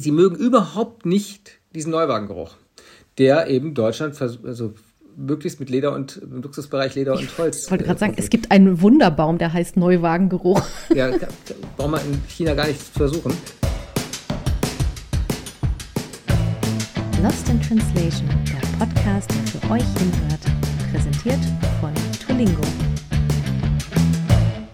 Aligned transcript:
sie 0.00 0.10
mögen 0.10 0.36
überhaupt 0.36 1.06
nicht 1.06 1.58
diesen 1.74 1.90
Neuwagengeruch, 1.90 2.56
der 3.18 3.48
eben 3.48 3.74
Deutschland 3.74 4.20
also 4.20 4.74
möglichst 5.16 5.60
mit 5.60 5.70
Leder 5.70 5.94
und 5.94 6.18
im 6.18 6.42
Luxusbereich 6.42 6.94
Leder 6.94 7.14
und 7.14 7.38
Holz. 7.38 7.64
Ich 7.64 7.70
wollte 7.70 7.84
gerade 7.84 7.98
sagen, 7.98 8.14
es 8.16 8.28
gibt 8.28 8.50
einen 8.50 8.82
Wunderbaum, 8.82 9.38
der 9.38 9.52
heißt 9.52 9.76
Neuwagengeruch. 9.76 10.62
Ja, 10.94 11.10
braucht 11.76 11.90
man 11.90 12.00
in 12.02 12.20
China 12.28 12.54
gar 12.54 12.66
nicht 12.66 12.80
zu 12.80 12.92
versuchen. 12.92 13.32
Lost 17.22 17.48
in 17.48 17.60
Translation, 17.62 18.28
der 18.46 18.84
Podcast, 18.84 19.30
der 19.30 19.60
für 19.60 19.70
euch 19.72 19.84
hinhört, 19.98 20.40
präsentiert 20.92 21.40
von 21.80 21.92
Tulingo. 22.26 22.62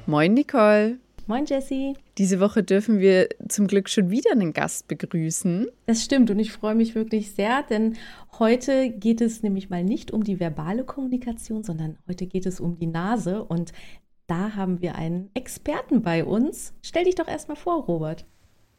Moin 0.06 0.34
Nicole. 0.34 1.01
Moin 1.26 1.46
Jessie. 1.46 1.94
Diese 2.18 2.40
Woche 2.40 2.64
dürfen 2.64 2.98
wir 2.98 3.28
zum 3.48 3.68
Glück 3.68 3.88
schon 3.88 4.10
wieder 4.10 4.32
einen 4.32 4.52
Gast 4.52 4.88
begrüßen. 4.88 5.68
Das 5.86 6.02
stimmt 6.02 6.30
und 6.30 6.38
ich 6.40 6.50
freue 6.50 6.74
mich 6.74 6.96
wirklich 6.96 7.32
sehr, 7.32 7.62
denn 7.62 7.96
heute 8.38 8.90
geht 8.90 9.20
es 9.20 9.42
nämlich 9.42 9.70
mal 9.70 9.84
nicht 9.84 10.10
um 10.10 10.24
die 10.24 10.40
verbale 10.40 10.82
Kommunikation, 10.82 11.62
sondern 11.62 11.96
heute 12.08 12.26
geht 12.26 12.44
es 12.44 12.58
um 12.58 12.76
die 12.76 12.88
Nase 12.88 13.44
und 13.44 13.72
da 14.26 14.56
haben 14.56 14.82
wir 14.82 14.96
einen 14.96 15.30
Experten 15.34 16.02
bei 16.02 16.24
uns. 16.24 16.74
Stell 16.82 17.04
dich 17.04 17.14
doch 17.14 17.28
erstmal 17.28 17.56
vor, 17.56 17.84
Robert. 17.84 18.24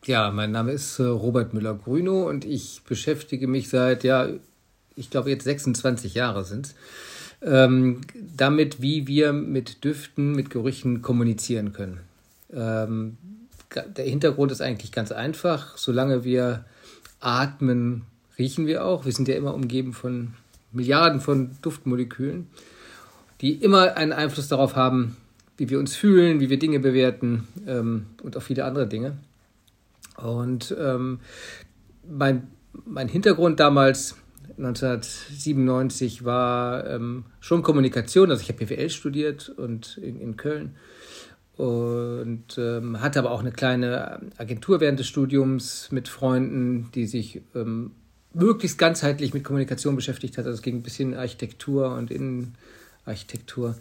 Ja, 0.06 0.30
mein 0.32 0.52
Name 0.52 0.73
ist 0.73 1.00
äh, 1.00 1.04
Robert 1.04 1.54
Müller-Grünow 1.54 2.28
und 2.28 2.44
ich 2.44 2.82
beschäftige 2.84 3.48
mich 3.48 3.70
seit, 3.70 4.04
ja, 4.04 4.28
ich 4.96 5.10
glaube 5.10 5.30
jetzt 5.30 5.46
26 5.46 6.14
Jahre 6.14 6.44
sind 6.44 6.66
es, 6.66 6.76
ähm, 7.42 8.02
damit, 8.36 8.82
wie 8.82 9.08
wir 9.08 9.32
mit 9.32 9.86
Düften, 9.86 10.34
mit 10.34 10.50
Gerüchen 10.50 11.02
kommunizieren 11.02 11.72
können. 11.72 12.02
Ähm, 12.56 13.18
der 13.98 14.06
Hintergrund 14.06 14.52
ist 14.52 14.62
eigentlich 14.62 14.92
ganz 14.92 15.12
einfach. 15.12 15.78
Solange 15.78 16.24
wir 16.24 16.66
atmen, 17.20 18.04
riechen 18.38 18.68
wir 18.68 18.86
auch. 18.86 19.06
Wir 19.06 19.12
sind 19.12 19.28
ja 19.28 19.36
immer 19.36 19.54
umgeben 19.54 19.94
von 19.94 20.34
Milliarden 20.72 21.22
von 21.22 21.52
Duftmolekülen, 21.62 22.48
die 23.42 23.54
immer 23.54 23.95
einen 23.95 24.12
Einfluss 24.12 24.48
darauf 24.48 24.76
haben, 24.76 25.18
wie 25.58 25.70
wir 25.70 25.80
uns 25.80 25.95
fühlen, 25.95 26.40
wie 26.40 26.50
wir 26.50 26.58
Dinge 26.58 26.80
bewerten 26.80 27.48
ähm, 27.68 28.08
und 28.23 28.36
auch 28.38 28.42
viele 28.42 28.66
andere 28.66 28.88
Dinge. 28.88 29.17
Und 30.17 30.76
ähm, 30.80 31.20
mein, 32.10 32.48
mein 32.86 33.08
Hintergrund 33.08 33.60
damals 33.60 34.16
1997 34.58 36.26
war 36.26 36.88
ähm, 36.88 37.26
schon 37.40 37.64
Kommunikation. 37.64 38.30
Also 38.30 38.42
ich 38.42 38.50
habe 38.50 38.66
BWL 38.66 38.90
studiert 38.90 39.50
und 39.50 39.98
in, 39.98 40.20
in 40.20 40.38
Köln 40.38 40.76
und 41.58 42.58
ähm, 42.58 43.02
hatte 43.02 43.20
aber 43.20 43.32
auch 43.32 43.42
eine 43.42 43.52
kleine 43.52 44.22
Agentur 44.38 44.80
während 44.80 45.00
des 45.00 45.08
Studiums 45.08 45.90
mit 45.92 46.08
Freunden, 46.08 46.90
die 46.95 47.06
sich 47.06 47.42
ähm, 47.54 47.92
möglichst 48.34 48.78
ganzheitlich 48.78 49.34
mit 49.34 49.44
Kommunikation 49.44 49.95
beschäftigt 49.95 50.38
hat. 50.38 50.45
Also 50.45 50.58
es 50.58 50.62
ging 50.64 50.78
ein 50.78 50.84
bisschen 50.84 51.14
Architektur 51.14 51.94
und 51.95 52.10
Innenarchitektur, 52.10 53.76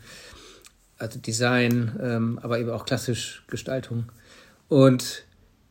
also 0.99 1.19
Design, 1.19 1.99
ähm, 2.03 2.39
aber 2.43 2.59
eben 2.59 2.71
auch 2.71 2.85
klassisch 2.85 3.45
Gestaltung. 3.49 4.13
Und 4.69 5.25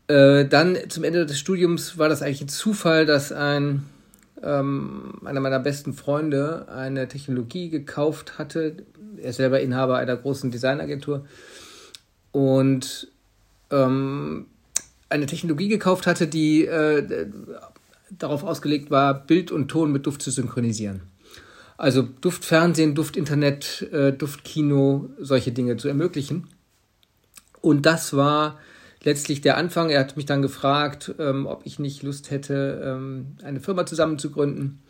äh, 0.08 0.46
dann 0.46 0.78
zum 0.90 1.04
Ende 1.04 1.26
des 1.28 1.38
Studiums 1.38 2.00
war 2.00 2.10
das 2.10 2.24
eigentlich 2.24 2.42
ein 2.42 2.50
Zufall, 2.50 3.06
dass 3.06 3.32
ein 3.32 3.84
ähm, 4.44 5.20
einer 5.24 5.40
meiner 5.40 5.60
besten 5.60 5.94
Freunde 5.94 6.68
eine 6.70 7.08
Technologie 7.08 7.70
gekauft 7.70 8.40
hatte. 8.40 8.78
Er 9.18 9.30
ist 9.30 9.36
selber 9.38 9.60
Inhaber 9.60 9.98
einer 9.98 10.18
großen 10.18 10.50
Designagentur 10.50 11.26
und 12.32 13.08
ähm, 13.70 14.48
eine 15.10 15.26
Technologie 15.26 15.68
gekauft 15.68 16.08
hatte, 16.08 16.28
die 16.28 16.66
äh, 16.66 17.28
darauf 18.10 18.44
ausgelegt 18.44 18.92
war, 18.92 19.14
Bild 19.14 19.52
und 19.52 19.68
Ton 19.68 19.92
mit 19.92 20.06
Duft 20.06 20.22
zu 20.22 20.32
synchronisieren. 20.32 21.02
Also 21.78 22.04
Duftfernsehen, 22.04 22.94
Duftinternet, 22.96 23.90
äh, 23.92 24.14
Duftkino, 24.14 25.09
solche 25.18 25.52
Dinge 25.52 25.78
zu 25.78 25.88
ermöglichen. 25.88 26.47
Und 27.62 27.86
das 27.86 28.16
war 28.16 28.59
letztlich 29.03 29.42
der 29.42 29.58
Anfang. 29.58 29.90
Er 29.90 30.00
hat 30.00 30.18
mich 30.18 30.25
dann 30.25 30.42
gefragt, 30.42 31.16
ähm, 31.19 31.48
ob 31.48 31.66
ich 31.66 31.80
nicht 31.80 32.03
Lust 32.03 32.30
hätte, 32.30 32.81
ähm, 32.86 33.36
eine 33.44 33.59
Firma 33.59 33.86
zusammen 33.86 34.19
zu 34.19 34.31
gründen 34.31 34.84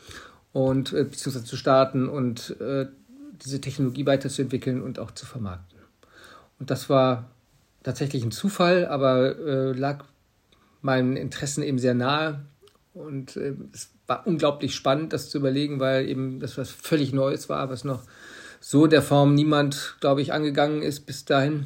und 0.52 0.94
äh, 0.94 1.04
beziehungsweise 1.06 1.46
zu 1.46 1.56
starten 1.56 2.10
und 2.10 2.58
äh, 2.60 2.88
diese 3.44 3.62
Technologie 3.62 4.06
weiterzuentwickeln 4.06 4.82
und 4.82 5.00
auch 5.00 5.12
zu 5.12 5.26
vermarkten. 5.26 5.80
Und 6.62 6.70
das 6.70 6.92
war 6.92 7.32
tatsächlich 7.82 8.24
ein 8.24 8.30
Zufall, 8.30 8.86
aber 8.86 9.36
äh, 9.40 9.72
lag 9.72 10.06
meinen 10.84 11.18
Interessen 11.18 11.64
eben 11.64 11.80
sehr 11.80 11.96
nahe. 11.96 12.46
Und 12.94 13.36
äh, 13.36 13.56
es 13.74 13.90
war 14.06 14.28
unglaublich 14.28 14.76
spannend, 14.76 15.12
das 15.12 15.32
zu 15.32 15.40
überlegen, 15.40 15.80
weil 15.80 16.08
eben 16.08 16.40
das 16.40 16.60
was 16.60 16.70
völlig 16.70 17.14
Neues 17.14 17.50
war, 17.50 17.72
was 17.72 17.84
noch 17.84 18.04
so 18.60 18.86
der 18.86 19.02
Form 19.02 19.34
niemand, 19.34 19.98
glaube 20.02 20.22
ich, 20.22 20.34
angegangen 20.34 20.84
ist 20.84 21.08
bis 21.08 21.26
dahin. 21.26 21.66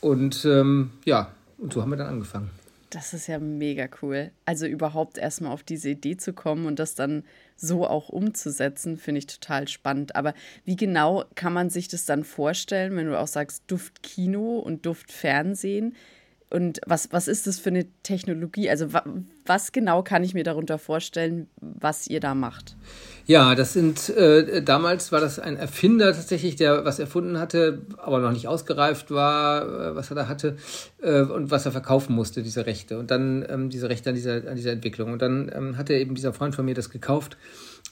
Und 0.00 0.44
ähm, 0.44 0.90
ja, 1.04 1.30
und 1.56 1.72
so 1.72 1.80
haben 1.80 1.90
wir 1.90 1.96
dann 1.96 2.08
angefangen. 2.08 2.50
Das 2.90 3.14
ist 3.14 3.28
ja 3.28 3.38
mega 3.38 3.88
cool. 4.02 4.32
Also 4.46 4.66
überhaupt 4.66 5.16
erstmal 5.16 5.52
auf 5.52 5.62
diese 5.62 5.90
Idee 5.90 6.16
zu 6.16 6.32
kommen 6.32 6.66
und 6.66 6.80
das 6.80 6.96
dann 6.96 7.22
so 7.60 7.86
auch 7.86 8.08
umzusetzen, 8.08 8.96
finde 8.96 9.18
ich 9.20 9.26
total 9.26 9.68
spannend. 9.68 10.16
Aber 10.16 10.34
wie 10.64 10.76
genau 10.76 11.24
kann 11.34 11.52
man 11.52 11.70
sich 11.70 11.88
das 11.88 12.04
dann 12.04 12.24
vorstellen, 12.24 12.96
wenn 12.96 13.06
du 13.06 13.18
auch 13.18 13.26
sagst 13.26 13.64
Duftkino 13.66 14.58
und 14.58 14.86
Duftfernsehen? 14.86 15.94
Und 16.52 16.80
was, 16.84 17.12
was 17.12 17.28
ist 17.28 17.46
das 17.46 17.60
für 17.60 17.70
eine 17.70 17.86
Technologie? 18.02 18.68
Also 18.68 18.92
wa 18.92 19.04
was 19.46 19.72
genau 19.72 20.02
kann 20.02 20.22
ich 20.22 20.34
mir 20.34 20.44
darunter 20.44 20.78
vorstellen, 20.78 21.48
was 21.60 22.06
ihr 22.06 22.20
da 22.20 22.34
macht? 22.34 22.76
Ja, 23.26 23.54
das 23.54 23.72
sind, 23.72 24.08
äh, 24.10 24.62
damals 24.62 25.12
war 25.12 25.20
das 25.20 25.38
ein 25.38 25.56
Erfinder 25.56 26.12
tatsächlich, 26.12 26.56
der 26.56 26.84
was 26.84 26.98
erfunden 26.98 27.38
hatte, 27.38 27.82
aber 27.96 28.18
noch 28.18 28.32
nicht 28.32 28.48
ausgereift 28.48 29.10
war, 29.10 29.62
äh, 29.62 29.96
was 29.96 30.10
er 30.10 30.16
da 30.16 30.28
hatte 30.28 30.56
äh, 31.00 31.22
und 31.22 31.50
was 31.50 31.66
er 31.66 31.72
verkaufen 31.72 32.14
musste, 32.14 32.42
diese 32.42 32.66
Rechte. 32.66 32.98
Und 32.98 33.10
dann 33.10 33.44
ähm, 33.48 33.70
diese 33.70 33.88
Rechte 33.88 34.10
an 34.10 34.16
dieser, 34.16 34.48
an 34.48 34.56
dieser 34.56 34.72
Entwicklung. 34.72 35.12
Und 35.12 35.22
dann 35.22 35.50
ähm, 35.54 35.76
hat 35.76 35.90
er 35.90 36.00
eben 36.00 36.14
dieser 36.14 36.32
Freund 36.32 36.54
von 36.54 36.64
mir 36.64 36.74
das 36.74 36.90
gekauft 36.90 37.36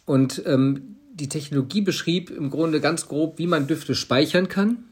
und 0.04 0.42
ähm, 0.46 0.96
die 1.12 1.28
Technologie 1.28 1.80
beschrieb 1.80 2.30
im 2.30 2.50
Grunde 2.50 2.80
ganz 2.80 3.08
grob, 3.08 3.38
wie 3.38 3.46
man 3.46 3.66
Düfte 3.66 3.94
speichern 3.94 4.48
kann 4.48 4.88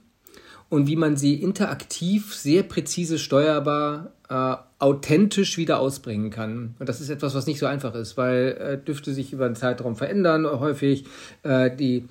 und 0.69 0.87
wie 0.89 0.97
man 0.97 1.17
sie 1.17 1.35
interaktiv, 1.35 2.35
sehr 2.35 2.63
präzise 2.63 3.19
steuerbar, 3.19 4.13
äh, 4.29 4.57
authentisch 4.79 5.57
wieder 5.57 5.79
ausbringen 5.79 6.31
kann. 6.31 6.75
Und 6.79 6.89
das 6.89 7.01
ist 7.01 7.09
etwas, 7.09 7.35
was 7.35 7.47
nicht 7.47 7.59
so 7.59 7.67
einfach 7.67 7.95
ist, 7.95 8.17
weil 8.17 8.57
äh, 8.59 8.85
Düfte 8.85 9.15
sich 9.15 9.33
über 9.33 9.47
einen 9.47 9.55
Zeitraum 9.55 9.97
verändern, 9.97 10.47
häufig 10.47 11.05
äh, 11.45 11.75
die 11.75 12.07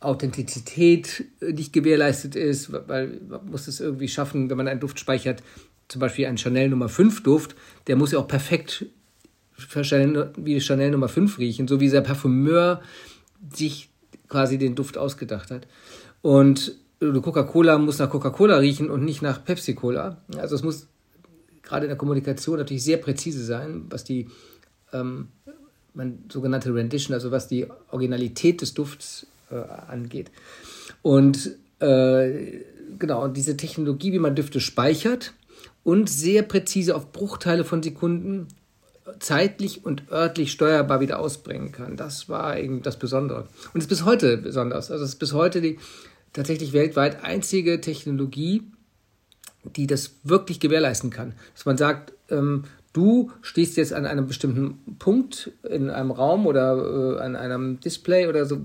Authentizität 0.00 1.26
nicht 1.40 1.72
gewährleistet 1.72 2.34
ist, 2.34 2.72
weil 2.88 3.20
man 3.28 3.50
muss 3.50 3.68
es 3.68 3.80
irgendwie 3.80 4.08
schaffen, 4.08 4.50
wenn 4.50 4.56
man 4.56 4.66
einen 4.66 4.80
Duft 4.80 4.98
speichert, 4.98 5.42
zum 5.88 6.00
Beispiel 6.00 6.26
einen 6.26 6.38
Chanel 6.38 6.70
Nummer 6.70 6.88
5 6.88 7.22
Duft, 7.22 7.54
der 7.86 7.96
muss 7.96 8.12
ja 8.12 8.18
auch 8.18 8.28
perfekt 8.28 8.86
wie 10.36 10.60
Chanel 10.60 10.90
Nummer 10.90 11.08
5 11.08 11.38
riechen, 11.38 11.68
so 11.68 11.80
wie 11.80 11.90
der 11.90 12.00
Parfümeur 12.00 12.80
sich 13.52 13.90
quasi 14.28 14.56
den 14.56 14.74
Duft 14.74 14.96
ausgedacht 14.96 15.50
hat. 15.50 15.66
Und 16.22 16.76
Coca-Cola 17.00 17.78
muss 17.78 17.98
nach 17.98 18.10
Coca-Cola 18.10 18.58
riechen 18.58 18.90
und 18.90 19.04
nicht 19.04 19.22
nach 19.22 19.42
Pepsi-Cola. 19.44 20.18
Also 20.36 20.54
es 20.54 20.62
muss 20.62 20.86
gerade 21.62 21.86
in 21.86 21.90
der 21.90 21.96
Kommunikation 21.96 22.58
natürlich 22.58 22.84
sehr 22.84 22.98
präzise 22.98 23.44
sein, 23.44 23.86
was 23.88 24.04
die 24.04 24.28
ähm, 24.92 25.28
sogenannte 26.30 26.74
Rendition, 26.74 27.14
also 27.14 27.30
was 27.30 27.48
die 27.48 27.66
Originalität 27.90 28.60
des 28.60 28.74
Dufts 28.74 29.26
äh, 29.50 29.56
angeht. 29.56 30.30
Und 31.02 31.56
äh, 31.80 32.60
genau, 32.98 33.28
diese 33.28 33.56
Technologie, 33.56 34.12
wie 34.12 34.18
man 34.18 34.34
Düfte 34.34 34.60
speichert 34.60 35.32
und 35.82 36.10
sehr 36.10 36.42
präzise 36.42 36.94
auf 36.94 37.12
Bruchteile 37.12 37.64
von 37.64 37.82
Sekunden 37.82 38.48
zeitlich 39.18 39.84
und 39.84 40.10
örtlich 40.10 40.52
steuerbar 40.52 41.00
wieder 41.00 41.18
ausbringen 41.18 41.72
kann. 41.72 41.96
Das 41.96 42.28
war 42.28 42.58
eben 42.58 42.82
das 42.82 42.98
Besondere. 42.98 43.48
Und 43.72 43.80
es 43.80 43.84
ist 43.84 43.88
bis 43.88 44.04
heute 44.04 44.36
besonders. 44.36 44.90
Also 44.90 45.04
es 45.04 45.10
ist 45.10 45.18
bis 45.18 45.32
heute 45.32 45.60
die, 45.60 45.78
tatsächlich 46.32 46.72
weltweit 46.72 47.24
einzige 47.24 47.80
Technologie, 47.80 48.62
die 49.76 49.86
das 49.86 50.16
wirklich 50.22 50.60
gewährleisten 50.60 51.10
kann. 51.10 51.34
Dass 51.54 51.66
man 51.66 51.76
sagt, 51.76 52.12
ähm, 52.30 52.64
du 52.92 53.30
stehst 53.42 53.76
jetzt 53.76 53.92
an 53.92 54.06
einem 54.06 54.26
bestimmten 54.26 54.96
Punkt 54.98 55.52
in 55.68 55.90
einem 55.90 56.10
Raum 56.10 56.46
oder 56.46 57.18
äh, 57.18 57.20
an 57.20 57.36
einem 57.36 57.80
Display 57.80 58.26
oder 58.26 58.46
so 58.46 58.60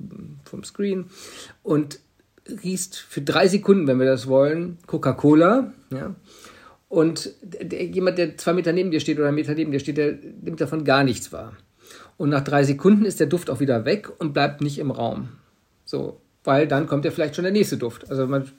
vom 0.45 0.63
Screen 0.63 1.06
und 1.63 2.00
riechst 2.63 2.95
für 2.97 3.21
drei 3.21 3.47
Sekunden, 3.47 3.88
wenn 3.88 4.00
wir 4.00 4.06
das 4.06 4.27
wollen, 4.27 4.77
Coca-Cola, 4.85 5.73
ja, 5.91 6.15
und 6.88 7.33
der, 7.41 7.85
jemand, 7.85 8.18
der 8.18 8.38
zwei 8.38 8.53
Meter 8.53 8.71
neben 8.71 8.91
dir 8.91 9.00
steht 9.00 9.18
oder 9.18 9.27
einen 9.27 9.35
Meter 9.35 9.56
neben 9.56 9.71
dir 9.71 9.79
steht, 9.79 9.97
der 9.97 10.13
nimmt 10.41 10.61
davon 10.61 10.85
gar 10.85 11.03
nichts 11.03 11.33
wahr. 11.33 11.57
Und 12.18 12.29
nach 12.29 12.44
drei 12.44 12.63
Sekunden 12.63 13.06
ist 13.06 13.19
der 13.19 13.27
Duft 13.27 13.50
auch 13.50 13.59
wieder 13.59 13.85
weg 13.85 14.09
und 14.19 14.33
bleibt 14.33 14.61
nicht 14.61 14.79
im 14.79 14.91
Raum. 14.91 15.29
So, 15.83 16.21
weil 16.45 16.68
dann 16.68 16.88
kommt 16.88 17.06
ja 17.06 17.12
vielleicht 17.12 17.36
schon 17.36 17.44
der 17.44 17.51
nächste 17.51 17.77
Duft. 17.77 18.09
Also 18.09 18.27
man 18.27 18.50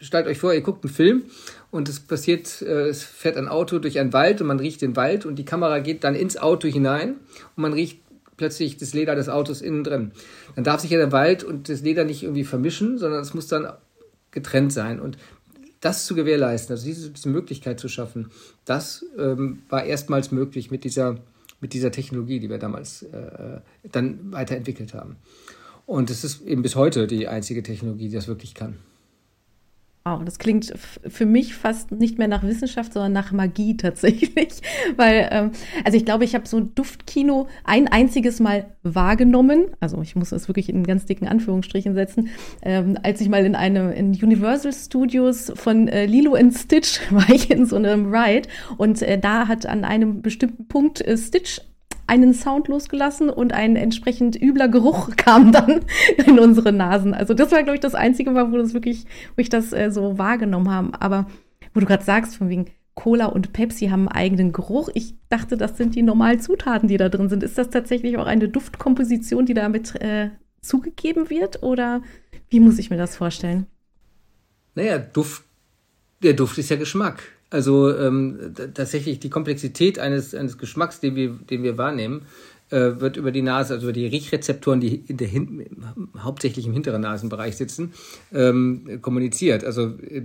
stellt 0.00 0.26
euch 0.26 0.38
vor, 0.38 0.54
ihr 0.54 0.60
guckt 0.60 0.84
einen 0.84 0.92
Film 0.92 1.24
und 1.70 1.88
es 1.88 2.00
passiert, 2.00 2.62
äh, 2.62 2.88
es 2.88 3.02
fährt 3.02 3.36
ein 3.36 3.48
Auto 3.48 3.78
durch 3.78 3.98
einen 3.98 4.12
Wald 4.12 4.40
und 4.40 4.46
man 4.46 4.60
riecht 4.60 4.82
den 4.82 4.96
Wald 4.96 5.26
und 5.26 5.36
die 5.36 5.44
Kamera 5.44 5.78
geht 5.80 6.04
dann 6.04 6.14
ins 6.14 6.36
Auto 6.36 6.68
hinein 6.68 7.16
und 7.56 7.62
man 7.62 7.72
riecht 7.72 8.00
plötzlich 8.36 8.76
das 8.76 8.92
Leder 8.92 9.14
des 9.14 9.28
Autos 9.28 9.62
innen 9.62 9.84
drin. 9.84 10.12
Dann 10.54 10.64
darf 10.64 10.80
sich 10.80 10.90
ja 10.90 10.98
der 10.98 11.12
Wald 11.12 11.44
und 11.44 11.68
das 11.68 11.82
Leder 11.82 12.04
nicht 12.04 12.22
irgendwie 12.22 12.44
vermischen, 12.44 12.98
sondern 12.98 13.20
es 13.20 13.34
muss 13.34 13.46
dann 13.46 13.72
getrennt 14.30 14.72
sein. 14.72 15.00
Und 15.00 15.16
das 15.80 16.06
zu 16.06 16.14
gewährleisten, 16.14 16.74
also 16.74 16.86
diese, 16.86 17.10
diese 17.10 17.28
Möglichkeit 17.28 17.80
zu 17.80 17.88
schaffen, 17.88 18.30
das 18.64 19.04
ähm, 19.18 19.62
war 19.68 19.84
erstmals 19.84 20.32
möglich 20.32 20.70
mit 20.70 20.84
dieser, 20.84 21.16
mit 21.60 21.72
dieser 21.72 21.90
Technologie, 21.90 22.40
die 22.40 22.50
wir 22.50 22.58
damals 22.58 23.02
äh, 23.02 23.60
dann 23.90 24.32
weiterentwickelt 24.32 24.94
haben. 24.94 25.16
Und 25.86 26.10
es 26.10 26.24
ist 26.24 26.42
eben 26.42 26.62
bis 26.62 26.74
heute 26.74 27.06
die 27.06 27.28
einzige 27.28 27.62
Technologie, 27.62 28.08
die 28.08 28.14
das 28.14 28.26
wirklich 28.28 28.54
kann. 28.54 28.76
Wow, 30.06 30.22
das 30.24 30.38
klingt 30.38 30.72
für 30.76 31.26
mich 31.26 31.56
fast 31.56 31.90
nicht 31.90 32.16
mehr 32.16 32.28
nach 32.28 32.44
Wissenschaft, 32.44 32.92
sondern 32.92 33.12
nach 33.12 33.32
Magie 33.32 33.76
tatsächlich. 33.76 34.60
Weil, 34.94 35.28
ähm, 35.32 35.50
also 35.84 35.96
ich 35.96 36.04
glaube, 36.04 36.22
ich 36.22 36.36
habe 36.36 36.46
so 36.46 36.58
ein 36.58 36.76
Duftkino 36.76 37.48
ein 37.64 37.88
einziges 37.88 38.38
Mal 38.38 38.66
wahrgenommen. 38.84 39.66
Also 39.80 40.00
ich 40.02 40.14
muss 40.14 40.30
das 40.30 40.46
wirklich 40.48 40.68
in 40.68 40.84
ganz 40.84 41.06
dicken 41.06 41.26
Anführungsstrichen 41.26 41.94
setzen. 41.94 42.28
Ähm, 42.62 42.96
als 43.02 43.20
ich 43.20 43.28
mal 43.28 43.44
in 43.44 43.56
einem 43.56 43.90
in 43.90 44.10
Universal 44.10 44.72
Studios 44.72 45.52
von 45.56 45.88
äh, 45.88 46.06
Lilo 46.06 46.34
and 46.34 46.54
Stitch 46.54 47.00
war 47.10 47.28
ich 47.28 47.50
in 47.50 47.66
so 47.66 47.74
einem 47.74 48.14
Ride 48.14 48.48
und 48.76 49.02
äh, 49.02 49.18
da 49.18 49.48
hat 49.48 49.66
an 49.66 49.84
einem 49.84 50.22
bestimmten 50.22 50.68
Punkt 50.68 51.00
äh, 51.00 51.18
Stitch 51.18 51.60
einen 52.06 52.34
Sound 52.34 52.68
losgelassen 52.68 53.30
und 53.30 53.52
ein 53.52 53.76
entsprechend 53.76 54.40
übler 54.40 54.68
Geruch 54.68 55.10
kam 55.16 55.52
dann 55.52 55.80
in 56.24 56.38
unsere 56.38 56.72
Nasen. 56.72 57.14
Also 57.14 57.34
das 57.34 57.52
war, 57.52 57.62
glaube 57.62 57.76
ich, 57.76 57.80
das 57.80 57.94
einzige 57.94 58.30
Mal, 58.30 58.52
wo 58.52 58.56
das 58.56 58.74
wirklich, 58.74 59.04
wo 59.36 59.40
ich 59.40 59.48
das 59.48 59.72
äh, 59.72 59.90
so 59.90 60.18
wahrgenommen 60.18 60.70
habe. 60.70 61.00
Aber 61.00 61.26
wo 61.74 61.80
du 61.80 61.86
gerade 61.86 62.04
sagst, 62.04 62.36
von 62.36 62.48
wegen 62.48 62.66
Cola 62.94 63.26
und 63.26 63.52
Pepsi 63.52 63.88
haben 63.88 64.08
einen 64.08 64.16
eigenen 64.16 64.52
Geruch. 64.52 64.88
Ich 64.94 65.14
dachte, 65.28 65.56
das 65.56 65.76
sind 65.76 65.94
die 65.94 66.02
normalen 66.02 66.40
Zutaten, 66.40 66.88
die 66.88 66.96
da 66.96 67.10
drin 67.10 67.28
sind. 67.28 67.42
Ist 67.42 67.58
das 67.58 67.68
tatsächlich 67.68 68.16
auch 68.16 68.26
eine 68.26 68.48
Duftkomposition, 68.48 69.44
die 69.44 69.54
damit 69.54 69.94
äh, 70.00 70.30
zugegeben 70.62 71.28
wird? 71.28 71.62
Oder 71.62 72.02
wie 72.48 72.60
muss 72.60 72.78
ich 72.78 72.88
mir 72.88 72.96
das 72.96 73.16
vorstellen? 73.16 73.66
Naja, 74.74 74.98
Duft, 74.98 75.44
der 76.22 76.32
Duft 76.32 76.56
ist 76.56 76.70
ja 76.70 76.76
Geschmack. 76.76 77.35
Also 77.50 77.96
ähm, 77.96 78.54
tatsächlich 78.74 79.20
die 79.20 79.30
Komplexität 79.30 79.98
eines, 79.98 80.34
eines 80.34 80.58
Geschmacks, 80.58 81.00
den 81.00 81.14
wir, 81.14 81.30
den 81.48 81.62
wir 81.62 81.78
wahrnehmen, 81.78 82.26
äh, 82.70 82.98
wird 83.00 83.16
über 83.16 83.30
die 83.30 83.42
Nase, 83.42 83.74
also 83.74 83.86
über 83.86 83.92
die 83.92 84.06
Riechrezeptoren, 84.06 84.80
die 84.80 84.96
in 85.06 85.16
der 85.16 85.28
hauptsächlich 86.18 86.66
im 86.66 86.72
hinteren 86.72 87.02
Nasenbereich 87.02 87.56
sitzen, 87.56 87.94
ähm, 88.32 89.00
kommuniziert. 89.00 89.62
Also 89.62 89.94
äh, 90.10 90.22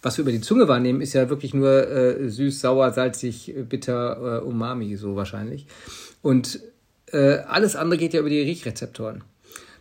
was 0.00 0.16
wir 0.16 0.22
über 0.22 0.30
die 0.30 0.40
Zunge 0.40 0.68
wahrnehmen, 0.68 1.00
ist 1.00 1.14
ja 1.14 1.28
wirklich 1.28 1.52
nur 1.52 1.88
äh, 1.88 2.30
süß, 2.30 2.60
sauer, 2.60 2.92
salzig, 2.92 3.52
bitter, 3.68 4.40
äh, 4.40 4.44
umami, 4.44 4.94
so 4.96 5.16
wahrscheinlich. 5.16 5.66
Und 6.22 6.60
äh, 7.06 7.38
alles 7.48 7.74
andere 7.74 7.98
geht 7.98 8.14
ja 8.14 8.20
über 8.20 8.30
die 8.30 8.40
Riechrezeptoren. 8.40 9.24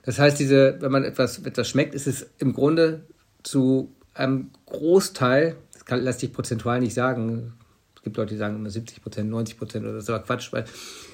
Das 0.03 0.17
heißt, 0.17 0.39
diese, 0.39 0.77
wenn 0.79 0.91
man 0.91 1.03
etwas, 1.03 1.37
etwas 1.45 1.69
schmeckt, 1.69 1.93
ist 1.93 2.07
es 2.07 2.25
im 2.39 2.53
Grunde 2.53 3.03
zu 3.43 3.93
einem 4.15 4.49
Großteil 4.65 5.55
kann, 5.89 6.03
lässt 6.03 6.19
sich 6.19 6.31
prozentual 6.31 6.79
nicht 6.79 6.93
sagen. 6.93 7.53
Es 7.95 8.03
gibt 8.03 8.15
Leute, 8.15 8.33
die 8.33 8.37
sagen 8.37 8.55
immer 8.55 8.69
70 8.69 9.01
Prozent, 9.01 9.29
90 9.29 9.57
Prozent 9.57 9.85
oder 9.85 10.01
so, 10.01 10.13
aber 10.13 10.23
Quatsch. 10.23 10.53
Weil, 10.53 10.65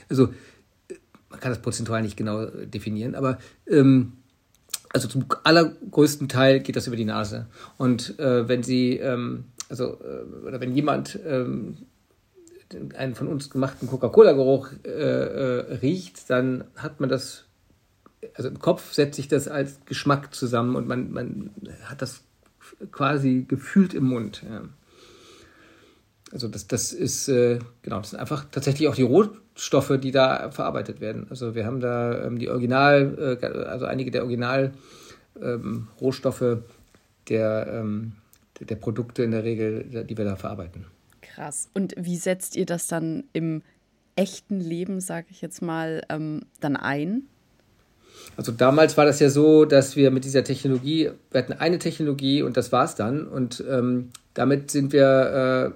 also 0.09 0.33
man 1.29 1.39
kann 1.39 1.51
das 1.51 1.61
prozentual 1.61 2.01
nicht 2.01 2.17
genau 2.17 2.45
definieren, 2.45 3.15
aber 3.15 3.39
ähm, 3.67 4.13
also 4.89 5.07
zum 5.07 5.25
allergrößten 5.43 6.29
Teil 6.29 6.59
geht 6.59 6.75
das 6.75 6.87
über 6.87 6.95
die 6.95 7.05
Nase. 7.05 7.47
Und 7.77 8.19
äh, 8.19 8.47
wenn 8.47 8.63
Sie, 8.63 8.97
ähm, 8.97 9.45
also, 9.69 9.99
äh, 10.01 10.45
oder 10.47 10.61
wenn 10.61 10.73
jemand 10.73 11.19
ähm, 11.25 11.77
einen 12.95 13.15
von 13.15 13.27
uns 13.27 13.49
gemachten 13.49 13.87
Coca-Cola-Geruch 13.87 14.69
äh, 14.83 14.89
äh, 14.89 15.75
riecht, 15.77 16.29
dann 16.29 16.65
hat 16.75 16.99
man 16.99 17.09
das, 17.09 17.45
also 18.35 18.49
im 18.49 18.59
Kopf 18.59 18.93
setzt 18.93 19.15
sich 19.15 19.27
das 19.27 19.47
als 19.47 19.79
Geschmack 19.85 20.33
zusammen 20.33 20.75
und 20.75 20.87
man, 20.87 21.11
man 21.11 21.51
hat 21.85 22.01
das 22.01 22.21
quasi 22.91 23.45
gefühlt 23.47 23.93
im 23.93 24.05
Mund. 24.05 24.43
Ja. 24.49 24.63
Also 26.31 26.47
das, 26.47 26.67
das 26.67 26.91
ist, 26.91 27.27
äh, 27.29 27.59
genau, 27.81 27.99
das 27.99 28.09
sind 28.11 28.19
einfach 28.19 28.45
tatsächlich 28.51 28.87
auch 28.87 28.95
die 28.95 29.03
Rohstoffe, 29.03 29.99
die 30.01 30.11
da 30.11 30.51
verarbeitet 30.51 30.99
werden. 30.99 31.27
Also 31.29 31.55
wir 31.55 31.65
haben 31.65 31.79
da 31.79 32.25
ähm, 32.25 32.39
die 32.39 32.49
Original, 32.49 33.37
äh, 33.41 33.45
also 33.45 33.85
einige 33.85 34.11
der 34.11 34.23
Original 34.23 34.73
ähm, 35.41 35.87
Rohstoffe 36.01 36.57
der, 37.29 37.67
ähm, 37.71 38.13
der 38.59 38.75
Produkte 38.75 39.23
in 39.23 39.31
der 39.31 39.43
Regel, 39.43 40.05
die 40.05 40.17
wir 40.17 40.25
da 40.25 40.35
verarbeiten. 40.35 40.85
Krass. 41.21 41.69
Und 41.73 41.93
wie 41.97 42.17
setzt 42.17 42.55
ihr 42.55 42.65
das 42.65 42.87
dann 42.87 43.25
im 43.33 43.61
echten 44.15 44.59
Leben, 44.59 45.01
sage 45.01 45.27
ich 45.29 45.41
jetzt 45.41 45.61
mal, 45.61 46.01
ähm, 46.09 46.41
dann 46.59 46.75
ein? 46.75 47.23
Also 48.37 48.51
damals 48.51 48.97
war 48.97 49.05
das 49.05 49.19
ja 49.19 49.29
so, 49.29 49.65
dass 49.65 49.95
wir 49.95 50.11
mit 50.11 50.25
dieser 50.25 50.43
Technologie, 50.43 51.11
wir 51.31 51.41
hatten 51.41 51.53
eine 51.53 51.79
Technologie 51.79 52.41
und 52.41 52.57
das 52.57 52.71
war 52.71 52.85
es 52.85 52.95
dann. 52.95 53.27
Und 53.27 53.63
ähm, 53.69 54.09
damit 54.33 54.71
sind 54.71 54.93
wir 54.93 55.73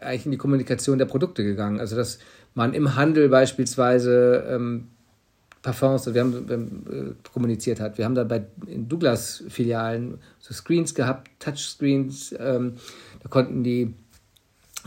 äh, 0.00 0.02
eigentlich 0.04 0.26
in 0.26 0.32
die 0.32 0.38
Kommunikation 0.38 0.98
der 0.98 1.06
Produkte 1.06 1.44
gegangen. 1.44 1.80
Also 1.80 1.96
dass 1.96 2.18
man 2.54 2.74
im 2.74 2.96
Handel 2.96 3.28
beispielsweise 3.28 4.44
ähm, 4.48 4.88
Parfums, 5.62 6.12
wir 6.12 6.20
haben, 6.20 6.48
wir 6.48 6.56
haben 6.56 7.16
äh, 7.20 7.28
kommuniziert 7.32 7.78
hat. 7.80 7.96
Wir 7.96 8.04
haben 8.04 8.16
da 8.16 8.24
bei 8.24 8.44
in 8.66 8.88
Douglas-Filialen 8.88 10.18
so 10.40 10.52
Screens 10.52 10.94
gehabt, 10.94 11.30
Touchscreens. 11.38 12.34
Ähm, 12.38 12.74
da 13.22 13.28
konnten 13.28 13.62
die 13.62 13.94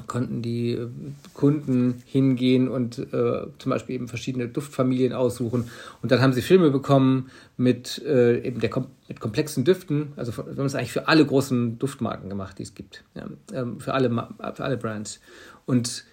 konnten 0.07 0.41
die 0.41 0.71
äh, 0.73 0.87
Kunden 1.33 2.01
hingehen 2.05 2.67
und 2.67 2.99
äh, 2.99 3.47
zum 3.57 3.69
Beispiel 3.69 3.95
eben 3.95 4.07
verschiedene 4.07 4.47
Duftfamilien 4.47 5.13
aussuchen. 5.13 5.69
Und 6.01 6.11
dann 6.11 6.21
haben 6.21 6.33
sie 6.33 6.41
Filme 6.41 6.71
bekommen 6.71 7.29
mit 7.57 8.01
äh, 8.05 8.39
eben 8.39 8.59
der 8.59 8.71
mit 9.07 9.19
komplexen 9.19 9.63
Düften. 9.63 10.13
Also 10.15 10.35
wir 10.35 10.45
haben 10.45 10.65
es 10.65 10.75
eigentlich 10.75 10.91
für 10.91 11.07
alle 11.07 11.25
großen 11.25 11.79
Duftmarken 11.79 12.29
gemacht, 12.29 12.59
die 12.59 12.63
es 12.63 12.75
gibt. 12.75 13.03
Ja, 13.15 13.27
ähm, 13.53 13.79
für, 13.79 13.93
alle, 13.93 14.09
für 14.09 14.63
alle 14.63 14.77
Brands. 14.77 15.19
Und 15.65 16.05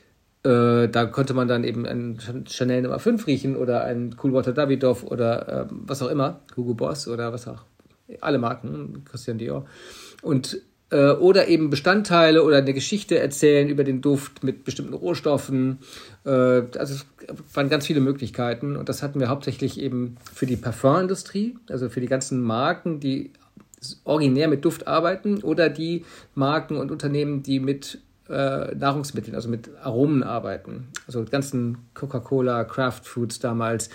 äh, 0.44 0.88
da 0.88 1.06
konnte 1.06 1.34
man 1.34 1.48
dann 1.48 1.64
eben 1.64 1.86
ein 1.86 2.18
Chanel 2.46 2.82
Nummer 2.82 2.98
5 2.98 3.26
riechen 3.26 3.56
oder 3.56 3.84
ein 3.84 4.16
Coolwater 4.16 4.52
Davidoff 4.52 5.04
oder 5.04 5.68
ähm, 5.70 5.82
was 5.86 6.02
auch 6.02 6.08
immer, 6.08 6.40
Hugo 6.56 6.74
Boss 6.74 7.08
oder 7.08 7.32
was 7.32 7.46
auch. 7.46 7.64
Alle 8.20 8.38
Marken, 8.38 9.04
Christian 9.04 9.38
Dior. 9.38 9.66
Und 10.20 10.60
äh, 10.92 11.12
oder 11.12 11.48
eben 11.48 11.70
Bestandteile 11.70 12.44
oder 12.44 12.58
eine 12.58 12.74
Geschichte 12.74 13.18
erzählen 13.18 13.68
über 13.68 13.82
den 13.82 14.02
Duft 14.02 14.44
mit 14.44 14.64
bestimmten 14.64 14.94
Rohstoffen. 14.94 15.78
Äh, 16.24 16.30
also 16.30 16.94
es 16.94 17.06
waren 17.54 17.68
ganz 17.68 17.86
viele 17.86 18.00
Möglichkeiten 18.00 18.76
und 18.76 18.88
das 18.88 19.02
hatten 19.02 19.18
wir 19.18 19.28
hauptsächlich 19.28 19.80
eben 19.80 20.16
für 20.32 20.46
die 20.46 20.56
Parfumindustrie, 20.56 21.56
also 21.70 21.88
für 21.88 22.00
die 22.00 22.06
ganzen 22.06 22.42
Marken, 22.42 23.00
die 23.00 23.30
originär 24.04 24.48
mit 24.48 24.64
Duft 24.64 24.86
arbeiten 24.86 25.42
oder 25.42 25.68
die 25.68 26.04
Marken 26.34 26.76
und 26.76 26.90
Unternehmen, 26.90 27.42
die 27.42 27.58
mit 27.58 27.98
äh, 28.28 28.74
Nahrungsmitteln, 28.74 29.34
also 29.34 29.48
mit 29.48 29.70
Aromen 29.82 30.22
arbeiten. 30.22 30.88
Also 31.06 31.24
ganzen 31.24 31.78
Coca-Cola, 31.94 32.64
Kraft 32.64 33.06
Foods 33.06 33.38
damals, 33.38 33.90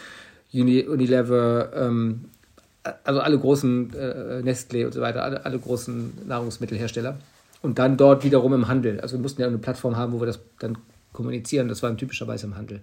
Unilever, 0.52 1.72
ähm, 1.76 2.26
also 3.04 3.20
alle 3.20 3.38
großen 3.38 3.94
äh, 3.94 4.42
Nestlé 4.44 4.86
und 4.86 4.94
so 4.94 5.02
weiter, 5.02 5.24
alle, 5.24 5.46
alle 5.46 5.60
großen 5.60 6.28
Nahrungsmittelhersteller. 6.28 7.18
Und 7.62 7.80
dann 7.80 7.98
dort 7.98 8.24
wiederum 8.24 8.54
im 8.54 8.68
Handel. 8.68 9.00
Also 9.02 9.18
wir 9.18 9.22
mussten 9.22 9.42
ja 9.42 9.48
eine 9.48 9.58
Plattform 9.58 9.98
haben, 9.98 10.14
wo 10.14 10.20
wir 10.20 10.28
das 10.28 10.40
dann 10.60 10.78
kommunizieren. 11.14 11.68
Das 11.68 11.82
war 11.82 11.96
typischerweise 11.98 12.46
im 12.46 12.56
Handel. 12.56 12.82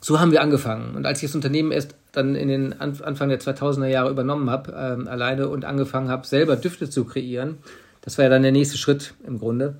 So 0.00 0.20
haben 0.20 0.32
wir 0.32 0.40
angefangen. 0.40 0.94
Und 0.94 1.04
als 1.04 1.22
ich 1.22 1.28
das 1.28 1.34
Unternehmen 1.34 1.72
erst 1.72 1.94
dann 2.12 2.34
in 2.34 2.48
den 2.48 2.80
Anfang 2.80 3.28
der 3.28 3.40
2000er 3.40 3.86
Jahre 3.86 4.10
übernommen 4.10 4.48
habe, 4.48 4.72
ähm, 4.76 5.08
alleine 5.08 5.48
und 5.48 5.64
angefangen 5.64 6.08
habe, 6.08 6.26
selber 6.26 6.56
Düfte 6.56 6.88
zu 6.88 7.04
kreieren, 7.04 7.58
das 8.02 8.16
war 8.16 8.24
ja 8.24 8.30
dann 8.30 8.42
der 8.42 8.52
nächste 8.52 8.78
Schritt 8.78 9.14
im 9.26 9.38
Grunde. 9.38 9.76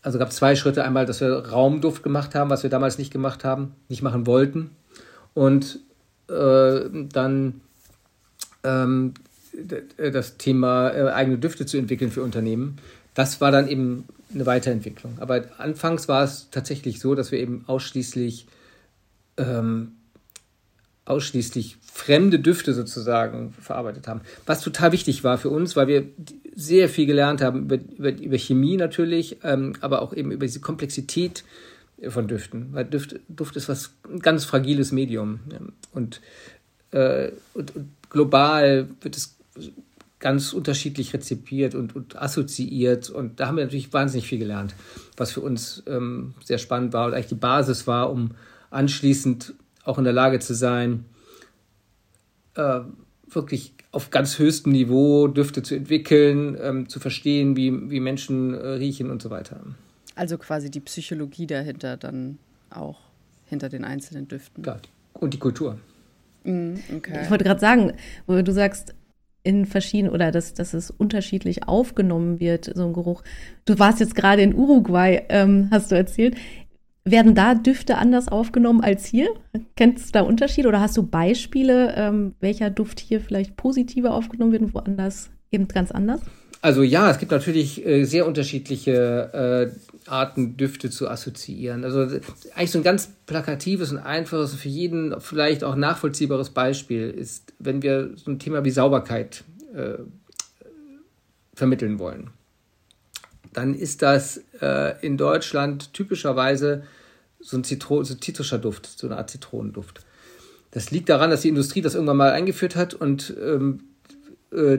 Also 0.00 0.18
gab 0.18 0.28
es 0.28 0.36
zwei 0.36 0.54
Schritte. 0.54 0.84
Einmal, 0.84 1.06
dass 1.06 1.20
wir 1.20 1.50
Raumduft 1.50 2.02
gemacht 2.02 2.34
haben, 2.34 2.50
was 2.50 2.62
wir 2.62 2.70
damals 2.70 2.98
nicht 2.98 3.12
gemacht 3.12 3.44
haben, 3.44 3.74
nicht 3.88 4.00
machen 4.00 4.26
wollten. 4.26 4.70
Und 5.34 5.80
äh, 6.28 6.80
dann 7.12 7.60
ähm, 8.64 9.14
das 9.96 10.36
Thema 10.36 10.90
äh, 10.90 11.10
eigene 11.10 11.38
Düfte 11.38 11.66
zu 11.66 11.78
entwickeln 11.78 12.10
für 12.10 12.22
Unternehmen. 12.22 12.78
Das 13.14 13.40
war 13.40 13.50
dann 13.50 13.68
eben 13.68 14.04
eine 14.32 14.46
Weiterentwicklung. 14.46 15.16
Aber 15.18 15.44
anfangs 15.58 16.08
war 16.08 16.22
es 16.22 16.48
tatsächlich 16.50 17.00
so, 17.00 17.14
dass 17.14 17.32
wir 17.32 17.38
eben 17.38 17.64
ausschließlich 17.66 18.46
ähm, 19.36 19.92
ausschließlich 21.08 21.78
fremde 21.80 22.38
Düfte 22.38 22.74
sozusagen 22.74 23.54
verarbeitet 23.60 24.06
haben. 24.06 24.20
Was 24.46 24.60
total 24.60 24.92
wichtig 24.92 25.24
war 25.24 25.38
für 25.38 25.48
uns, 25.48 25.74
weil 25.74 25.88
wir 25.88 26.06
sehr 26.54 26.88
viel 26.88 27.06
gelernt 27.06 27.40
haben 27.40 27.62
über, 27.62 27.76
über, 27.76 28.10
über 28.10 28.38
Chemie 28.38 28.76
natürlich, 28.76 29.38
ähm, 29.42 29.74
aber 29.80 30.02
auch 30.02 30.12
eben 30.12 30.30
über 30.30 30.44
diese 30.44 30.60
Komplexität 30.60 31.44
von 32.08 32.28
Düften. 32.28 32.68
Weil 32.72 32.84
Duft, 32.84 33.18
Duft 33.28 33.56
ist 33.56 33.68
was 33.68 33.92
ein 34.08 34.20
ganz 34.20 34.44
fragiles 34.44 34.92
Medium. 34.92 35.40
Ja. 35.50 35.58
Und, 35.92 36.20
äh, 36.90 37.32
und, 37.54 37.74
und 37.74 37.88
global 38.10 38.88
wird 39.00 39.16
es 39.16 39.36
ganz 40.18 40.52
unterschiedlich 40.52 41.14
rezipiert 41.14 41.74
und, 41.74 41.94
und, 41.94 42.16
assoziiert. 42.16 43.08
Und 43.10 43.40
da 43.40 43.48
haben 43.48 43.56
wir 43.56 43.64
natürlich 43.64 43.92
wahnsinnig 43.92 44.26
viel 44.26 44.38
gelernt, 44.38 44.74
was 45.16 45.32
für 45.32 45.40
uns 45.40 45.82
ähm, 45.86 46.34
sehr 46.44 46.58
spannend 46.58 46.92
war 46.92 47.06
und 47.06 47.14
eigentlich 47.14 47.28
die 47.28 47.34
Basis 47.34 47.86
war, 47.86 48.10
um 48.10 48.32
anschließend 48.70 49.54
auch 49.84 49.98
in 49.98 50.04
der 50.04 50.12
Lage 50.12 50.40
zu 50.40 50.54
sein, 50.54 51.04
äh, 52.54 52.80
wirklich 53.28 53.74
auf 53.90 54.10
ganz 54.10 54.38
höchstem 54.38 54.72
Niveau 54.72 55.28
Düfte 55.28 55.62
zu 55.62 55.74
entwickeln, 55.74 56.56
ähm, 56.60 56.88
zu 56.88 57.00
verstehen, 57.00 57.56
wie, 57.56 57.90
wie 57.90 58.00
Menschen 58.00 58.54
äh, 58.54 58.66
riechen 58.66 59.10
und 59.10 59.22
so 59.22 59.30
weiter. 59.30 59.60
Also 60.14 60.36
quasi 60.36 60.70
die 60.70 60.80
Psychologie 60.80 61.46
dahinter 61.46 61.96
dann 61.96 62.38
auch 62.70 62.98
hinter 63.46 63.68
den 63.68 63.84
einzelnen 63.84 64.28
Düften. 64.28 64.62
Klar. 64.62 64.80
Und 65.14 65.32
die 65.32 65.38
Kultur. 65.38 65.78
Mm, 66.44 66.74
okay. 66.96 67.20
Ich 67.22 67.30
wollte 67.30 67.44
gerade 67.44 67.60
sagen, 67.60 67.92
wo 68.26 68.40
du 68.40 68.52
sagst, 68.52 68.94
in 69.42 69.66
verschiedenen 69.66 70.12
oder 70.12 70.30
dass, 70.30 70.52
dass 70.52 70.74
es 70.74 70.90
unterschiedlich 70.90 71.66
aufgenommen 71.66 72.40
wird, 72.40 72.70
so 72.74 72.86
ein 72.86 72.92
Geruch. 72.92 73.22
Du 73.64 73.78
warst 73.78 74.00
jetzt 74.00 74.14
gerade 74.14 74.42
in 74.42 74.54
Uruguay, 74.54 75.22
ähm, 75.28 75.68
hast 75.70 75.90
du 75.90 75.96
erzählt. 75.96 76.36
Werden 77.04 77.34
da 77.34 77.54
Düfte 77.54 77.96
anders 77.96 78.28
aufgenommen 78.28 78.82
als 78.82 79.06
hier? 79.06 79.28
Kennst 79.76 80.08
du 80.08 80.12
da 80.12 80.20
Unterschiede 80.20 80.68
oder 80.68 80.80
hast 80.80 80.96
du 80.98 81.02
Beispiele, 81.02 81.94
ähm, 81.96 82.34
welcher 82.40 82.68
Duft 82.68 83.00
hier 83.00 83.22
vielleicht 83.22 83.56
positiver 83.56 84.12
aufgenommen 84.12 84.52
wird 84.52 84.62
und 84.62 84.74
woanders 84.74 85.30
eben 85.50 85.68
ganz 85.68 85.90
anders? 85.90 86.20
Also 86.60 86.82
ja, 86.82 87.10
es 87.10 87.18
gibt 87.18 87.30
natürlich 87.30 87.86
äh, 87.86 88.04
sehr 88.04 88.26
unterschiedliche 88.26 89.72
äh, 89.72 90.10
Arten, 90.10 90.56
Düfte 90.56 90.90
zu 90.90 91.08
assoziieren. 91.08 91.84
Also 91.84 92.00
eigentlich 92.54 92.70
so 92.70 92.78
ein 92.78 92.84
ganz 92.84 93.10
plakatives 93.26 93.92
und 93.92 93.98
einfaches, 93.98 94.54
für 94.54 94.68
jeden 94.68 95.20
vielleicht 95.20 95.62
auch 95.62 95.76
nachvollziehbares 95.76 96.50
Beispiel 96.50 97.10
ist, 97.10 97.52
wenn 97.58 97.82
wir 97.82 98.10
so 98.16 98.30
ein 98.30 98.38
Thema 98.38 98.64
wie 98.64 98.70
Sauberkeit 98.70 99.44
äh, 99.74 99.98
vermitteln 101.54 101.98
wollen. 101.98 102.30
Dann 103.52 103.74
ist 103.74 104.02
das 104.02 104.42
äh, 104.60 104.94
in 105.04 105.16
Deutschland 105.16 105.92
typischerweise 105.94 106.82
so 107.40 107.56
ein, 107.56 107.64
Zitro 107.64 108.02
so 108.02 108.14
zitrischer 108.14 108.58
Duft, 108.58 108.86
so 108.98 109.06
eine 109.06 109.16
Art 109.16 109.30
Zitronenduft. 109.30 110.00
Das 110.72 110.90
liegt 110.90 111.08
daran, 111.08 111.30
dass 111.30 111.42
die 111.42 111.48
Industrie 111.48 111.82
das 111.82 111.94
irgendwann 111.94 112.16
mal 112.16 112.32
eingeführt 112.32 112.76
hat 112.76 112.94
und 112.94 113.34
ähm, 113.40 113.84
äh, 114.52 114.78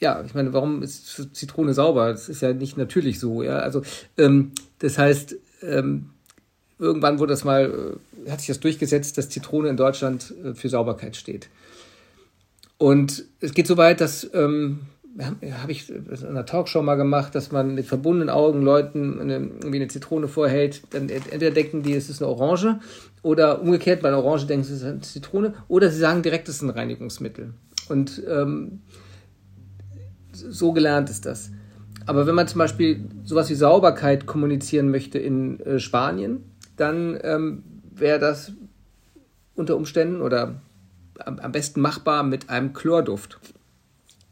ja, 0.00 0.22
ich 0.24 0.34
meine, 0.34 0.52
warum 0.52 0.82
ist 0.82 1.34
Zitrone 1.34 1.74
sauber? 1.74 2.10
Das 2.10 2.28
ist 2.28 2.42
ja 2.42 2.52
nicht 2.52 2.76
natürlich 2.76 3.20
so, 3.20 3.42
ja. 3.42 3.58
Also, 3.58 3.82
ähm, 4.18 4.52
das 4.78 4.98
heißt, 4.98 5.36
ähm, 5.62 6.10
irgendwann 6.78 7.18
wurde 7.18 7.32
das 7.32 7.44
mal, 7.44 7.96
äh, 8.26 8.30
hat 8.30 8.40
sich 8.40 8.48
das 8.48 8.60
durchgesetzt, 8.60 9.16
dass 9.18 9.30
Zitrone 9.30 9.68
in 9.68 9.76
Deutschland 9.76 10.34
äh, 10.44 10.54
für 10.54 10.68
Sauberkeit 10.68 11.16
steht. 11.16 11.48
Und 12.76 13.24
es 13.40 13.54
geht 13.54 13.66
so 13.66 13.76
weit, 13.76 14.00
dass, 14.00 14.28
ähm, 14.34 14.80
habe 15.18 15.70
ich 15.70 15.88
in 15.88 16.26
einer 16.26 16.44
Talkshow 16.44 16.82
mal 16.82 16.96
gemacht, 16.96 17.36
dass 17.36 17.52
man 17.52 17.76
mit 17.76 17.86
verbundenen 17.86 18.30
Augen 18.30 18.62
Leuten 18.62 19.20
eine, 19.20 19.34
irgendwie 19.34 19.76
eine 19.76 19.88
Zitrone 19.88 20.26
vorhält, 20.26 20.82
dann 20.90 21.08
entweder 21.08 21.52
denken 21.52 21.84
die, 21.84 21.94
es 21.94 22.10
ist 22.10 22.20
eine 22.20 22.30
Orange 22.30 22.80
oder 23.22 23.62
umgekehrt, 23.62 24.02
bei 24.02 24.08
einer 24.08 24.18
Orange 24.18 24.46
denken 24.46 24.64
sie, 24.64 24.72
es 24.72 24.80
ist 24.80 24.86
eine 24.86 25.00
Zitrone 25.02 25.54
oder 25.68 25.88
sie 25.88 26.00
sagen 26.00 26.22
direkt, 26.22 26.48
es 26.48 26.56
ist 26.56 26.62
ein 26.62 26.70
Reinigungsmittel. 26.70 27.54
Und 27.88 28.22
ähm, 28.28 28.80
so 30.36 30.72
gelernt 30.72 31.10
ist 31.10 31.26
das. 31.26 31.50
Aber 32.06 32.26
wenn 32.26 32.34
man 32.34 32.48
zum 32.48 32.58
Beispiel 32.58 33.08
sowas 33.24 33.48
wie 33.50 33.54
Sauberkeit 33.54 34.26
kommunizieren 34.26 34.90
möchte 34.90 35.18
in 35.18 35.60
äh, 35.60 35.78
Spanien, 35.78 36.44
dann 36.76 37.18
ähm, 37.22 37.62
wäre 37.94 38.18
das 38.18 38.52
unter 39.54 39.76
Umständen 39.76 40.20
oder 40.20 40.60
am, 41.20 41.38
am, 41.38 41.52
besten 41.52 41.80
machbar 41.80 42.22
mit 42.22 42.50
einem 42.50 42.72
Chlorduft. 42.72 43.38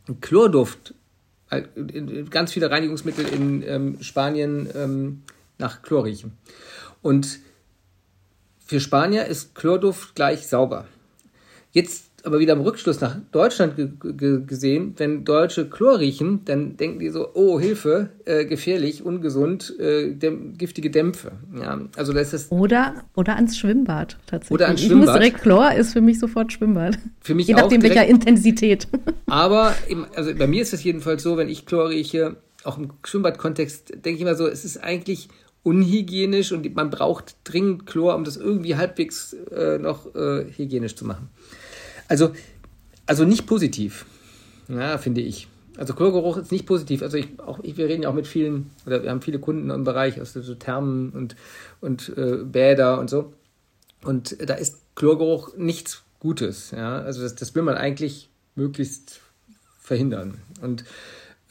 Ein 0.09 0.21
Chlorduft, 0.21 0.95
äh, 1.51 1.63
ganz 2.29 2.53
viele 2.53 2.71
Reinigungsmittel 2.71 3.27
in 3.27 3.63
ähm, 3.63 3.99
Spanien 4.03 4.69
ähm, 4.75 5.23
nach 5.59 5.83
Chlor 5.83 6.05
riechen. 6.05 6.33
Und 7.01 7.39
für 8.59 8.81
Spanier 8.81 9.27
ist 9.27 9.55
Chlorduft 9.55 10.15
gleich 10.15 10.47
sauber. 10.47 10.87
Jetzt 11.71 12.12
aber 12.25 12.39
wieder 12.39 12.53
im 12.53 12.61
Rückschluss 12.61 13.01
nach 13.01 13.17
Deutschland 13.33 13.75
gesehen, 14.47 14.95
wenn 14.97 15.25
Deutsche 15.25 15.69
Chlor 15.69 15.99
riechen, 15.99 16.45
dann 16.45 16.77
denken 16.77 17.01
die 17.01 17.09
so, 17.09 17.29
oh, 17.35 17.59
Hilfe, 17.59 18.11
äh, 18.25 18.45
gefährlich, 18.45 19.05
ungesund, 19.05 19.75
äh, 19.79 20.15
däm 20.15 20.57
giftige 20.57 20.91
Dämpfe. 20.91 21.33
Ja, 21.61 21.81
also 21.97 22.13
das 22.13 22.33
ist 22.33 22.53
oder, 22.53 23.05
oder 23.17 23.37
ans 23.37 23.59
Schwimmbad 23.59 24.19
tatsächlich. 24.27 24.55
Oder 24.55 24.67
ans 24.67 24.81
Schwimmbad. 24.81 25.03
Ich 25.03 25.07
muss 25.07 25.19
direkt, 25.19 25.43
Chlor 25.43 25.73
ist 25.73 25.93
für 25.93 26.01
mich 26.01 26.19
sofort 26.19 26.53
Schwimmbad. 26.53 26.99
Für 27.21 27.35
mich 27.35 27.49
Je 27.49 27.55
nachdem, 27.55 27.81
direkt, 27.81 27.97
welcher 27.97 28.09
Intensität. 28.09 28.87
Aber 29.27 29.75
im, 29.89 30.07
also 30.15 30.35
bei 30.35 30.47
mir 30.47 30.63
ist 30.63 30.73
es 30.73 30.85
jedenfalls 30.85 31.23
so, 31.23 31.37
wenn 31.37 31.49
ich 31.49 31.67
Chlor 31.67 31.89
rieche, 31.89 32.37
auch 32.65 32.79
im 32.79 32.91
Schwimmbadkontext, 33.05 33.91
denke 34.05 34.11
ich 34.17 34.21
immer 34.21 34.37
so, 34.37 34.47
es 34.47 34.65
ist 34.65 34.77
eigentlich 34.79 35.29
unhygienisch 35.65 36.53
und 36.53 36.75
man 36.75 36.91
braucht 36.91 37.37
dringend 37.45 37.87
Chlor, 37.87 38.15
um 38.15 38.25
das 38.25 38.37
irgendwie 38.37 38.77
halbwegs 38.77 39.33
äh, 39.33 39.79
noch 39.79 40.15
äh, 40.15 40.45
hygienisch 40.57 40.97
zu 40.97 41.05
machen. 41.05 41.29
Also, 42.09 42.33
also 43.07 43.25
nicht 43.25 43.47
positiv, 43.47 44.07
ja, 44.69 44.99
finde 44.99 45.21
ich. 45.21 45.49
Also 45.77 45.95
Chlorgeruch 45.95 46.37
ist 46.37 46.53
nicht 46.53 46.67
positiv. 46.67 47.03
Also 47.03 47.17
ich, 47.17 47.41
auch, 47.41 47.61
ich, 47.63 47.77
wir 47.77 47.89
reden 47.89 48.03
ja 48.03 48.11
auch 48.11 48.15
mit 48.15 48.27
vielen, 48.27 48.71
oder 48.87 49.03
wir 49.03 49.11
haben 49.11 49.23
viele 49.23 49.39
Kunden 49.39 49.71
im 49.71 49.85
Bereich 49.85 50.21
aus 50.21 50.35
so 50.35 50.55
Thermen 50.55 51.11
und, 51.11 51.35
und 51.81 52.13
äh, 52.17 52.45
Bäder 52.45 52.99
und 52.99 53.09
so. 53.09 53.33
Und 54.05 54.37
da 54.49 54.55
ist 54.55 54.79
Chlorgeruch 54.95 55.57
nichts 55.57 56.03
Gutes. 56.21 56.73
Ja? 56.73 57.01
Also 57.01 57.23
das, 57.23 57.35
das 57.35 57.55
will 57.55 57.63
man 57.63 57.77
eigentlich 57.77 58.29
möglichst 58.55 59.21
verhindern. 59.81 60.39
Und 60.61 60.85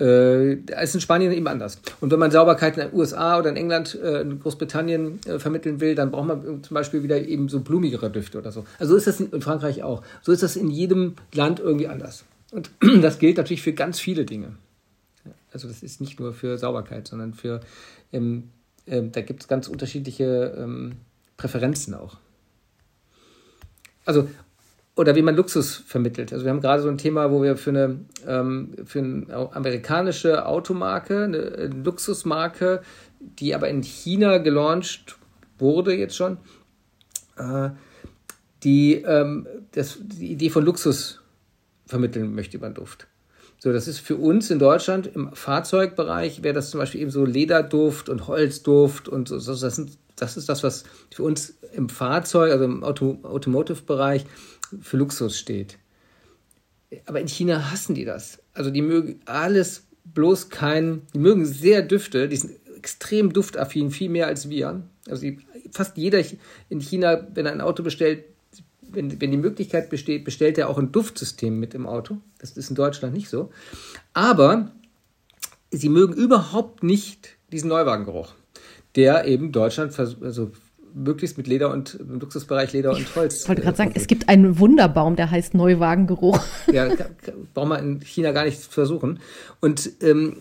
äh, 0.02 0.54
ist 0.84 0.96
in 0.96 1.02
Spanien 1.02 1.32
eben 1.32 1.48
anders. 1.48 1.80
Und 2.00 2.12
wenn 2.12 2.20
man 2.20 2.32
Sauberkeit 2.32 2.76
in 2.78 2.90
den 2.90 2.94
USA 2.94 3.38
oder 3.38 3.52
in 3.52 3.56
England, 3.56 3.98
äh, 4.02 4.22
in 4.22 4.40
Großbritannien 4.40 5.20
äh, 5.26 5.38
vermitteln 5.38 5.80
will, 5.80 5.94
dann 5.94 6.12
braucht 6.12 6.28
man 6.28 6.64
zum 6.64 6.74
Beispiel 6.74 7.04
wieder 7.04 7.22
eben 7.22 7.50
so 7.50 7.60
blumigere 7.60 8.10
Düfte 8.10 8.40
oder 8.40 8.52
so. 8.52 8.66
Also 8.80 8.94
so 8.94 8.98
ist 8.98 9.08
das 9.08 9.20
in, 9.20 9.32
in 9.32 9.42
Frankreich 9.42 9.84
auch. 9.84 10.02
So 10.24 10.32
ist 10.32 10.42
das 10.42 10.56
in 10.56 10.72
jedem 10.72 11.16
Land 11.34 11.60
irgendwie 11.60 11.88
anders. 11.88 12.26
Und 12.52 12.72
das 13.02 13.20
gilt 13.20 13.38
natürlich 13.38 13.62
für 13.62 13.74
ganz 13.74 14.00
viele 14.00 14.26
Dinge. 14.26 14.56
Also 15.54 15.68
das 15.68 15.84
ist 15.84 16.02
nicht 16.02 16.20
nur 16.20 16.34
für 16.34 16.58
Sauberkeit, 16.58 17.08
sondern 17.08 17.34
für, 17.34 17.62
ähm, 18.12 18.50
ähm, 18.88 19.12
da 19.12 19.22
gibt 19.22 19.42
es 19.44 19.48
ganz 19.48 19.68
unterschiedliche 19.68 20.56
ähm, 20.58 20.94
Präferenzen 21.38 21.94
auch. 21.94 22.18
Also 24.06 24.28
oder 24.96 25.16
wie 25.16 25.22
man 25.22 25.36
Luxus 25.36 25.76
vermittelt. 25.76 26.34
Also 26.34 26.46
wir 26.46 26.52
haben 26.52 26.62
gerade 26.62 26.82
so 26.82 26.90
ein 26.90 26.98
Thema, 26.98 27.32
wo 27.32 27.42
wir 27.42 27.56
für 27.56 27.70
eine, 27.70 28.00
ähm, 28.28 28.76
für 28.86 29.00
eine 29.00 29.50
amerikanische 29.54 30.46
Automarke, 30.46 31.24
eine, 31.24 31.68
Luxusmarke, 31.68 32.82
die 33.20 33.56
aber 33.56 33.70
in 33.70 33.84
China 33.84 34.40
gelauncht 34.40 35.18
wurde 35.58 35.94
jetzt 35.94 36.16
schon, 36.16 36.38
äh, 37.38 37.70
die 38.64 38.96
ähm, 38.96 39.48
das, 39.72 40.00
die 40.02 40.32
Idee 40.32 40.50
von 40.50 40.66
Luxus 40.66 41.22
vermitteln 41.86 42.34
möchte 42.36 42.58
über 42.58 42.70
den 42.70 42.76
Duft. 42.76 43.08
So, 43.60 43.72
das 43.72 43.88
ist 43.88 44.00
für 44.00 44.16
uns 44.16 44.50
in 44.50 44.58
Deutschland 44.58 45.08
im 45.14 45.34
Fahrzeugbereich 45.34 46.42
wäre 46.42 46.56
das 46.56 46.72
zum 46.72 46.80
Beispiel 46.80 47.02
eben 47.02 47.12
so 47.12 47.26
Lederduft 47.26 48.10
und 48.10 48.28
Holzduft 48.28 49.08
und 49.08 49.30
so. 49.30 49.38
Das, 49.38 49.76
sind, 49.76 49.98
das 50.16 50.36
ist 50.36 50.50
das, 50.50 50.64
was 50.64 50.84
für 51.12 51.22
uns 51.22 51.60
im 51.74 51.88
Fahrzeug, 51.88 52.52
also 52.52 52.66
im 52.66 52.84
Auto, 52.84 53.20
Automotive-Bereich 53.22 54.26
für 54.80 54.98
Luxus 54.98 55.38
steht. 55.38 55.78
Aber 57.06 57.20
in 57.20 57.28
China 57.28 57.72
hassen 57.72 57.96
die 57.96 58.06
das. 58.06 58.40
Also 58.54 58.70
die 58.70 58.82
mögen 58.82 59.22
alles 59.26 59.88
bloß 60.04 60.50
kein, 60.50 61.04
die 61.14 61.20
mögen 61.20 61.46
sehr 61.46 61.82
Düfte, 61.82 62.28
die 62.28 62.36
sind 62.36 62.52
extrem 62.76 63.32
duftaffin, 63.32 63.92
viel 63.92 64.10
mehr 64.10 64.28
als 64.28 64.50
wir. 64.50 64.82
Also 65.08 65.22
die, 65.22 65.40
fast 65.72 65.98
jeder 65.98 66.24
in 66.70 66.82
China, 66.82 67.28
wenn 67.34 67.46
er 67.46 67.52
ein 67.52 67.62
Auto 67.62 67.84
bestellt, 67.84 68.26
wenn, 68.82 69.22
wenn 69.22 69.32
die 69.32 69.38
Möglichkeit 69.38 69.90
besteht, 69.90 70.26
bestellt 70.26 70.58
er 70.58 70.70
auch 70.70 70.78
ein 70.78 70.92
Duftsystem 70.92 71.60
mit 71.60 71.74
im 71.74 71.88
Auto. 71.88 72.18
Das 72.40 72.58
ist 72.58 72.70
in 72.70 72.76
Deutschland 72.76 73.14
nicht 73.14 73.30
so. 73.30 73.52
Aber 74.14 74.72
sie 75.70 75.90
mögen 75.90 76.14
überhaupt 76.14 76.84
nicht 76.84 77.30
diesen 77.52 77.70
Neuwagengeruch, 77.70 78.34
der 78.96 79.26
eben 79.26 79.52
Deutschland 79.52 79.98
also 79.98 80.52
möglichst 80.94 81.38
mit 81.38 81.48
Leder 81.48 81.72
und 81.72 81.96
im 81.96 82.20
Luxusbereich 82.20 82.74
Leder 82.74 82.92
und 82.92 83.16
Holz. 83.16 83.44
Ich 83.44 83.50
wollte 83.50 83.62
gerade 83.62 83.78
sagen, 83.78 83.92
es 83.96 84.08
gibt 84.08 84.30
einen 84.30 84.60
Wunderbaum, 84.60 85.16
der 85.16 85.32
heißt 85.32 85.54
Neuwagengeruch. 85.54 86.40
Ja, 86.72 86.88
braucht 87.54 87.68
man 87.68 87.84
in 87.84 88.02
China 88.02 88.32
gar 88.32 88.46
nicht 88.46 88.60
versuchen. 88.60 89.20
Und 89.60 89.92
ähm, 90.02 90.38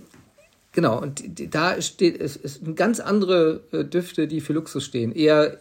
genau, 0.73 1.01
und 1.01 1.23
da 1.55 1.81
steht 1.83 2.21
es, 2.21 2.37
es 2.37 2.55
sind 2.57 2.77
ganz 2.77 3.01
andere 3.01 3.63
äh, 3.73 3.85
Düfte, 3.85 4.29
die 4.29 4.41
für 4.41 4.53
Luxus 4.53 4.85
stehen. 4.85 5.13
Eher 5.13 5.59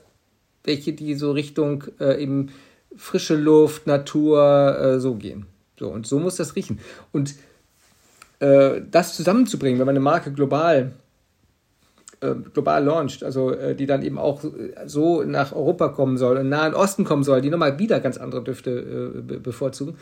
welche, 0.63 0.93
die 0.93 1.15
so 1.15 1.31
Richtung 1.31 1.85
äh, 1.99 2.21
eben 2.21 2.49
frische 2.95 3.35
Luft, 3.35 3.87
Natur, 3.87 4.77
äh, 4.79 4.99
so 4.99 5.15
gehen. 5.15 5.45
So, 5.79 5.89
und 5.89 6.05
so 6.05 6.19
muss 6.19 6.35
das 6.35 6.55
riechen. 6.55 6.79
Und 7.11 7.35
äh, 8.39 8.81
das 8.89 9.15
zusammenzubringen, 9.15 9.79
wenn 9.79 9.85
man 9.85 9.93
eine 9.95 10.03
Marke 10.03 10.31
global 10.31 10.93
äh, 12.21 12.35
global 12.53 12.83
launcht, 12.83 13.23
also 13.23 13.51
äh, 13.51 13.75
die 13.75 13.85
dann 13.85 14.01
eben 14.03 14.17
auch 14.17 14.43
so 14.85 15.23
nach 15.23 15.53
Europa 15.53 15.89
kommen 15.89 16.17
soll, 16.17 16.35
den 16.35 16.49
Nahen 16.49 16.73
Osten 16.73 17.05
kommen 17.05 17.23
soll, 17.23 17.41
die 17.41 17.49
nochmal 17.49 17.79
wieder 17.79 17.99
ganz 17.99 18.17
andere 18.17 18.43
Düfte 18.43 19.13
äh, 19.15 19.37
bevorzugen. 19.37 19.95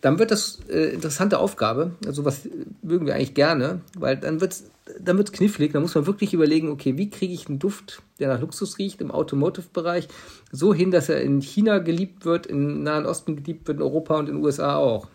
dann 0.00 0.18
wird 0.18 0.30
das 0.30 0.60
äh, 0.68 0.94
interessante 0.94 1.38
Aufgabe. 1.38 1.92
Also 2.06 2.24
was 2.24 2.48
mögen 2.82 3.06
wir 3.06 3.14
eigentlich 3.14 3.34
gerne, 3.34 3.80
weil 3.98 4.16
dann 4.16 4.40
wird 4.40 4.52
es 4.52 4.70
dann 5.00 5.16
wird's 5.16 5.32
knifflig. 5.32 5.72
Da 5.72 5.80
muss 5.80 5.94
man 5.94 6.06
wirklich 6.06 6.34
überlegen, 6.34 6.70
okay, 6.70 6.96
wie 6.96 7.10
kriege 7.10 7.32
ich 7.32 7.48
einen 7.48 7.58
Duft, 7.58 8.02
der 8.18 8.28
nach 8.28 8.40
Luxus 8.40 8.78
riecht 8.78 9.00
im 9.00 9.10
Automotive-Bereich, 9.10 10.08
so 10.50 10.72
hin, 10.74 10.90
dass 10.90 11.08
er 11.08 11.20
in 11.20 11.40
China 11.40 11.78
geliebt 11.78 12.24
wird, 12.24 12.46
im 12.46 12.82
Nahen 12.82 13.06
Osten 13.06 13.36
geliebt 13.36 13.68
wird, 13.68 13.78
in 13.78 13.82
Europa 13.82 14.18
und 14.18 14.28
in 14.28 14.36
den 14.36 14.44
USA 14.44 14.76
auch. 14.76 15.08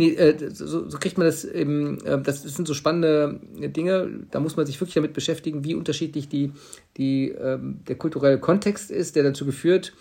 Nee, 0.00 0.14
äh, 0.14 0.50
so, 0.50 0.88
so, 0.88 0.98
kriegt 0.98 1.18
man 1.18 1.26
das 1.26 1.44
eben, 1.44 2.02
äh, 2.06 2.18
das 2.22 2.42
sind 2.42 2.66
so 2.66 2.72
spannende 2.72 3.38
Dinge, 3.68 4.08
da 4.30 4.40
muss 4.40 4.56
man 4.56 4.64
sich 4.64 4.80
wirklich 4.80 4.94
damit 4.94 5.12
beschäftigen, 5.12 5.62
wie 5.62 5.74
unterschiedlich 5.74 6.26
die, 6.26 6.52
die, 6.96 7.28
ähm, 7.32 7.80
der 7.86 7.96
kulturelle 7.96 8.40
Kontext 8.40 8.90
ist, 8.90 9.14
der 9.14 9.24
dazu 9.24 9.44
geführt, 9.44 9.92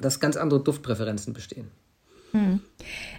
dass 0.00 0.18
ganz 0.18 0.38
andere 0.38 0.64
Duftpräferenzen 0.64 1.34
bestehen. 1.34 1.66
Hm. 2.30 2.60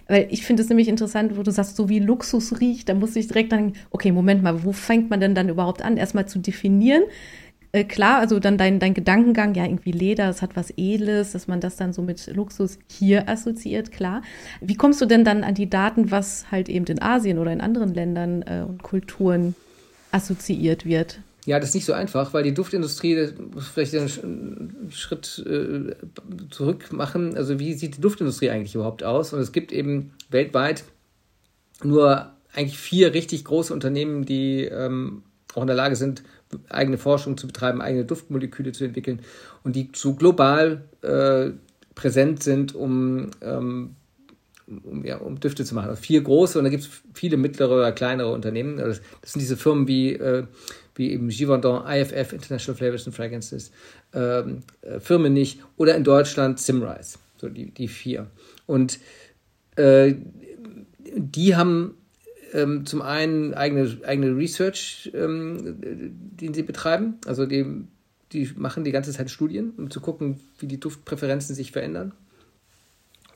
Weil 0.08 0.26
ich 0.32 0.44
finde 0.44 0.64
es 0.64 0.68
nämlich 0.68 0.88
interessant, 0.88 1.36
wo 1.36 1.44
du 1.44 1.52
sagst, 1.52 1.76
so 1.76 1.88
wie 1.88 2.00
Luxus 2.00 2.60
riecht, 2.60 2.88
da 2.88 2.94
muss 2.94 3.14
ich 3.14 3.28
direkt 3.28 3.52
dann, 3.52 3.74
okay, 3.90 4.10
Moment 4.10 4.42
mal, 4.42 4.64
wo 4.64 4.72
fängt 4.72 5.10
man 5.10 5.20
denn 5.20 5.36
dann 5.36 5.48
überhaupt 5.48 5.80
an, 5.80 5.96
erstmal 5.96 6.26
zu 6.26 6.40
definieren? 6.40 7.04
Äh, 7.74 7.82
klar, 7.82 8.20
also 8.20 8.38
dann 8.38 8.56
dein, 8.56 8.78
dein 8.78 8.94
Gedankengang, 8.94 9.56
ja, 9.56 9.64
irgendwie 9.64 9.90
Leder, 9.90 10.28
es 10.28 10.42
hat 10.42 10.54
was 10.54 10.72
Edles, 10.76 11.32
dass 11.32 11.48
man 11.48 11.60
das 11.60 11.74
dann 11.74 11.92
so 11.92 12.02
mit 12.02 12.24
Luxus 12.32 12.78
hier 12.88 13.28
assoziiert, 13.28 13.90
klar. 13.90 14.22
Wie 14.60 14.76
kommst 14.76 15.00
du 15.00 15.06
denn 15.06 15.24
dann 15.24 15.42
an 15.42 15.56
die 15.56 15.68
Daten, 15.68 16.12
was 16.12 16.52
halt 16.52 16.68
eben 16.68 16.84
in 16.84 17.02
Asien 17.02 17.36
oder 17.36 17.52
in 17.52 17.60
anderen 17.60 17.92
Ländern 17.92 18.42
äh, 18.42 18.64
und 18.64 18.84
Kulturen 18.84 19.56
assoziiert 20.12 20.86
wird? 20.86 21.18
Ja, 21.46 21.58
das 21.58 21.70
ist 21.70 21.74
nicht 21.74 21.84
so 21.84 21.94
einfach, 21.94 22.32
weil 22.32 22.44
die 22.44 22.54
Duftindustrie, 22.54 23.16
das 23.16 23.32
muss 23.52 23.66
vielleicht 23.66 23.92
einen 23.92 24.86
Schritt 24.92 25.44
äh, 25.44 25.96
zurück 26.50 26.92
machen. 26.92 27.36
Also 27.36 27.58
wie 27.58 27.74
sieht 27.74 27.96
die 27.96 28.00
Duftindustrie 28.00 28.50
eigentlich 28.50 28.76
überhaupt 28.76 29.02
aus? 29.02 29.32
Und 29.32 29.40
es 29.40 29.50
gibt 29.50 29.72
eben 29.72 30.12
weltweit 30.30 30.84
nur 31.82 32.30
eigentlich 32.52 32.78
vier 32.78 33.14
richtig 33.14 33.44
große 33.44 33.74
Unternehmen, 33.74 34.24
die 34.24 34.62
ähm, 34.62 35.24
auch 35.54 35.62
in 35.62 35.66
der 35.66 35.76
Lage 35.76 35.96
sind, 35.96 36.22
eigene 36.68 36.98
Forschung 36.98 37.36
zu 37.36 37.46
betreiben, 37.46 37.80
eigene 37.80 38.04
Duftmoleküle 38.04 38.72
zu 38.72 38.84
entwickeln 38.84 39.20
und 39.62 39.76
die 39.76 39.90
so 39.94 40.14
global 40.14 40.84
äh, 41.02 41.50
präsent 41.94 42.42
sind, 42.42 42.74
um, 42.74 43.30
ähm, 43.40 43.96
um, 44.66 45.04
ja, 45.04 45.18
um 45.18 45.40
Düfte 45.40 45.64
zu 45.64 45.74
machen. 45.74 45.90
Also 45.90 46.02
vier 46.02 46.22
große 46.22 46.58
und 46.58 46.64
da 46.64 46.70
gibt 46.70 46.84
es 46.84 46.90
viele 47.14 47.36
mittlere 47.36 47.74
oder 47.74 47.92
kleinere 47.92 48.32
Unternehmen. 48.32 48.78
Das, 48.78 49.00
das 49.20 49.32
sind 49.32 49.40
diese 49.40 49.56
Firmen 49.56 49.86
wie 49.86 50.14
äh, 50.14 50.44
wie 50.94 51.10
eben 51.12 51.28
Givaudan, 51.28 51.84
IFF, 51.86 52.32
International 52.32 52.76
Flavors 52.76 53.06
and 53.06 53.16
Fragrances, 53.16 53.72
ähm, 54.12 54.62
äh, 54.82 55.00
Firmenich 55.00 55.60
oder 55.76 55.96
in 55.96 56.04
Deutschland 56.04 56.60
Simrise, 56.60 57.18
so 57.36 57.48
die, 57.48 57.70
die 57.70 57.88
vier. 57.88 58.28
Und 58.66 58.98
äh, 59.76 60.14
die 61.16 61.56
haben 61.56 61.96
ähm, 62.54 62.86
zum 62.86 63.02
einen 63.02 63.52
eigene, 63.52 63.98
eigene 64.06 64.36
Research, 64.36 65.10
ähm, 65.12 65.76
den 65.80 66.54
sie 66.54 66.62
betreiben, 66.62 67.18
also 67.26 67.44
die, 67.44 67.66
die 68.32 68.50
machen 68.56 68.84
die 68.84 68.92
ganze 68.92 69.12
Zeit 69.12 69.28
Studien, 69.28 69.72
um 69.76 69.90
zu 69.90 70.00
gucken, 70.00 70.40
wie 70.58 70.66
die 70.66 70.80
Duftpräferenzen 70.80 71.54
sich 71.54 71.72
verändern. 71.72 72.12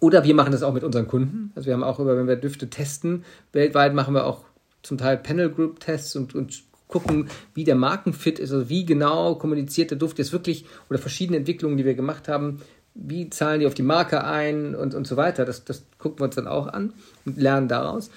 Oder 0.01 0.23
wir 0.23 0.35
machen 0.35 0.53
das 0.53 0.63
auch 0.63 0.73
mit 0.73 0.85
unseren 0.85 1.09
Kunden. 1.09 1.51
Also 1.57 1.67
wir 1.67 1.75
haben 1.75 1.83
auch 1.83 1.99
über, 1.99 2.17
wenn 2.17 2.29
wir 2.29 2.37
Düfte 2.37 2.71
testen, 2.71 3.25
weltweit 3.53 3.95
machen 3.95 4.15
wir 4.15 4.25
auch 4.25 4.45
zum 4.83 4.97
Teil 4.97 5.17
Panel 5.17 5.51
Group 5.51 5.81
Tests 5.81 6.15
und, 6.15 6.37
und 6.37 6.63
gucken, 6.87 7.29
wie 7.55 7.65
der 7.65 7.75
Markenfit 7.75 8.39
ist, 8.39 8.53
also 8.53 8.69
wie 8.69 8.87
genau 8.87 9.35
kommuniziert 9.35 9.91
der 9.91 9.99
Duft 9.99 10.19
jetzt 10.19 10.33
wirklich 10.33 10.65
oder 10.89 10.99
verschiedene 10.99 11.39
Entwicklungen, 11.39 11.77
die 11.77 11.85
wir 11.85 11.95
gemacht 11.95 12.29
haben, 12.29 12.63
wie 13.00 13.31
zahlen 13.31 13.61
die 13.61 13.67
auf 13.67 13.75
die 13.75 13.83
Marke 13.83 14.25
ein 14.25 14.75
und, 14.75 14.95
und 14.95 15.07
so 15.07 15.17
weiter. 15.17 15.45
Das, 15.45 15.64
das 15.64 15.85
gucken 15.99 16.21
wir 16.21 16.25
uns 16.25 16.35
dann 16.35 16.49
auch 16.49 16.67
an 16.67 16.93
und 17.25 17.38
lernen 17.38 17.69
daraus. 17.69 18.11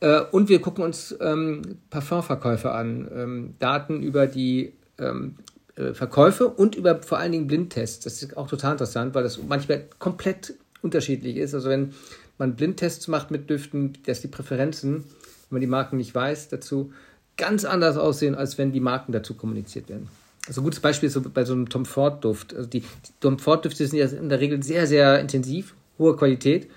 Äh, 0.00 0.20
und 0.30 0.48
wir 0.48 0.60
gucken 0.60 0.84
uns 0.84 1.16
ähm, 1.20 1.62
Parfumverkäufe 1.90 2.70
an, 2.70 3.08
ähm, 3.14 3.54
Daten 3.58 4.02
über 4.02 4.26
die 4.26 4.72
ähm, 4.98 5.36
äh, 5.76 5.92
Verkäufe 5.92 6.48
und 6.48 6.76
über 6.76 7.02
vor 7.02 7.18
allen 7.18 7.32
Dingen 7.32 7.46
Blindtests. 7.48 8.04
Das 8.04 8.22
ist 8.22 8.36
auch 8.36 8.48
total 8.48 8.72
interessant, 8.72 9.14
weil 9.14 9.24
das 9.24 9.40
manchmal 9.42 9.84
komplett 9.98 10.54
unterschiedlich 10.82 11.36
ist. 11.36 11.54
Also 11.54 11.68
wenn 11.68 11.94
man 12.38 12.54
Blindtests 12.54 13.08
macht 13.08 13.30
mit 13.30 13.50
Düften, 13.50 13.98
dass 14.06 14.20
die 14.20 14.28
Präferenzen, 14.28 14.94
wenn 14.94 15.04
man 15.50 15.60
die 15.60 15.66
Marken 15.66 15.96
nicht 15.96 16.14
weiß, 16.14 16.48
dazu 16.48 16.92
ganz 17.36 17.64
anders 17.64 17.96
aussehen, 17.96 18.34
als 18.34 18.58
wenn 18.58 18.72
die 18.72 18.80
Marken 18.80 19.12
dazu 19.12 19.34
kommuniziert 19.34 19.88
werden. 19.88 20.08
Also 20.48 20.60
ein 20.60 20.64
gutes 20.64 20.80
Beispiel 20.80 21.06
ist 21.06 21.12
so 21.12 21.20
bei 21.20 21.44
so 21.44 21.52
einem 21.52 21.68
Tom 21.68 21.84
Ford 21.84 22.24
Duft. 22.24 22.54
Also 22.54 22.68
die, 22.68 22.80
die 22.80 23.12
Tom 23.20 23.38
Ford 23.38 23.64
Düfte 23.64 23.86
sind 23.86 23.98
ja 23.98 24.06
in 24.06 24.28
der 24.28 24.40
Regel 24.40 24.62
sehr, 24.62 24.86
sehr 24.86 25.20
intensiv, 25.20 25.74
hohe 25.98 26.16
Qualität 26.16 26.68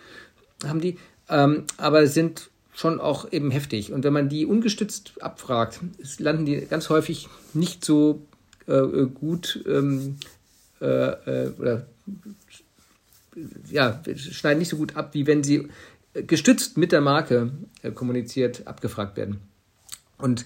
haben 0.67 0.81
die, 0.81 0.97
ähm, 1.29 1.63
aber 1.77 2.05
sind 2.07 2.49
schon 2.73 2.99
auch 2.99 3.31
eben 3.31 3.51
heftig. 3.51 3.91
Und 3.91 4.03
wenn 4.03 4.13
man 4.13 4.29
die 4.29 4.45
ungestützt 4.45 5.13
abfragt, 5.21 5.79
landen 6.19 6.45
die 6.45 6.61
ganz 6.61 6.89
häufig 6.89 7.27
nicht 7.53 7.83
so 7.83 8.21
äh, 8.67 9.05
gut 9.07 9.63
ähm, 9.67 10.17
äh, 10.81 10.85
äh, 10.85 11.51
oder 11.57 11.87
ja, 13.69 14.01
schneiden 14.15 14.59
nicht 14.59 14.69
so 14.69 14.77
gut 14.77 14.95
ab, 14.95 15.13
wie 15.13 15.25
wenn 15.25 15.43
sie 15.43 15.69
gestützt 16.13 16.77
mit 16.77 16.91
der 16.91 17.01
Marke 17.01 17.51
äh, 17.81 17.91
kommuniziert 17.91 18.67
abgefragt 18.67 19.15
werden. 19.15 19.39
Und 20.17 20.45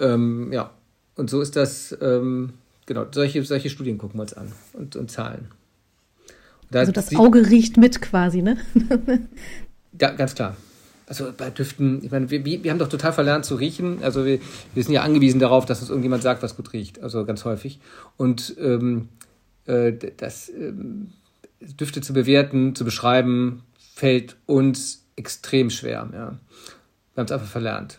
ähm, 0.00 0.52
ja, 0.52 0.72
und 1.18 1.28
so 1.28 1.40
ist 1.40 1.56
das, 1.56 1.96
ähm, 2.00 2.52
genau, 2.86 3.04
solche, 3.10 3.42
solche 3.44 3.70
Studien 3.70 3.98
gucken 3.98 4.18
wir 4.18 4.22
uns 4.22 4.34
an 4.34 4.52
und, 4.72 4.94
und 4.94 5.10
Zahlen. 5.10 5.48
Da 6.70 6.78
also 6.78 6.92
das 6.92 7.14
Auge 7.16 7.50
riecht 7.50 7.76
mit 7.76 8.00
quasi, 8.00 8.40
ne? 8.40 8.56
ja, 10.00 10.12
ganz 10.12 10.36
klar. 10.36 10.56
Also 11.06 11.32
bei 11.36 11.50
Düften, 11.50 12.04
ich 12.04 12.12
meine, 12.12 12.30
wir, 12.30 12.44
wir 12.44 12.70
haben 12.70 12.78
doch 12.78 12.88
total 12.88 13.12
verlernt 13.12 13.44
zu 13.44 13.56
riechen. 13.56 14.02
Also 14.02 14.24
wir, 14.26 14.38
wir 14.74 14.84
sind 14.84 14.92
ja 14.92 15.02
angewiesen 15.02 15.40
darauf, 15.40 15.66
dass 15.66 15.80
uns 15.80 15.88
irgendjemand 15.88 16.22
sagt, 16.22 16.42
was 16.42 16.54
gut 16.54 16.72
riecht. 16.72 17.02
Also 17.02 17.24
ganz 17.24 17.44
häufig. 17.44 17.80
Und 18.16 18.54
ähm, 18.60 19.08
äh, 19.64 19.94
das 20.18 20.50
ähm, 20.50 21.08
Düfte 21.60 22.00
zu 22.00 22.12
bewerten, 22.12 22.76
zu 22.76 22.84
beschreiben, 22.84 23.62
fällt 23.94 24.36
uns 24.46 25.04
extrem 25.16 25.70
schwer. 25.70 26.08
Ja. 26.12 26.38
Wir 27.14 27.22
haben 27.22 27.26
es 27.26 27.32
einfach 27.32 27.48
verlernt 27.48 27.98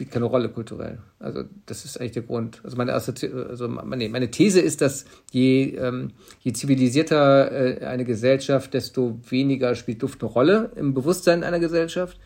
spielt 0.00 0.12
keine 0.12 0.24
Rolle 0.24 0.48
kulturell. 0.48 0.98
Also 1.18 1.44
das 1.66 1.84
ist 1.84 2.00
eigentlich 2.00 2.12
der 2.12 2.22
Grund. 2.22 2.62
Also 2.64 2.74
meine, 2.78 2.94
also 2.94 3.68
meine, 3.68 4.08
meine 4.08 4.30
These 4.30 4.58
ist, 4.58 4.80
dass 4.80 5.04
je, 5.30 5.74
ähm, 5.76 6.12
je 6.40 6.54
zivilisierter 6.54 7.82
äh, 7.82 7.84
eine 7.84 8.06
Gesellschaft, 8.06 8.72
desto 8.72 9.20
weniger 9.28 9.74
spielt 9.74 10.02
Duft 10.02 10.22
eine 10.22 10.32
Rolle 10.32 10.72
im 10.76 10.94
Bewusstsein 10.94 11.44
einer 11.44 11.58
Gesellschaft. 11.58 12.18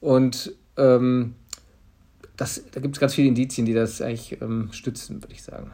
Und 0.00 0.54
ähm, 0.78 1.34
das, 2.38 2.64
da 2.72 2.80
gibt 2.80 2.96
es 2.96 3.00
ganz 3.00 3.12
viele 3.12 3.28
Indizien, 3.28 3.66
die 3.66 3.74
das 3.74 4.00
eigentlich 4.00 4.40
ähm, 4.40 4.70
stützen, 4.72 5.22
würde 5.22 5.34
ich 5.34 5.42
sagen. 5.42 5.70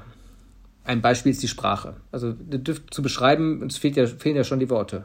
Ein 0.83 1.03
Beispiel 1.03 1.31
ist 1.31 1.43
die 1.45 1.49
Sprache. 1.49 1.95
Also 2.11 2.33
Duft 2.33 2.93
zu 2.93 3.01
beschreiben, 3.01 3.63
uns 3.63 3.79
fehlt 3.79 3.95
ja, 3.95 4.09
fehlen 4.09 4.35
ja 4.35 4.43
schon 4.43 4.59
die 4.59 4.71
Worte. 4.71 5.05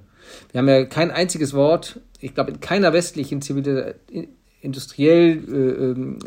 Wir 0.51 0.57
haben 0.57 0.67
ja 0.67 0.85
kein 0.85 1.11
einziges 1.11 1.53
Wort, 1.53 1.99
ich 2.19 2.33
glaube 2.33 2.49
in 2.49 2.59
keiner 2.59 2.91
westlichen 2.91 3.43
Zivilisation 3.43 4.29
industriell 4.63 5.43
äh, 5.47 5.91
ähm, 5.91 6.17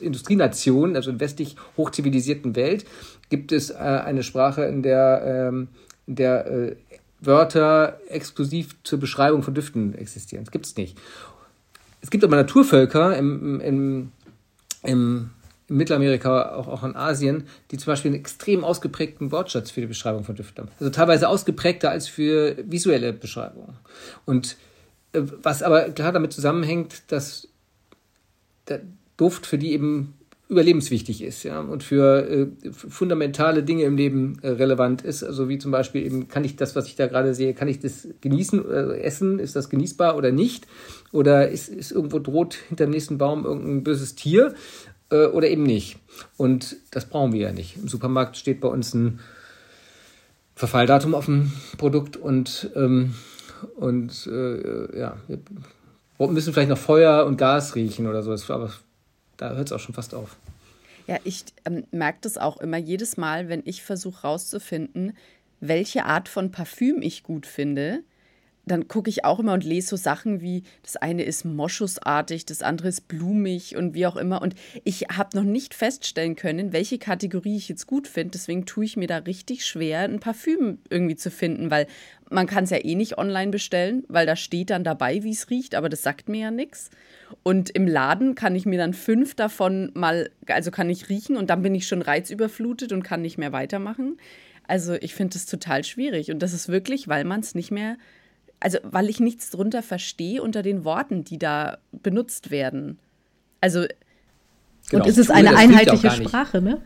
Industrienation, 0.00 0.96
also 0.96 1.10
in 1.10 1.20
westlich 1.20 1.56
hochzivilisierten 1.76 2.56
Welt, 2.56 2.84
gibt 3.28 3.52
es 3.52 3.70
äh, 3.70 3.74
eine 3.74 4.22
Sprache, 4.22 4.64
in 4.64 4.82
der, 4.82 5.48
ähm, 5.50 5.68
in 6.06 6.14
der 6.14 6.46
äh, 6.46 6.76
Wörter 7.20 7.98
exklusiv 8.08 8.76
zur 8.82 8.98
Beschreibung 9.00 9.42
von 9.42 9.54
Düften 9.54 9.94
existieren. 9.94 10.44
Das 10.44 10.52
gibt 10.52 10.66
es 10.66 10.76
nicht. 10.76 10.96
Es 12.00 12.10
gibt 12.10 12.24
aber 12.24 12.36
Naturvölker 12.36 13.16
im, 13.16 13.60
im, 13.60 14.10
im, 14.82 15.30
in 15.68 15.76
Mittelamerika, 15.76 16.54
auch, 16.54 16.68
auch 16.68 16.84
in 16.84 16.96
Asien, 16.96 17.44
die 17.70 17.76
zum 17.76 17.92
Beispiel 17.92 18.12
einen 18.12 18.20
extrem 18.20 18.64
ausgeprägten 18.64 19.32
Wortschatz 19.32 19.70
für 19.70 19.80
die 19.80 19.86
Beschreibung 19.86 20.24
von 20.24 20.34
Düften 20.34 20.64
haben. 20.64 20.72
Also 20.78 20.90
teilweise 20.90 21.28
ausgeprägter 21.28 21.90
als 21.90 22.08
für 22.08 22.56
visuelle 22.64 23.12
Beschreibungen. 23.12 23.76
Und 24.24 24.56
äh, 25.12 25.22
was 25.42 25.62
aber 25.62 25.90
klar 25.90 26.12
damit 26.12 26.32
zusammenhängt, 26.32 27.02
dass 27.08 27.48
der 28.68 28.82
Duft 29.16 29.46
für 29.46 29.58
die 29.58 29.72
eben 29.72 30.14
überlebenswichtig 30.50 31.22
ist 31.22 31.44
ja, 31.44 31.60
und 31.60 31.84
für 31.84 32.28
äh, 32.28 32.48
fundamentale 32.72 33.62
Dinge 33.62 33.84
im 33.84 33.96
Leben 33.96 34.40
äh, 34.42 34.48
relevant 34.48 35.02
ist. 35.02 35.22
Also 35.22 35.48
wie 35.48 35.58
zum 35.58 35.70
Beispiel 35.70 36.04
eben, 36.04 36.26
kann 36.26 36.42
ich 36.42 36.56
das, 36.56 36.74
was 36.74 36.88
ich 36.88 36.96
da 36.96 37.06
gerade 37.06 37.34
sehe, 37.34 37.54
kann 37.54 37.68
ich 37.68 37.78
das 37.78 38.08
genießen, 38.20 38.68
äh, 38.68 38.98
essen? 38.98 39.38
Ist 39.38 39.54
das 39.54 39.70
genießbar 39.70 40.16
oder 40.16 40.32
nicht? 40.32 40.66
Oder 41.12 41.48
ist, 41.48 41.68
ist 41.68 41.92
irgendwo 41.92 42.18
droht 42.18 42.54
hinter 42.68 42.86
dem 42.86 42.90
nächsten 42.90 43.16
Baum 43.16 43.44
irgendein 43.44 43.84
böses 43.84 44.16
Tier 44.16 44.54
äh, 45.10 45.26
oder 45.26 45.48
eben 45.48 45.62
nicht? 45.62 45.98
Und 46.36 46.76
das 46.90 47.04
brauchen 47.04 47.32
wir 47.32 47.40
ja 47.40 47.52
nicht. 47.52 47.76
Im 47.76 47.86
Supermarkt 47.86 48.36
steht 48.36 48.60
bei 48.60 48.68
uns 48.68 48.92
ein 48.92 49.20
Verfalldatum 50.56 51.14
auf 51.14 51.26
dem 51.26 51.52
Produkt 51.78 52.16
und, 52.16 52.70
ähm, 52.74 53.14
und 53.76 54.26
äh, 54.26 54.98
ja, 54.98 55.16
müssen 56.28 56.52
vielleicht 56.52 56.68
noch 56.68 56.78
Feuer 56.78 57.24
und 57.26 57.36
Gas 57.36 57.74
riechen 57.74 58.06
oder 58.06 58.22
so. 58.22 58.32
Aber 58.52 58.70
da 59.36 59.54
hört 59.54 59.68
es 59.68 59.72
auch 59.72 59.80
schon 59.80 59.94
fast 59.94 60.14
auf. 60.14 60.36
Ja, 61.06 61.18
ich 61.24 61.44
ähm, 61.64 61.84
merke 61.90 62.18
das 62.22 62.38
auch 62.38 62.58
immer 62.58 62.76
jedes 62.76 63.16
Mal, 63.16 63.48
wenn 63.48 63.62
ich 63.64 63.82
versuche 63.82 64.22
rauszufinden, 64.22 65.16
welche 65.60 66.04
Art 66.04 66.28
von 66.28 66.50
Parfüm 66.50 67.02
ich 67.02 67.22
gut 67.22 67.46
finde, 67.46 68.02
dann 68.66 68.88
gucke 68.88 69.10
ich 69.10 69.24
auch 69.24 69.40
immer 69.40 69.54
und 69.54 69.64
lese 69.64 69.88
so 69.88 69.96
Sachen 69.96 70.40
wie, 70.40 70.62
das 70.82 70.96
eine 70.96 71.22
ist 71.24 71.44
moschusartig, 71.44 72.46
das 72.46 72.62
andere 72.62 72.88
ist 72.88 73.08
blumig 73.08 73.76
und 73.76 73.94
wie 73.94 74.06
auch 74.06 74.16
immer. 74.16 74.42
Und 74.42 74.54
ich 74.84 75.06
habe 75.12 75.36
noch 75.36 75.44
nicht 75.44 75.74
feststellen 75.74 76.36
können, 76.36 76.72
welche 76.72 76.98
Kategorie 76.98 77.56
ich 77.56 77.68
jetzt 77.68 77.86
gut 77.86 78.06
finde. 78.06 78.32
Deswegen 78.32 78.66
tue 78.66 78.84
ich 78.84 78.96
mir 78.96 79.08
da 79.08 79.18
richtig 79.18 79.64
schwer, 79.64 80.00
ein 80.00 80.20
Parfüm 80.20 80.78
irgendwie 80.88 81.16
zu 81.16 81.30
finden, 81.30 81.70
weil 81.70 81.86
man 82.30 82.46
kann 82.46 82.64
es 82.64 82.70
ja 82.70 82.84
eh 82.84 82.94
nicht 82.94 83.18
online 83.18 83.50
bestellen, 83.50 84.04
weil 84.08 84.24
da 84.24 84.36
steht 84.36 84.70
dann 84.70 84.84
dabei, 84.84 85.22
wie 85.24 85.32
es 85.32 85.50
riecht, 85.50 85.74
aber 85.74 85.88
das 85.88 86.02
sagt 86.02 86.28
mir 86.28 86.40
ja 86.40 86.50
nichts. 86.50 86.90
Und 87.42 87.70
im 87.70 87.88
Laden 87.88 88.34
kann 88.34 88.54
ich 88.54 88.66
mir 88.66 88.78
dann 88.78 88.94
fünf 88.94 89.34
davon 89.34 89.90
mal, 89.94 90.30
also 90.46 90.70
kann 90.70 90.90
ich 90.90 91.08
riechen 91.08 91.36
und 91.36 91.50
dann 91.50 91.62
bin 91.62 91.74
ich 91.74 91.88
schon 91.88 92.02
reizüberflutet 92.02 92.92
und 92.92 93.02
kann 93.02 93.22
nicht 93.22 93.38
mehr 93.38 93.52
weitermachen. 93.52 94.18
Also 94.68 94.94
ich 94.94 95.14
finde 95.14 95.32
das 95.32 95.46
total 95.46 95.82
schwierig 95.82 96.30
und 96.30 96.40
das 96.40 96.52
ist 96.52 96.68
wirklich, 96.68 97.08
weil 97.08 97.24
man 97.24 97.40
es 97.40 97.56
nicht 97.56 97.72
mehr 97.72 97.96
also 98.60 98.78
weil 98.82 99.08
ich 99.08 99.20
nichts 99.20 99.50
drunter 99.50 99.82
verstehe 99.82 100.42
unter 100.42 100.62
den 100.62 100.84
Worten, 100.84 101.24
die 101.24 101.38
da 101.38 101.78
benutzt 101.90 102.50
werden. 102.50 102.98
Also 103.60 103.84
genau. 104.90 105.02
und 105.02 105.08
ist 105.08 105.18
es 105.18 105.30
eine 105.30 105.56
einheitliche 105.56 106.10
Sprache, 106.10 106.60
ne? 106.60 106.80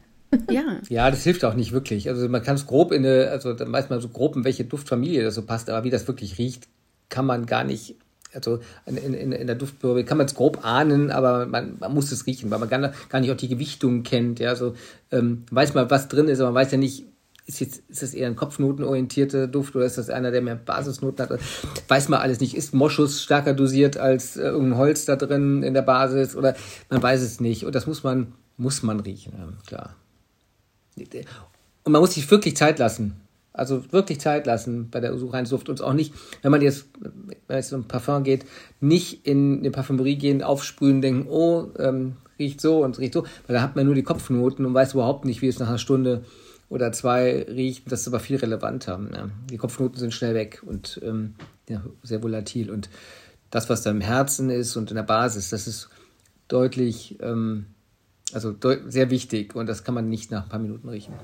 Ja. 0.51 0.63
Ja, 0.89 1.11
das 1.11 1.23
hilft 1.23 1.45
auch 1.45 1.55
nicht 1.55 1.73
wirklich. 1.73 2.09
Also 2.09 2.29
man 2.29 2.43
kann 2.43 2.57
es 2.57 2.67
grob 2.67 2.93
in 2.93 3.05
eine, 3.05 3.31
also 3.31 3.53
dann 3.53 3.73
weiß 3.73 3.91
man 3.91 4.01
so 4.01 4.09
grob, 4.09 4.37
in 4.37 4.45
welche 4.45 4.65
Duftfamilie 4.65 5.23
das 5.23 5.35
so 5.35 5.43
passt, 5.43 5.69
aber 5.71 5.85
wie 5.85 5.91
das 5.91 6.09
wirklich 6.09 6.39
riecht, 6.39 6.69
kann 7.09 7.27
man 7.27 7.47
gar 7.47 7.65
nicht, 7.65 7.97
also 8.33 8.59
in, 8.87 8.97
in, 8.97 9.33
in 9.33 9.47
der 9.47 9.57
Duftprobe 9.57 10.05
kann 10.05 10.19
man 10.19 10.27
es 10.27 10.35
grob 10.35 10.65
ahnen, 10.65 11.11
aber 11.11 11.47
man, 11.47 11.77
man, 11.79 11.95
muss 11.95 12.11
es 12.11 12.27
riechen, 12.27 12.51
weil 12.51 12.59
man 12.59 12.69
gar, 12.69 12.93
gar 13.09 13.21
nicht 13.21 13.31
auch 13.31 13.37
die 13.37 13.49
Gewichtung 13.49 14.03
kennt. 14.03 14.41
Ja, 14.41 14.57
so 14.57 14.75
ähm, 15.13 15.45
weiß 15.51 15.75
man, 15.75 15.91
was 15.91 16.09
drin 16.09 16.29
ist, 16.29 16.41
aber 16.41 16.51
man 16.51 16.63
weiß 16.63 16.73
ja 16.73 16.79
nicht, 16.79 17.05
ist 17.47 17.61
jetzt 17.61 17.83
ist 17.89 18.03
das 18.03 18.15
eher 18.15 18.27
ein 18.27 18.37
kopfnotenorientierter 18.37 19.47
Duft 19.47 19.77
oder 19.77 19.85
ist 19.85 19.99
das 19.99 20.09
einer, 20.09 20.31
der 20.31 20.41
mehr 20.41 20.55
Basisnoten 20.55 21.29
hat? 21.29 21.39
Weiß 21.89 22.09
man 22.09 22.21
alles 22.21 22.41
nicht. 22.41 22.57
Ist 22.57 22.75
Moschus 22.75 23.23
stärker 23.23 23.53
dosiert 23.53 23.99
als 23.99 24.37
äh, 24.37 24.43
irgendein 24.45 24.79
Holz 24.79 25.05
da 25.05 25.17
drin 25.17 25.63
in 25.63 25.75
der 25.75 25.83
Basis 25.83 26.37
oder 26.37 26.57
man 26.89 27.03
weiß 27.03 27.21
es 27.21 27.41
nicht. 27.41 27.65
Und 27.65 27.75
das 27.75 27.87
muss 27.87 28.03
man 28.03 28.33
muss 28.57 28.83
man 28.83 29.01
riechen, 29.01 29.33
klar. 29.67 29.97
Und 30.97 31.93
man 31.93 32.01
muss 32.01 32.15
sich 32.15 32.31
wirklich 32.31 32.57
Zeit 32.57 32.79
lassen. 32.79 33.21
Also 33.53 33.93
wirklich 33.93 34.21
Zeit 34.21 34.47
lassen 34.47 34.91
bei 34.91 35.01
der 35.01 35.17
Suchreinsduft 35.17 35.69
und 35.69 35.81
auch 35.81 35.93
nicht, 35.93 36.13
wenn 36.43 36.51
man 36.51 36.61
jetzt, 36.61 36.87
wenn 37.47 37.59
es 37.59 37.73
um 37.73 37.85
Parfum 37.85 38.25
geht, 38.25 38.45
nicht 38.81 39.27
in 39.27 39.61
eine 39.61 39.71
Parfümerie 39.71 40.17
gehen, 40.17 40.43
aufsprühen, 40.43 41.01
denken, 41.01 41.29
oh, 41.29 41.69
ähm, 41.79 42.17
riecht 42.37 42.61
so 42.61 42.83
und 42.83 42.99
riecht 42.99 43.15
so, 43.15 43.25
weil 43.47 43.55
da 43.55 43.63
hat 43.63 43.77
man 43.77 43.87
nur 43.87 43.95
die 43.95 44.03
Kopfnoten 44.03 44.67
und 44.67 44.75
weiß 44.75 44.95
überhaupt 44.95 45.25
nicht, 45.25 45.41
wie 45.41 45.47
es 45.47 45.61
nach 45.61 45.69
einer 45.69 45.79
Stunde 45.79 46.25
oder 46.69 46.93
zwei 46.93 47.43
riecht. 47.43 47.91
Das 47.91 48.03
ist 48.03 48.09
aber 48.09 48.21
viel 48.21 48.37
relevanter. 48.37 49.01
Ja. 49.13 49.29
Die 49.51 49.57
Kopfnoten 49.57 49.99
sind 49.99 50.15
schnell 50.15 50.35
weg 50.35 50.63
und 50.65 51.01
ähm, 51.05 51.35
ja, 51.69 51.83
sehr 52.03 52.23
volatil. 52.23 52.71
Und 52.71 52.89
das, 53.51 53.69
was 53.71 53.83
da 53.83 53.91
im 53.91 54.01
Herzen 54.01 54.51
ist 54.51 54.77
und 54.77 54.91
in 54.91 54.97
der 54.97 55.03
Basis, 55.03 55.51
das 55.51 55.67
ist 55.67 55.89
deutlich, 56.49 57.19
ähm, 57.21 57.67
also 58.33 58.53
deut 58.53 58.93
sehr 58.93 59.11
wichtig 59.11 59.55
und 59.55 59.67
das 59.67 59.85
kann 59.85 59.95
man 59.95 60.09
nicht 60.09 60.31
nach 60.31 60.45
ein 60.45 60.49
paar 60.49 60.59
Minuten 60.59 60.89
riechen. 60.89 61.15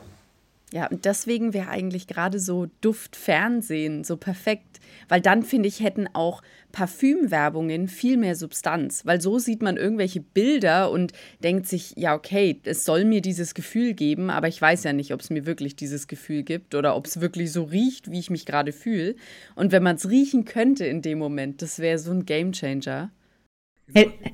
Ja, 0.72 0.86
und 0.86 1.04
deswegen 1.04 1.52
wäre 1.52 1.68
eigentlich 1.68 2.06
gerade 2.06 2.38
so 2.38 2.68
Duftfernsehen 2.80 4.04
so 4.04 4.16
perfekt, 4.16 4.78
weil 5.08 5.20
dann 5.20 5.42
finde 5.42 5.68
ich, 5.68 5.80
hätten 5.80 6.08
auch 6.12 6.42
Parfümwerbungen 6.70 7.88
viel 7.88 8.16
mehr 8.16 8.36
Substanz, 8.36 9.04
weil 9.04 9.20
so 9.20 9.40
sieht 9.40 9.62
man 9.62 9.76
irgendwelche 9.76 10.20
Bilder 10.20 10.92
und 10.92 11.12
denkt 11.42 11.66
sich, 11.66 11.94
ja, 11.96 12.14
okay, 12.14 12.60
es 12.64 12.84
soll 12.84 13.04
mir 13.04 13.20
dieses 13.20 13.54
Gefühl 13.54 13.94
geben, 13.94 14.30
aber 14.30 14.46
ich 14.46 14.62
weiß 14.62 14.84
ja 14.84 14.92
nicht, 14.92 15.12
ob 15.12 15.20
es 15.20 15.30
mir 15.30 15.44
wirklich 15.44 15.74
dieses 15.74 16.06
Gefühl 16.06 16.44
gibt 16.44 16.76
oder 16.76 16.94
ob 16.94 17.06
es 17.06 17.20
wirklich 17.20 17.50
so 17.50 17.64
riecht, 17.64 18.12
wie 18.12 18.20
ich 18.20 18.30
mich 18.30 18.46
gerade 18.46 18.72
fühle. 18.72 19.16
Und 19.56 19.72
wenn 19.72 19.82
man 19.82 19.96
es 19.96 20.08
riechen 20.08 20.44
könnte 20.44 20.86
in 20.86 21.02
dem 21.02 21.18
Moment, 21.18 21.62
das 21.62 21.80
wäre 21.80 21.98
so 21.98 22.12
ein 22.12 22.26
Gamechanger. 22.26 23.10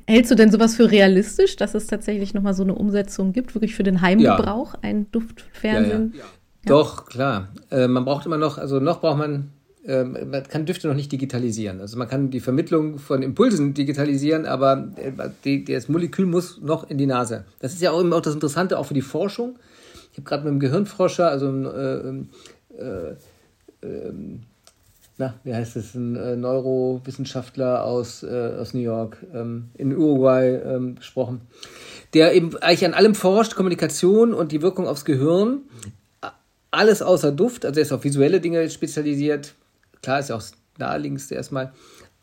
Hältst 0.06 0.30
du 0.30 0.34
denn 0.34 0.50
sowas 0.50 0.76
für 0.76 0.90
realistisch, 0.90 1.56
dass 1.56 1.74
es 1.74 1.86
tatsächlich 1.86 2.34
nochmal 2.34 2.54
so 2.54 2.62
eine 2.62 2.74
Umsetzung 2.74 3.32
gibt, 3.32 3.54
wirklich 3.54 3.74
für 3.74 3.82
den 3.82 4.00
Heimgebrauch, 4.00 4.74
ja. 4.74 4.80
ein 4.82 5.10
Duftfernsehen? 5.10 6.12
Ja, 6.14 6.20
ja. 6.20 6.26
Doch, 6.66 7.06
klar. 7.06 7.48
Äh, 7.70 7.88
man 7.88 8.04
braucht 8.04 8.26
immer 8.26 8.38
noch, 8.38 8.58
also 8.58 8.80
noch 8.80 9.00
braucht 9.00 9.18
man, 9.18 9.52
äh, 9.86 10.04
man 10.04 10.42
kann 10.44 10.66
Düfte 10.66 10.88
noch 10.88 10.94
nicht 10.94 11.12
digitalisieren. 11.12 11.80
Also 11.80 11.96
man 11.96 12.08
kann 12.08 12.30
die 12.30 12.40
Vermittlung 12.40 12.98
von 12.98 13.22
Impulsen 13.22 13.72
digitalisieren, 13.72 14.46
aber 14.46 14.88
äh, 14.96 15.12
die, 15.44 15.64
das 15.64 15.88
Molekül 15.88 16.26
muss 16.26 16.60
noch 16.60 16.90
in 16.90 16.98
die 16.98 17.06
Nase. 17.06 17.44
Das 17.60 17.72
ist 17.72 17.82
ja 17.82 17.92
auch 17.92 18.00
immer 18.00 18.16
auch 18.16 18.20
das 18.20 18.34
Interessante, 18.34 18.78
auch 18.78 18.86
für 18.86 18.94
die 18.94 19.02
Forschung. 19.02 19.58
Ich 20.12 20.18
habe 20.18 20.28
gerade 20.28 20.42
mit 20.44 20.50
einem 20.50 20.60
Gehirnforscher, 20.60 21.28
also 21.28 21.48
einem 21.48 22.28
äh, 22.78 22.82
äh, 22.82 23.16
ähm, 23.82 24.40
na, 25.18 25.34
wie 25.44 25.54
heißt 25.54 25.76
es, 25.76 25.94
ein 25.94 26.16
äh, 26.16 26.36
Neurowissenschaftler 26.36 27.84
aus, 27.84 28.22
äh, 28.22 28.52
aus 28.58 28.74
New 28.74 28.80
York, 28.80 29.18
ähm, 29.32 29.70
in 29.74 29.96
Uruguay 29.96 30.56
ähm, 30.56 30.96
gesprochen, 30.96 31.40
der 32.12 32.34
eben 32.34 32.56
eigentlich 32.58 32.84
an 32.84 32.94
allem 32.94 33.14
forscht, 33.14 33.54
Kommunikation 33.54 34.34
und 34.34 34.52
die 34.52 34.62
Wirkung 34.62 34.86
aufs 34.86 35.04
Gehirn, 35.04 35.62
alles 36.70 37.00
außer 37.00 37.32
Duft, 37.32 37.64
also 37.64 37.80
er 37.80 37.82
ist 37.82 37.92
auf 37.92 38.04
visuelle 38.04 38.40
Dinge 38.40 38.68
spezialisiert, 38.68 39.54
klar 40.02 40.20
ist 40.20 40.28
ja 40.28 40.36
auch 40.36 40.40
das 40.40 40.52
naheliegendste 40.78 41.34
erstmal. 41.34 41.72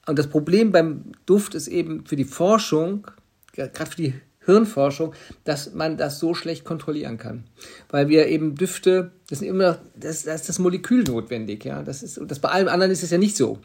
Und 0.06 0.19
das 0.19 0.27
Problem 0.27 0.71
beim 0.71 1.13
Duft 1.25 1.56
ist 1.56 1.67
eben 1.67 2.06
für 2.06 2.15
die 2.15 2.25
Forschung, 2.25 3.08
gerade 3.53 3.89
für 3.89 4.01
die 4.01 4.13
Hirnforschung, 4.45 5.13
dass 5.43 5.73
man 5.73 5.97
das 5.97 6.19
so 6.19 6.34
schlecht 6.34 6.65
kontrollieren 6.65 7.17
kann. 7.17 7.45
Weil 7.89 8.10
wir 8.10 8.27
eben 8.27 8.56
Düfte, 8.56 9.12
das 9.29 9.41
ist 9.41 9.47
immer, 9.47 9.79
das, 9.95 10.23
das 10.23 10.41
ist 10.41 10.49
das 10.49 10.60
Molekül 10.60 11.03
notwendig, 11.03 11.65
ja. 11.65 11.84
Das 11.84 12.03
ist, 12.03 12.19
das 12.27 12.39
bei 12.39 12.49
allem 12.49 12.67
anderen 12.67 12.91
ist 12.91 13.03
es 13.03 13.12
ja 13.12 13.17
nicht 13.17 13.38
so. 13.38 13.60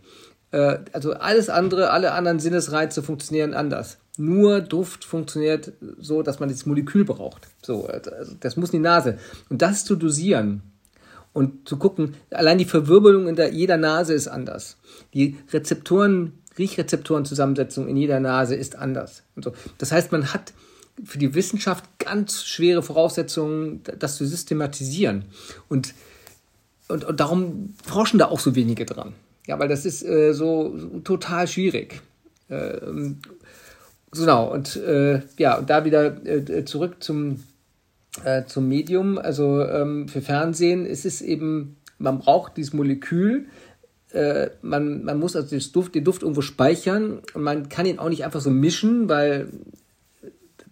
Äh, 0.51 0.79
also 0.93 1.14
alles 1.14 1.49
andere, 1.49 1.91
alle 1.91 2.12
anderen 2.12 2.41
Sinnesreize 2.41 3.03
funktionieren 3.03 3.55
anders. 3.55 3.99
Nur 4.17 4.61
Duft 4.61 5.05
funktioniert 5.05 5.73
so, 5.99 6.23
dass 6.23 6.41
man 6.41 6.49
das 6.49 6.67
Molekül 6.67 7.05
braucht. 7.05 7.49
So, 7.62 7.87
also 7.87 8.11
das 8.41 8.57
muss 8.57 8.71
in 8.71 8.79
die 8.81 8.88
Nase. 8.88 9.19
Und 9.49 9.62
das 9.62 9.85
zu 9.85 9.95
dosieren 9.95 10.62
und 11.33 11.69
zu 11.69 11.77
gucken, 11.77 12.14
allein 12.31 12.59
die 12.59 12.64
Verwirbelung 12.64 13.29
in 13.29 13.37
der, 13.37 13.53
jeder 13.53 13.77
Nase 13.77 14.14
ist 14.14 14.27
anders. 14.27 14.77
Die 15.14 15.37
Rezeptoren, 15.53 16.33
Riechrezeptorenzusammensetzung 16.59 17.87
in 17.87 17.97
jeder 17.97 18.19
Nase 18.19 18.57
ist 18.57 18.75
anders. 18.75 19.23
Und 19.37 19.45
so. 19.45 19.53
Das 19.79 19.93
heißt, 19.93 20.11
man 20.11 20.33
hat 20.33 20.53
für 21.05 21.19
die 21.19 21.35
Wissenschaft 21.35 21.85
ganz 21.99 22.45
schwere 22.45 22.83
Voraussetzungen, 22.83 23.83
das 23.99 24.17
zu 24.17 24.27
systematisieren. 24.27 25.25
Und, 25.69 25.95
und, 26.89 27.05
und 27.05 27.21
darum 27.21 27.75
forschen 27.85 28.19
da 28.19 28.27
auch 28.27 28.41
so 28.41 28.55
wenige 28.55 28.85
dran. 28.85 29.15
Ja, 29.47 29.59
weil 29.59 29.69
das 29.69 29.87
ist 29.87 30.05
äh, 30.05 30.33
so, 30.33 30.77
so, 30.77 31.01
total 31.01 31.47
schwierig. 31.49 32.03
Äh, 32.49 32.79
genau, 34.13 34.53
und 34.53 34.77
äh, 34.77 35.23
ja, 35.39 35.61
da 35.63 35.85
wieder 35.85 36.27
äh, 36.27 36.65
zurück 36.65 36.97
zum, 37.01 37.45
äh, 38.25 38.45
zum 38.45 38.69
Medium. 38.69 39.19
Also 39.19 39.63
ähm, 39.63 40.09
für 40.09 40.21
Fernsehen 40.21 40.85
ist 40.85 41.07
es 41.07 41.23
eben, 41.23 41.77
man 41.99 42.19
braucht 42.19 42.57
dieses 42.57 42.73
Molekül, 42.75 43.47
äh, 44.13 44.51
man, 44.63 45.05
man 45.05 45.19
muss 45.19 45.37
also 45.37 45.49
den 45.49 45.73
Duft, 45.73 45.95
den 45.95 46.05
Duft 46.05 46.23
irgendwo 46.23 46.41
speichern 46.41 47.21
und 47.35 47.43
man 47.43 47.69
kann 47.69 47.87
ihn 47.87 47.99
auch 47.99 48.09
nicht 48.09 48.25
einfach 48.25 48.41
so 48.41 48.51
mischen, 48.51 49.09
weil 49.09 49.49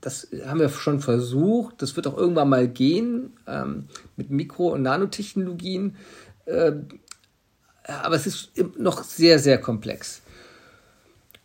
das 0.06 0.28
haben 0.46 0.60
wir 0.60 0.68
schon 0.68 1.00
versucht. 1.00 1.82
Das 1.82 1.96
wird 1.96 2.06
auch 2.06 2.16
irgendwann 2.16 2.48
mal 2.48 2.68
gehen 2.68 3.32
ähm, 3.48 3.88
mit 4.16 4.30
Mikro- 4.30 4.72
und 4.72 4.82
Nanotechnologien. 4.82 5.96
Äh, 6.44 6.74
aber 7.82 8.14
es 8.14 8.24
ist 8.28 8.52
noch 8.78 9.02
sehr, 9.02 9.40
sehr 9.40 9.58
komplex. 9.58 10.22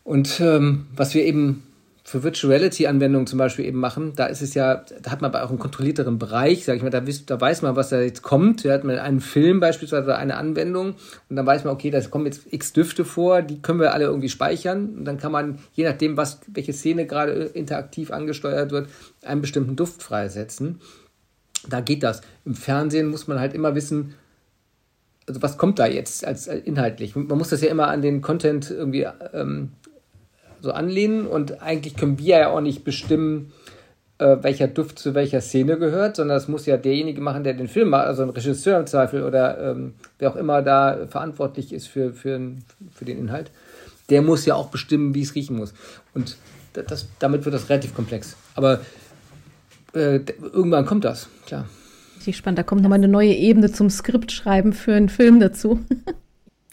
Und 0.03 0.39
ähm, 0.41 0.85
was 0.95 1.15
wir 1.15 1.25
eben 1.25 1.63
für 2.11 2.23
Virtual 2.23 2.51
Reality 2.51 2.87
Anwendungen 2.87 3.25
zum 3.25 3.39
Beispiel 3.39 3.63
eben 3.63 3.79
machen, 3.79 4.11
da 4.17 4.25
ist 4.25 4.41
es 4.41 4.53
ja, 4.53 4.83
da 5.01 5.11
hat 5.11 5.21
man 5.21 5.33
auch 5.33 5.49
einen 5.49 5.59
kontrollierteren 5.59 6.19
Bereich, 6.19 6.65
sag 6.65 6.75
ich 6.75 6.83
mal, 6.83 6.89
da, 6.89 6.99
da 6.99 7.39
weiß 7.39 7.61
man, 7.61 7.77
was 7.77 7.87
da 7.87 8.01
jetzt 8.01 8.21
kommt. 8.21 8.65
Da 8.65 8.73
hat 8.73 8.83
man 8.83 8.99
einen 8.99 9.21
Film 9.21 9.61
beispielsweise 9.61 10.03
oder 10.03 10.17
eine 10.17 10.35
Anwendung 10.35 10.95
und 11.29 11.35
dann 11.37 11.45
weiß 11.45 11.63
man, 11.63 11.73
okay, 11.73 11.89
da 11.89 12.01
kommen 12.01 12.25
jetzt 12.25 12.51
x 12.51 12.73
Düfte 12.73 13.05
vor, 13.05 13.41
die 13.41 13.61
können 13.61 13.79
wir 13.79 13.93
alle 13.93 14.03
irgendwie 14.03 14.27
speichern 14.27 14.89
und 14.97 15.05
dann 15.05 15.19
kann 15.19 15.31
man, 15.31 15.59
je 15.71 15.85
nachdem, 15.85 16.17
was, 16.17 16.41
welche 16.47 16.73
Szene 16.73 17.05
gerade 17.05 17.31
interaktiv 17.31 18.11
angesteuert 18.11 18.71
wird, 18.71 18.89
einen 19.23 19.39
bestimmten 19.39 19.77
Duft 19.77 20.03
freisetzen. 20.03 20.81
Da 21.69 21.79
geht 21.79 22.03
das. 22.03 22.19
Im 22.43 22.55
Fernsehen 22.55 23.07
muss 23.07 23.27
man 23.27 23.39
halt 23.39 23.53
immer 23.53 23.73
wissen, 23.73 24.15
also 25.27 25.41
was 25.41 25.57
kommt 25.57 25.79
da 25.79 25.87
jetzt 25.87 26.27
als, 26.27 26.49
als 26.49 26.65
inhaltlich? 26.65 27.15
Man 27.15 27.37
muss 27.37 27.49
das 27.49 27.61
ja 27.61 27.69
immer 27.69 27.87
an 27.87 28.01
den 28.01 28.19
Content 28.19 28.69
irgendwie 28.69 29.07
ähm, 29.31 29.69
so 30.61 30.71
anlehnen 30.71 31.27
und 31.27 31.61
eigentlich 31.61 31.95
können 31.95 32.19
wir 32.19 32.37
ja 32.37 32.49
auch 32.49 32.61
nicht 32.61 32.83
bestimmen, 32.83 33.51
äh, 34.17 34.37
welcher 34.41 34.67
Duft 34.67 34.99
zu 34.99 35.15
welcher 35.15 35.41
Szene 35.41 35.77
gehört, 35.77 36.15
sondern 36.15 36.37
das 36.37 36.47
muss 36.47 36.65
ja 36.65 36.77
derjenige 36.77 37.21
machen, 37.21 37.43
der 37.43 37.53
den 37.53 37.67
Film 37.67 37.89
macht, 37.89 38.05
also 38.05 38.23
ein 38.23 38.29
Regisseur 38.29 38.79
im 38.79 38.87
Zweifel 38.87 39.23
oder 39.23 39.71
ähm, 39.71 39.95
wer 40.19 40.31
auch 40.31 40.35
immer 40.35 40.61
da 40.61 41.07
verantwortlich 41.07 41.73
ist 41.73 41.87
für, 41.87 42.13
für, 42.13 42.39
für 42.93 43.05
den 43.05 43.17
Inhalt, 43.17 43.51
der 44.09 44.21
muss 44.21 44.45
ja 44.45 44.55
auch 44.55 44.67
bestimmen, 44.67 45.15
wie 45.15 45.21
es 45.21 45.33
riechen 45.35 45.57
muss. 45.57 45.73
Und 46.13 46.37
das, 46.73 47.07
damit 47.19 47.45
wird 47.45 47.55
das 47.55 47.69
relativ 47.69 47.95
komplex. 47.95 48.37
Aber 48.55 48.81
äh, 49.93 50.19
irgendwann 50.53 50.85
kommt 50.85 51.03
das, 51.03 51.27
klar. 51.45 51.67
Richtig 52.17 52.37
spannend. 52.37 52.59
Da 52.59 52.63
kommt 52.63 52.83
nochmal 52.83 52.99
eine 52.99 53.07
neue 53.07 53.33
Ebene 53.33 53.71
zum 53.71 53.89
Skriptschreiben 53.89 54.73
für 54.73 54.93
einen 54.93 55.09
Film 55.09 55.39
dazu. 55.39 55.79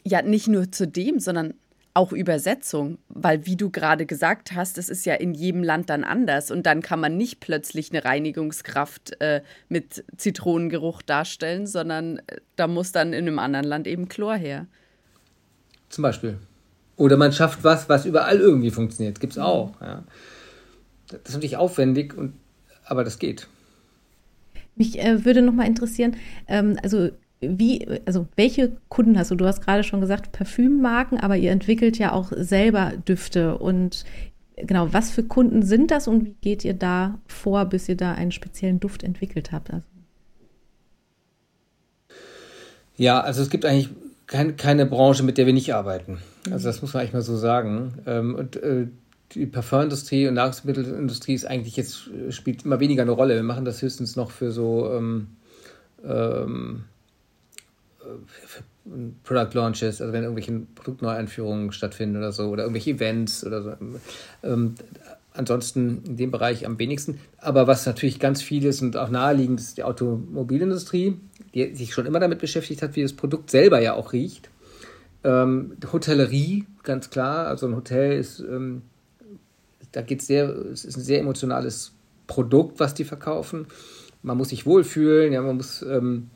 Ja, 0.04 0.22
nicht 0.22 0.48
nur 0.48 0.72
zu 0.72 0.86
dem, 0.86 1.20
sondern 1.20 1.52
auch 1.98 2.12
Übersetzung, 2.12 2.98
weil 3.08 3.44
wie 3.44 3.56
du 3.56 3.70
gerade 3.70 4.06
gesagt 4.06 4.52
hast, 4.54 4.78
es 4.78 4.88
ist 4.88 5.04
ja 5.04 5.14
in 5.14 5.34
jedem 5.34 5.64
Land 5.64 5.90
dann 5.90 6.04
anders 6.04 6.52
und 6.52 6.64
dann 6.64 6.80
kann 6.80 7.00
man 7.00 7.16
nicht 7.16 7.40
plötzlich 7.40 7.90
eine 7.90 8.04
Reinigungskraft 8.04 9.20
äh, 9.20 9.42
mit 9.68 10.04
Zitronengeruch 10.16 11.02
darstellen, 11.02 11.66
sondern 11.66 12.18
äh, 12.18 12.36
da 12.54 12.68
muss 12.68 12.92
dann 12.92 13.12
in 13.12 13.26
einem 13.26 13.40
anderen 13.40 13.66
Land 13.66 13.88
eben 13.88 14.08
Chlor 14.08 14.36
her. 14.36 14.68
Zum 15.88 16.02
Beispiel. 16.02 16.38
Oder 16.96 17.16
man 17.16 17.32
schafft 17.32 17.64
was, 17.64 17.88
was 17.88 18.06
überall 18.06 18.38
irgendwie 18.38 18.70
funktioniert. 18.70 19.18
Gibt 19.18 19.32
es 19.32 19.38
auch. 19.38 19.72
Ja. 19.80 20.04
Das 21.08 21.20
ist 21.26 21.34
natürlich 21.34 21.56
aufwendig, 21.56 22.16
und, 22.16 22.34
aber 22.84 23.02
das 23.02 23.18
geht. 23.18 23.48
Mich 24.76 25.00
äh, 25.00 25.24
würde 25.24 25.42
noch 25.42 25.52
mal 25.52 25.66
interessieren, 25.66 26.14
ähm, 26.46 26.78
also 26.80 27.10
wie, 27.40 27.86
also 28.04 28.26
welche 28.36 28.72
Kunden 28.88 29.18
hast 29.18 29.30
du? 29.30 29.36
Du 29.36 29.46
hast 29.46 29.64
gerade 29.64 29.84
schon 29.84 30.00
gesagt, 30.00 30.32
Parfümmarken, 30.32 31.20
aber 31.20 31.36
ihr 31.36 31.52
entwickelt 31.52 31.98
ja 31.98 32.12
auch 32.12 32.32
selber 32.34 32.92
Düfte. 33.06 33.58
Und 33.58 34.04
genau, 34.56 34.92
was 34.92 35.10
für 35.10 35.22
Kunden 35.22 35.62
sind 35.62 35.90
das 35.90 36.08
und 36.08 36.24
wie 36.24 36.34
geht 36.40 36.64
ihr 36.64 36.74
da 36.74 37.18
vor, 37.26 37.66
bis 37.66 37.88
ihr 37.88 37.96
da 37.96 38.12
einen 38.12 38.32
speziellen 38.32 38.80
Duft 38.80 39.02
entwickelt 39.02 39.52
habt? 39.52 39.72
Also 39.72 39.84
ja, 42.96 43.20
also 43.20 43.42
es 43.42 43.50
gibt 43.50 43.64
eigentlich 43.64 43.90
kein, 44.26 44.56
keine 44.56 44.84
Branche, 44.84 45.22
mit 45.22 45.38
der 45.38 45.46
wir 45.46 45.52
nicht 45.52 45.72
arbeiten. 45.72 46.18
Also 46.50 46.66
das 46.66 46.82
muss 46.82 46.92
man 46.92 47.02
eigentlich 47.02 47.12
mal 47.12 47.22
so 47.22 47.36
sagen. 47.36 47.94
Ähm, 48.06 48.34
und 48.34 48.56
äh, 48.56 48.88
die 49.32 49.46
Parfumindustrie 49.46 50.26
und 50.26 50.34
Nahrungsmittelindustrie 50.34 51.34
ist 51.34 51.44
eigentlich 51.44 51.76
jetzt, 51.76 52.10
spielt 52.30 52.64
immer 52.64 52.80
weniger 52.80 53.02
eine 53.02 53.12
Rolle. 53.12 53.36
Wir 53.36 53.42
machen 53.44 53.64
das 53.64 53.80
höchstens 53.80 54.16
noch 54.16 54.32
für 54.32 54.50
so 54.50 54.90
ähm, 54.92 55.28
ähm, 56.04 56.84
Product 59.24 59.54
Launches, 59.54 60.00
also 60.00 60.12
wenn 60.12 60.22
irgendwelche 60.22 60.62
Produktneueinführungen 60.74 61.72
stattfinden 61.72 62.16
oder 62.16 62.32
so, 62.32 62.48
oder 62.48 62.64
irgendwelche 62.64 62.90
Events 62.90 63.44
oder 63.44 63.62
so. 63.62 63.72
Ähm, 64.42 64.74
ansonsten 65.32 66.02
in 66.04 66.16
dem 66.16 66.30
Bereich 66.30 66.66
am 66.66 66.78
wenigsten. 66.78 67.20
Aber 67.38 67.66
was 67.66 67.86
natürlich 67.86 68.18
ganz 68.18 68.42
viel 68.42 68.64
ist 68.64 68.82
und 68.82 68.96
auch 68.96 69.08
naheliegend 69.08 69.60
ist 69.60 69.78
die 69.78 69.84
Automobilindustrie, 69.84 71.18
die 71.54 71.74
sich 71.74 71.94
schon 71.94 72.06
immer 72.06 72.20
damit 72.20 72.40
beschäftigt 72.40 72.82
hat, 72.82 72.96
wie 72.96 73.02
das 73.02 73.12
Produkt 73.12 73.50
selber 73.50 73.80
ja 73.80 73.94
auch 73.94 74.12
riecht. 74.12 74.50
Ähm, 75.24 75.76
Hotellerie, 75.92 76.66
ganz 76.82 77.10
klar. 77.10 77.46
Also 77.46 77.66
ein 77.66 77.76
Hotel 77.76 78.18
ist, 78.18 78.40
ähm, 78.40 78.82
da 79.92 80.02
geht 80.02 80.22
sehr, 80.22 80.48
es 80.48 80.84
ist 80.84 80.96
ein 80.96 81.02
sehr 81.02 81.20
emotionales 81.20 81.92
Produkt, 82.26 82.80
was 82.80 82.94
die 82.94 83.04
verkaufen. 83.04 83.66
Man 84.22 84.36
muss 84.36 84.50
sich 84.50 84.66
wohlfühlen, 84.66 85.32
ja, 85.32 85.40
man 85.40 85.56
muss 85.56 85.82
ähm, 85.82 86.30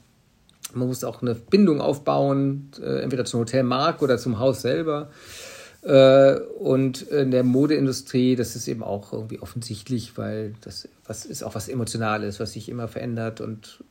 man 0.74 0.88
muss 0.88 1.04
auch 1.04 1.22
eine 1.22 1.34
Bindung 1.34 1.80
aufbauen, 1.80 2.70
äh, 2.80 3.02
entweder 3.02 3.24
zum 3.24 3.40
Hotelmarkt 3.40 4.02
oder 4.02 4.18
zum 4.18 4.38
Haus 4.38 4.62
selber. 4.62 5.10
Äh, 5.82 6.38
und 6.58 7.02
in 7.02 7.30
der 7.30 7.42
Modeindustrie, 7.42 8.36
das 8.36 8.54
ist 8.56 8.68
eben 8.68 8.82
auch 8.82 9.12
irgendwie 9.12 9.40
offensichtlich, 9.40 10.16
weil 10.16 10.54
das 10.60 10.88
was 11.06 11.24
ist 11.24 11.42
auch 11.42 11.54
was 11.54 11.68
Emotionales, 11.68 12.40
was 12.40 12.52
sich 12.52 12.68
immer 12.68 12.88
verändert 12.88 13.40
und, 13.40 13.82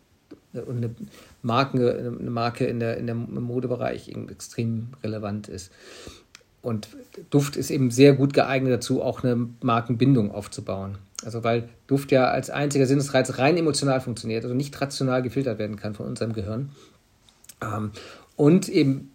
und 0.53 0.77
eine, 0.77 0.95
Marke, 1.41 1.93
eine 1.93 2.29
Marke 2.29 2.65
in 2.65 2.79
der, 2.79 2.97
in 2.97 3.05
der 3.05 3.15
Modebereich 3.15 4.09
extrem 4.29 4.87
relevant 5.03 5.47
ist. 5.47 5.71
Und 6.61 6.89
Duft 7.29 7.57
ist 7.57 7.71
eben 7.71 7.91
sehr 7.91 8.13
gut 8.13 8.33
geeignet 8.33 8.73
dazu, 8.73 9.01
auch 9.01 9.23
eine 9.23 9.49
Markenbindung 9.61 10.31
aufzubauen. 10.31 10.97
Also 11.23 11.43
weil 11.43 11.69
Duft 11.87 12.11
ja 12.11 12.25
als 12.29 12.49
einziger 12.49 12.85
Sinnesreiz 12.85 13.37
rein 13.37 13.57
emotional 13.57 14.01
funktioniert, 14.01 14.43
also 14.43 14.55
nicht 14.55 14.79
rational 14.79 15.21
gefiltert 15.21 15.59
werden 15.59 15.75
kann 15.75 15.93
von 15.93 16.05
unserem 16.05 16.33
Gehirn. 16.33 16.69
Ähm, 17.61 17.91
und 18.35 18.69
eben 18.69 19.11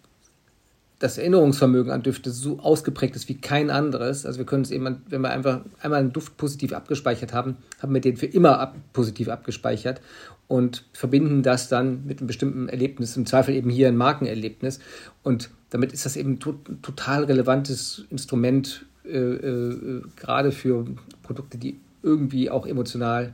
das 0.98 1.18
Erinnerungsvermögen 1.18 1.92
an 1.92 2.02
Düfte 2.02 2.30
so 2.30 2.58
ausgeprägt 2.58 3.16
ist 3.16 3.28
wie 3.28 3.36
kein 3.36 3.70
anderes. 3.70 4.24
Also 4.24 4.38
wir 4.38 4.46
können 4.46 4.62
es 4.62 4.70
eben, 4.70 5.02
wenn 5.08 5.20
wir 5.20 5.30
einfach 5.30 5.60
einmal 5.82 6.00
einen 6.00 6.12
Duft 6.12 6.36
positiv 6.38 6.72
abgespeichert 6.72 7.34
haben, 7.34 7.58
haben 7.82 7.92
wir 7.92 8.00
den 8.00 8.16
für 8.16 8.26
immer 8.26 8.58
ab, 8.58 8.76
positiv 8.94 9.28
abgespeichert 9.28 10.00
und 10.48 10.84
verbinden 10.92 11.42
das 11.42 11.68
dann 11.68 12.06
mit 12.06 12.20
einem 12.20 12.28
bestimmten 12.28 12.68
Erlebnis, 12.68 13.16
im 13.16 13.26
Zweifel 13.26 13.54
eben 13.54 13.68
hier 13.68 13.88
ein 13.88 13.96
Markenerlebnis. 13.96 14.78
Und 15.22 15.50
damit 15.70 15.92
ist 15.92 16.06
das 16.06 16.16
eben 16.16 16.32
ein 16.32 16.40
to 16.40 16.52
total 16.80 17.24
relevantes 17.24 18.06
Instrument, 18.08 18.86
äh, 19.04 19.18
äh, 19.18 20.02
gerade 20.16 20.50
für 20.50 20.86
Produkte, 21.22 21.58
die 21.58 21.78
irgendwie 22.02 22.50
auch 22.50 22.66
emotional, 22.66 23.32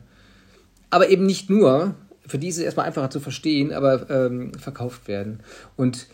aber 0.91 1.09
eben 1.09 1.25
nicht 1.25 1.49
nur, 1.49 1.95
für 2.27 2.39
die 2.39 2.49
ist 2.49 2.59
es 2.59 2.65
erstmal 2.65 2.87
einfacher 2.87 3.11
zu 3.11 3.21
verstehen, 3.21 3.73
aber 3.73 4.11
ähm, 4.11 4.53
verkauft 4.55 5.09
werden. 5.09 5.41
Und 5.77 6.07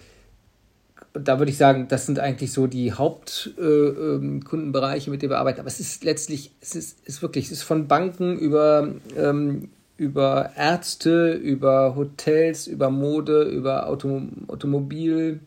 da 1.12 1.38
würde 1.38 1.50
ich 1.50 1.58
sagen, 1.58 1.86
das 1.88 2.06
sind 2.06 2.18
eigentlich 2.18 2.52
so 2.52 2.66
die 2.66 2.92
Hauptkundenbereiche, 2.92 5.04
äh, 5.04 5.06
ähm, 5.06 5.12
mit 5.12 5.22
denen 5.22 5.32
wir 5.32 5.38
arbeiten. 5.38 5.60
Aber 5.60 5.68
es 5.68 5.80
ist 5.80 6.04
letztlich, 6.04 6.52
es 6.60 6.76
ist, 6.76 7.06
ist 7.06 7.22
wirklich, 7.22 7.46
es 7.46 7.52
ist 7.52 7.62
von 7.62 7.88
Banken 7.88 8.38
über, 8.38 8.92
ähm, 9.16 9.70
über 9.96 10.50
Ärzte, 10.56 11.32
über 11.32 11.96
Hotels, 11.96 12.66
über 12.66 12.90
Mode, 12.90 13.42
über 13.42 13.88
Auto, 13.88 14.22
Automobil 14.46 15.40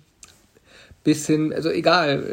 bis 1.04 1.26
hin, 1.26 1.52
also 1.54 1.70
egal, 1.70 2.24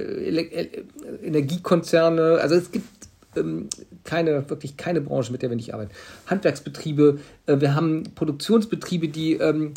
Energiekonzerne, 1.23 2.39
also 2.43 2.55
es 2.55 2.71
gibt 2.71 2.98
ähm, 3.39 3.69
keine, 4.05 4.49
wirklich 4.49 4.77
keine 4.77 5.01
Branche, 5.01 5.33
mit 5.33 5.43
der 5.43 5.51
wir 5.51 5.57
nicht 5.57 5.75
arbeiten. 5.75 5.93
Handwerksbetriebe, 6.27 7.19
äh, 7.47 7.61
wir 7.61 7.75
haben 7.75 8.05
Produktionsbetriebe, 8.15 9.09
die 9.09 9.35
ähm, 9.35 9.75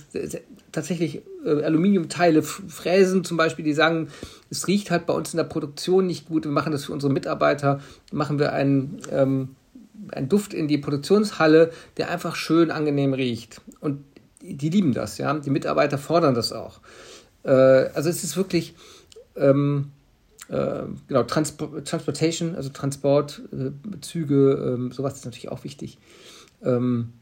tatsächlich 0.71 1.21
äh, 1.45 1.63
Aluminiumteile 1.63 2.43
fräsen 2.43 3.24
zum 3.24 3.38
Beispiel, 3.38 3.65
die 3.65 3.74
sagen, 3.74 4.10
es 4.50 4.67
riecht 4.67 4.91
halt 4.91 5.06
bei 5.06 5.13
uns 5.13 5.34
in 5.34 5.38
der 5.38 5.43
Produktion 5.45 6.08
nicht 6.08 6.28
gut, 6.28 6.45
wir 6.45 6.52
machen 6.52 6.71
das 6.71 6.86
für 6.86 6.93
unsere 6.93 7.12
Mitarbeiter, 7.12 7.82
machen 8.12 8.39
wir 8.39 8.54
einen, 8.54 9.00
ähm, 9.12 9.56
einen 10.12 10.30
Duft 10.30 10.54
in 10.54 10.67
die 10.67 10.78
Produktionshalle, 10.78 11.71
der 11.97 12.10
einfach 12.10 12.36
schön 12.36 12.71
angenehm 12.71 13.13
riecht. 13.13 13.62
Und 13.80 14.04
die 14.41 14.69
lieben 14.69 14.93
das, 14.93 15.17
ja. 15.17 15.34
Die 15.34 15.50
Mitarbeiter 15.50 15.97
fordern 15.97 16.34
das 16.34 16.52
auch. 16.52 16.80
Äh, 17.43 17.52
also 17.52 18.10
es 18.10 18.24
ist 18.24 18.38
wirklich, 18.38 18.76
ähm, 19.36 19.91
äh, 20.51 20.83
genau, 21.07 21.23
Transp 21.23 21.85
Transportation, 21.85 22.55
also 22.55 22.69
Transport, 22.69 23.41
äh, 23.53 23.71
Züge, 24.01 24.75
ähm, 24.75 24.91
sowas 24.91 25.15
ist 25.15 25.25
natürlich 25.25 25.49
auch 25.49 25.63
wichtig. 25.63 25.97
Ähm, 26.63 27.13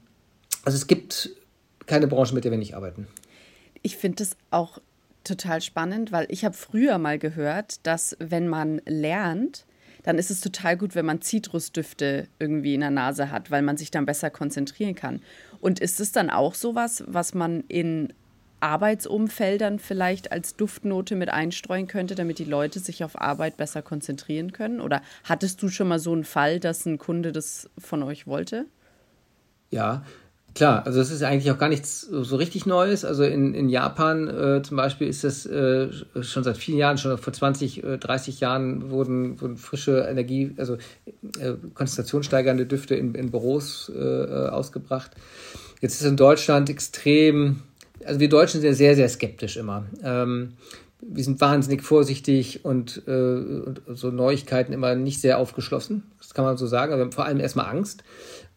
also 0.65 0.75
es 0.75 0.87
gibt 0.87 1.29
keine 1.85 2.07
Branche, 2.07 2.33
mit 2.33 2.43
der 2.43 2.51
wir 2.51 2.57
nicht 2.57 2.75
arbeiten. 2.75 3.07
Ich 3.81 3.97
finde 3.97 4.23
es 4.23 4.35
auch 4.51 4.79
total 5.23 5.61
spannend, 5.61 6.11
weil 6.11 6.25
ich 6.29 6.43
habe 6.43 6.55
früher 6.55 6.97
mal 6.97 7.19
gehört, 7.19 7.85
dass 7.85 8.17
wenn 8.19 8.47
man 8.47 8.81
lernt, 8.85 9.65
dann 10.03 10.17
ist 10.17 10.31
es 10.31 10.41
total 10.41 10.77
gut, 10.77 10.95
wenn 10.95 11.05
man 11.05 11.21
Zitrusdüfte 11.21 12.27
irgendwie 12.39 12.73
in 12.73 12.79
der 12.79 12.89
Nase 12.89 13.31
hat, 13.31 13.51
weil 13.51 13.61
man 13.61 13.77
sich 13.77 13.91
dann 13.91 14.05
besser 14.05 14.29
konzentrieren 14.29 14.95
kann. 14.95 15.21
Und 15.59 15.79
ist 15.79 15.99
es 15.99 16.11
dann 16.11 16.29
auch 16.29 16.55
sowas, 16.55 17.03
was 17.05 17.33
man 17.33 17.63
in 17.67 18.13
Arbeitsumfeldern 18.61 19.79
vielleicht 19.79 20.31
als 20.31 20.55
Duftnote 20.55 21.15
mit 21.15 21.29
einstreuen 21.29 21.87
könnte, 21.87 22.15
damit 22.15 22.39
die 22.39 22.45
Leute 22.45 22.79
sich 22.79 23.03
auf 23.03 23.19
Arbeit 23.19 23.57
besser 23.57 23.81
konzentrieren 23.81 24.51
können? 24.51 24.81
Oder 24.81 25.01
hattest 25.23 25.61
du 25.61 25.69
schon 25.69 25.87
mal 25.87 25.99
so 25.99 26.13
einen 26.13 26.23
Fall, 26.23 26.59
dass 26.59 26.85
ein 26.85 26.97
Kunde 26.97 27.31
das 27.31 27.69
von 27.77 28.03
euch 28.03 28.27
wollte? 28.27 28.65
Ja, 29.71 30.03
klar. 30.55 30.85
Also 30.85 30.99
das 30.99 31.11
ist 31.11 31.23
eigentlich 31.23 31.51
auch 31.51 31.57
gar 31.57 31.69
nichts 31.69 32.01
so 32.01 32.35
richtig 32.35 32.65
Neues. 32.65 33.05
Also 33.05 33.23
in, 33.23 33.53
in 33.53 33.69
Japan 33.69 34.27
äh, 34.27 34.61
zum 34.63 34.77
Beispiel 34.77 35.07
ist 35.07 35.23
das 35.23 35.45
äh, 35.45 35.89
schon 36.21 36.43
seit 36.43 36.57
vielen 36.57 36.77
Jahren, 36.77 36.97
schon 36.97 37.17
vor 37.17 37.33
20, 37.33 37.83
äh, 37.83 37.97
30 37.97 38.39
Jahren 38.39 38.89
wurden, 38.89 39.39
wurden 39.41 39.57
frische 39.57 40.07
Energie, 40.09 40.53
also 40.57 40.75
äh, 41.39 41.53
konzentrationssteigernde 41.73 42.65
Düfte 42.65 42.95
in, 42.95 43.15
in 43.15 43.31
Büros 43.31 43.91
äh, 43.95 43.99
äh, 43.99 44.49
ausgebracht. 44.49 45.11
Jetzt 45.81 46.01
ist 46.01 46.07
in 46.07 46.17
Deutschland 46.17 46.69
extrem 46.69 47.61
also 48.05 48.19
wir 48.19 48.29
Deutschen 48.29 48.61
sind 48.61 48.69
ja 48.69 48.75
sehr, 48.75 48.95
sehr 48.95 49.09
skeptisch 49.09 49.57
immer. 49.57 49.85
Ähm, 50.03 50.53
wir 51.01 51.23
sind 51.23 51.39
wahnsinnig 51.39 51.81
vorsichtig 51.81 52.65
und, 52.65 53.03
äh, 53.07 53.11
und, 53.11 53.81
so 53.93 54.11
Neuigkeiten 54.11 54.73
immer 54.73 54.95
nicht 54.95 55.21
sehr 55.21 55.37
aufgeschlossen. 55.37 56.03
Das 56.17 56.33
kann 56.33 56.45
man 56.45 56.57
so 56.57 56.67
sagen. 56.67 56.91
Aber 56.91 57.01
wir 57.01 57.05
haben 57.05 57.11
vor 57.11 57.25
allem 57.25 57.39
erstmal 57.39 57.67
Angst. 57.67 58.03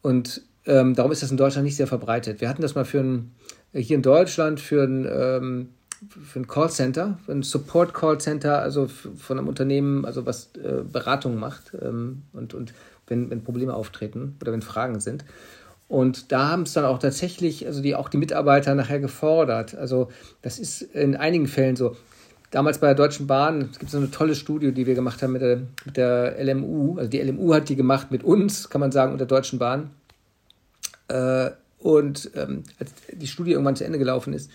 Und 0.03 0.43
ähm, 0.67 0.95
darum 0.95 1.13
ist 1.13 1.23
das 1.23 1.31
in 1.31 1.37
Deutschland 1.37 1.65
nicht 1.65 1.77
sehr 1.77 1.87
verbreitet. 1.87 2.41
Wir 2.41 2.49
hatten 2.49 2.63
das 2.63 2.75
mal 2.75 2.85
für 2.85 3.01
ein, 3.01 3.33
hier 3.73 3.97
in 3.97 4.03
Deutschland 4.03 4.61
für 4.61 4.83
ein, 4.83 5.09
ähm, 5.11 5.69
für 6.09 6.41
ein 6.41 6.49
Callcenter, 6.49 7.19
ein 7.29 7.43
Support 7.43 7.95
Callcenter, 7.95 8.61
also 8.61 8.89
von 8.89 9.39
einem 9.39 9.49
Unternehmen, 9.49 10.05
also 10.05 10.27
was 10.27 10.51
äh, 10.57 10.83
Beratung 10.83 11.39
macht 11.39 11.73
ähm, 11.81 12.23
und, 12.33 12.55
und 12.55 12.75
wenn, 13.07 13.31
wenn 13.31 13.45
Probleme 13.45 13.75
auftreten 13.75 14.37
oder 14.41 14.53
wenn 14.53 14.63
Fragen 14.63 14.99
sind. 14.99 15.25
Und 15.89 16.33
da 16.33 16.49
haben 16.49 16.63
es 16.63 16.73
dann 16.73 16.85
auch 16.85 16.99
tatsächlich, 16.99 17.67
also 17.67 17.83
die 17.83 17.95
auch 17.95 18.09
die 18.09 18.17
Mitarbeiter 18.17 18.75
nachher 18.75 19.01
gefordert. 19.01 19.75
Also 19.75 20.09
das 20.41 20.59
ist 20.59 20.83
in 20.83 21.17
einigen 21.17 21.47
Fällen 21.47 21.77
so. 21.77 21.97
Damals 22.51 22.79
bei 22.79 22.87
der 22.89 22.95
Deutschen 22.95 23.27
Bahn, 23.27 23.71
es 23.73 23.79
gibt 23.79 23.91
so 23.91 23.99
eine 23.99 24.11
tolle 24.11 24.35
Studie, 24.35 24.73
die 24.73 24.87
wir 24.87 24.95
gemacht 24.95 25.23
haben 25.23 25.33
mit 25.33 25.43
der, 25.43 25.63
mit 25.85 25.97
der 25.97 26.37
LMU. 26.43 26.99
Also 26.99 27.09
die 27.09 27.21
LMU 27.21 27.55
hat 27.55 27.69
die 27.69 27.77
gemacht 27.77 28.11
mit 28.11 28.25
uns, 28.25 28.69
kann 28.69 28.81
man 28.81 28.93
sagen, 28.93 29.13
und 29.13 29.19
der 29.19 29.27
Deutschen 29.27 29.59
Bahn. 29.59 29.91
Äh, 31.09 31.51
und 31.79 32.31
ähm, 32.37 32.63
als 32.79 32.93
die 33.11 33.27
Studie 33.27 33.53
irgendwann 33.53 33.77
zu 33.77 33.85
Ende 33.85 33.99
gelaufen 33.99 34.33
ist, 34.33 34.51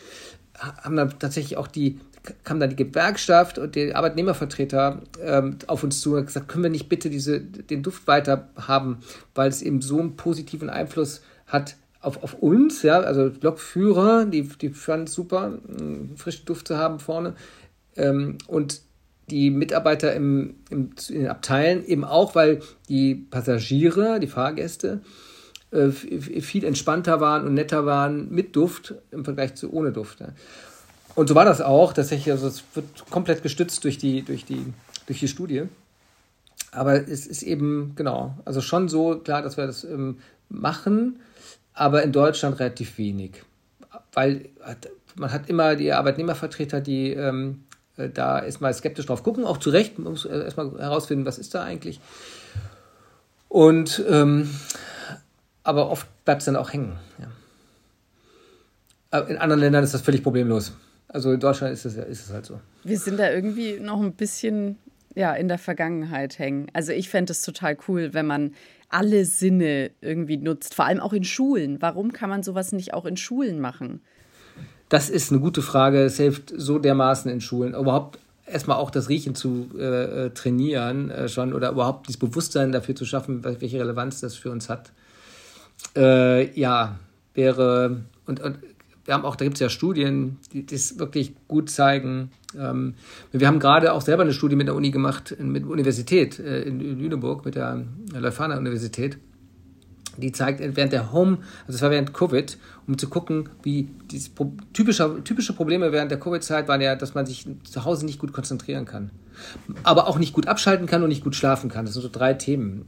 haben 0.57 0.95
dann 0.95 1.19
tatsächlich 1.19 1.57
auch 1.57 1.67
die, 1.67 1.99
kam 2.43 2.59
dann 2.59 2.69
die 2.69 2.75
Gewerkschaft 2.75 3.57
und 3.57 3.75
die 3.75 3.93
Arbeitnehmervertreter 3.93 5.01
ähm, 5.21 5.57
auf 5.67 5.83
uns 5.83 6.01
zu 6.01 6.15
und 6.15 6.25
gesagt, 6.25 6.47
können 6.47 6.63
wir 6.63 6.69
nicht 6.69 6.89
bitte 6.89 7.09
diese, 7.09 7.39
den 7.39 7.83
Duft 7.83 8.07
weiter 8.07 8.49
haben, 8.55 8.99
weil 9.35 9.49
es 9.49 9.61
eben 9.61 9.81
so 9.81 9.99
einen 9.99 10.15
positiven 10.15 10.69
Einfluss 10.69 11.21
hat 11.45 11.75
auf, 12.01 12.23
auf 12.23 12.35
uns, 12.35 12.83
ja, 12.83 12.99
also 12.99 13.31
Lokführer, 13.41 14.25
die, 14.25 14.43
die 14.43 14.69
fanden 14.69 15.07
es 15.07 15.13
super, 15.13 15.59
frischen 16.15 16.45
Duft 16.45 16.67
zu 16.67 16.77
haben 16.77 16.99
vorne. 16.99 17.35
Ähm, 17.95 18.37
und 18.47 18.81
die 19.29 19.49
Mitarbeiter 19.49 20.13
im, 20.13 20.55
im, 20.69 20.91
in 21.09 21.21
den 21.21 21.27
Abteilen 21.27 21.85
eben 21.85 22.05
auch, 22.05 22.35
weil 22.35 22.61
die 22.87 23.15
Passagiere, 23.15 24.19
die 24.19 24.27
Fahrgäste, 24.27 25.01
äh, 25.71 25.89
viel 25.89 26.63
entspannter 26.63 27.19
waren 27.19 27.45
und 27.45 27.53
netter 27.53 27.85
waren 27.85 28.29
mit 28.29 28.55
Duft 28.55 28.95
im 29.11 29.25
Vergleich 29.25 29.55
zu 29.55 29.73
ohne 29.73 29.91
Duft. 29.91 30.21
Ja. 30.21 30.29
Und 31.17 31.27
so 31.27 31.33
war 31.33 31.45
das 31.45 31.61
auch. 31.61 31.93
Tatsächlich, 31.93 32.29
also 32.31 32.47
es 32.47 32.63
wird 32.75 33.09
komplett 33.09 33.41
gestützt 33.41 33.83
durch 33.83 33.97
die, 33.97 34.21
durch 34.21 34.45
die, 34.45 34.71
durch 35.07 35.19
die 35.19 35.27
Studie. 35.27 35.63
Aber 36.71 36.93
es 36.93 37.25
ist 37.25 37.41
eben, 37.41 37.93
genau, 37.95 38.37
also 38.45 38.61
schon 38.61 38.87
so 38.87 39.17
klar, 39.17 39.41
dass 39.41 39.57
wir 39.57 39.65
das 39.65 39.83
ähm, 39.83 40.19
machen, 40.47 41.19
aber 41.73 42.03
in 42.03 42.11
Deutschland 42.11 42.59
relativ 42.59 42.99
wenig. 42.99 43.41
Weil 44.13 44.49
man 45.15 45.33
hat 45.33 45.49
immer 45.49 45.75
die 45.75 45.91
Arbeitnehmervertreter, 45.91 46.81
die 46.81 47.13
ähm, 47.13 47.63
äh, 47.95 48.09
da 48.09 48.43
erstmal 48.43 48.71
skeptisch 48.75 49.07
drauf 49.07 49.23
gucken, 49.23 49.43
auch 49.43 49.57
zu 49.57 49.71
Recht, 49.71 49.97
man 49.97 50.11
muss 50.11 50.25
äh, 50.25 50.37
erstmal 50.37 50.77
herausfinden, 50.77 51.25
was 51.25 51.39
ist 51.39 51.55
da 51.55 51.63
eigentlich. 51.63 51.99
Und 53.49 54.05
ähm, 54.07 54.51
aber 55.63 55.89
oft 55.89 56.05
bleibt 56.25 56.43
es 56.43 56.45
dann 56.45 56.57
auch 56.57 56.71
hängen. 56.71 56.99
Ja. 59.11 59.19
In 59.21 59.37
anderen 59.37 59.61
Ländern 59.61 59.83
ist 59.83 59.95
das 59.95 60.01
völlig 60.01 60.21
problemlos. 60.21 60.73
Also 61.09 61.31
in 61.31 61.39
Deutschland 61.39 61.73
ist 61.73 61.85
es, 61.85 61.95
ist 61.95 62.25
es 62.27 62.33
halt 62.33 62.45
so. 62.45 62.59
Wir 62.83 62.97
sind 62.97 63.17
da 63.17 63.31
irgendwie 63.31 63.79
noch 63.79 64.01
ein 64.01 64.13
bisschen 64.13 64.77
ja, 65.15 65.33
in 65.33 65.47
der 65.47 65.57
Vergangenheit 65.57 66.37
hängen. 66.37 66.67
Also 66.73 66.91
ich 66.91 67.09
fände 67.09 67.31
es 67.31 67.41
total 67.41 67.77
cool, 67.87 68.13
wenn 68.13 68.27
man 68.27 68.53
alle 68.89 69.25
Sinne 69.25 69.91
irgendwie 69.99 70.37
nutzt, 70.37 70.75
vor 70.75 70.85
allem 70.85 70.99
auch 70.99 71.13
in 71.13 71.23
Schulen. 71.23 71.81
Warum 71.81 72.13
kann 72.13 72.29
man 72.29 72.43
sowas 72.43 72.71
nicht 72.71 72.93
auch 72.93 73.05
in 73.05 73.17
Schulen 73.17 73.59
machen? 73.59 74.01
Das 74.89 75.09
ist 75.09 75.31
eine 75.31 75.41
gute 75.41 75.61
Frage. 75.61 76.03
Es 76.03 76.17
hilft 76.17 76.53
so 76.55 76.79
dermaßen 76.79 77.31
in 77.31 77.41
Schulen. 77.41 77.73
Überhaupt 77.73 78.19
erstmal 78.45 78.77
auch 78.77 78.91
das 78.91 79.09
Riechen 79.09 79.35
zu 79.35 79.69
äh, 79.77 80.25
äh 80.25 80.29
trainieren 80.29 81.09
äh, 81.09 81.27
schon 81.27 81.53
oder 81.53 81.71
überhaupt 81.71 82.07
das 82.07 82.17
Bewusstsein 82.17 82.71
dafür 82.71 82.95
zu 82.95 83.05
schaffen, 83.05 83.43
welche 83.43 83.79
Relevanz 83.79 84.21
das 84.21 84.35
für 84.35 84.51
uns 84.51 84.69
hat. 84.69 84.91
Äh, 85.95 86.51
ja, 86.57 86.97
wäre 87.33 88.03
und, 88.25 88.39
und 88.39 88.59
wir 89.07 89.13
haben 89.13 89.23
auch, 89.23 89.37
da 89.37 89.45
gibt 89.45 89.55
es 89.55 89.61
ja 89.61 89.69
Studien, 89.69 90.37
die 90.51 90.65
das 90.65 90.99
wirklich 90.99 91.33
gut 91.47 91.69
zeigen. 91.69 92.29
Ähm, 92.59 92.95
wir 93.31 93.47
haben 93.47 93.59
gerade 93.59 93.93
auch 93.93 94.01
selber 94.01 94.23
eine 94.23 94.33
Studie 94.33 94.57
mit 94.57 94.67
der 94.67 94.75
Uni 94.75 94.91
gemacht, 94.91 95.33
mit 95.39 95.63
der 95.63 95.71
Universität 95.71 96.37
äh, 96.39 96.63
in, 96.63 96.79
Lüneburg, 96.99 97.45
mit 97.45 97.55
der 97.55 97.85
Leuphana 98.13 98.57
Universität. 98.57 99.17
Die 100.17 100.33
zeigt 100.33 100.59
während 100.59 100.91
der 100.91 101.13
Home, 101.13 101.37
also 101.67 101.77
es 101.77 101.81
war 101.81 101.91
während 101.91 102.13
Covid, 102.13 102.57
um 102.85 102.97
zu 102.97 103.07
gucken, 103.07 103.47
wie 103.63 103.87
diese 104.11 104.31
typische, 104.73 105.23
typische 105.23 105.53
Probleme 105.53 105.91
während 105.93 106.11
der 106.11 106.19
Covid-Zeit 106.19 106.67
waren 106.67 106.81
ja, 106.81 106.95
dass 106.95 107.13
man 107.13 107.25
sich 107.25 107.47
zu 107.63 107.85
Hause 107.85 108.05
nicht 108.05 108.19
gut 108.19 108.33
konzentrieren 108.33 108.85
kann. 108.85 109.11
Aber 109.83 110.07
auch 110.07 110.17
nicht 110.17 110.33
gut 110.33 110.47
abschalten 110.47 110.85
kann 110.85 111.01
und 111.03 111.09
nicht 111.09 111.23
gut 111.23 111.35
schlafen 111.35 111.69
kann. 111.69 111.85
Das 111.85 111.93
sind 111.93 112.01
so 112.01 112.09
drei 112.11 112.33
Themen 112.33 112.85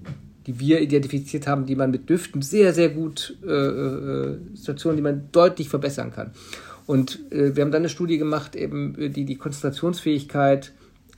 die 0.48 0.60
wir 0.60 0.82
identifiziert 0.82 1.48
haben, 1.48 1.66
die 1.66 1.76
man 1.76 1.92
mit 1.92 2.10
Düften 2.10 2.42
sehr, 2.42 2.74
sehr 2.74 2.90
gut, 2.90 3.38
äh, 3.46 3.52
äh, 3.52 4.38
Situationen, 4.54 4.98
die 4.98 5.04
man 5.04 5.30
deutlich 5.32 5.70
verbessern 5.70 6.12
kann. 6.12 6.32
Und 6.86 7.20
äh, 7.32 7.56
wir 7.56 7.64
haben 7.64 7.72
dann 7.72 7.82
eine 7.82 7.90
Studie 7.90 8.18
gemacht, 8.18 8.56
eben, 8.56 9.14
die 9.14 9.26
die 9.26 9.36
Konzentrationsfähigkeit 9.36 10.74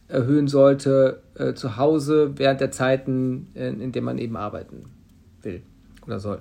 erhöhen 0.08 0.48
sollte 0.48 1.22
äh, 1.36 1.54
zu 1.54 1.78
Hause 1.78 2.34
während 2.36 2.60
der 2.60 2.72
Zeiten, 2.72 3.48
in, 3.54 3.80
in 3.80 3.92
denen 3.92 4.06
man 4.06 4.18
eben 4.18 4.36
arbeiten 4.36 4.86
will 5.42 5.62
oder 6.06 6.20
soll. 6.20 6.40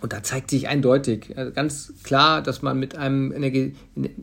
Und 0.00 0.12
da 0.12 0.22
zeigt 0.22 0.50
sich 0.50 0.68
eindeutig, 0.68 1.36
also 1.36 1.52
ganz 1.52 1.92
klar, 2.04 2.40
dass 2.40 2.62
man 2.62 2.78
mit 2.78 2.96
einem 2.96 3.32
Energie, 3.32 3.74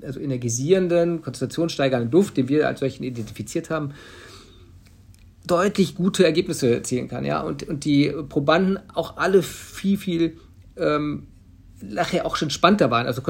also 0.01 0.21
energisierenden, 0.21 1.21
konzentrationssteigernden 1.21 2.09
Duft, 2.09 2.37
den 2.37 2.47
wir 2.47 2.67
als 2.67 2.79
solchen 2.79 3.03
identifiziert 3.03 3.69
haben, 3.69 3.91
deutlich 5.47 5.95
gute 5.95 6.25
Ergebnisse 6.25 6.73
erzielen 6.73 7.07
kann, 7.07 7.25
ja. 7.25 7.41
Und, 7.41 7.63
und 7.63 7.85
die 7.85 8.13
Probanden 8.29 8.79
auch 8.93 9.17
alle 9.17 9.43
viel, 9.43 9.97
viel 9.97 10.37
ähm, 10.77 11.27
nachher 11.81 12.25
auch 12.25 12.35
schon 12.35 12.47
entspannter 12.47 12.89
waren, 12.89 13.05
also 13.07 13.21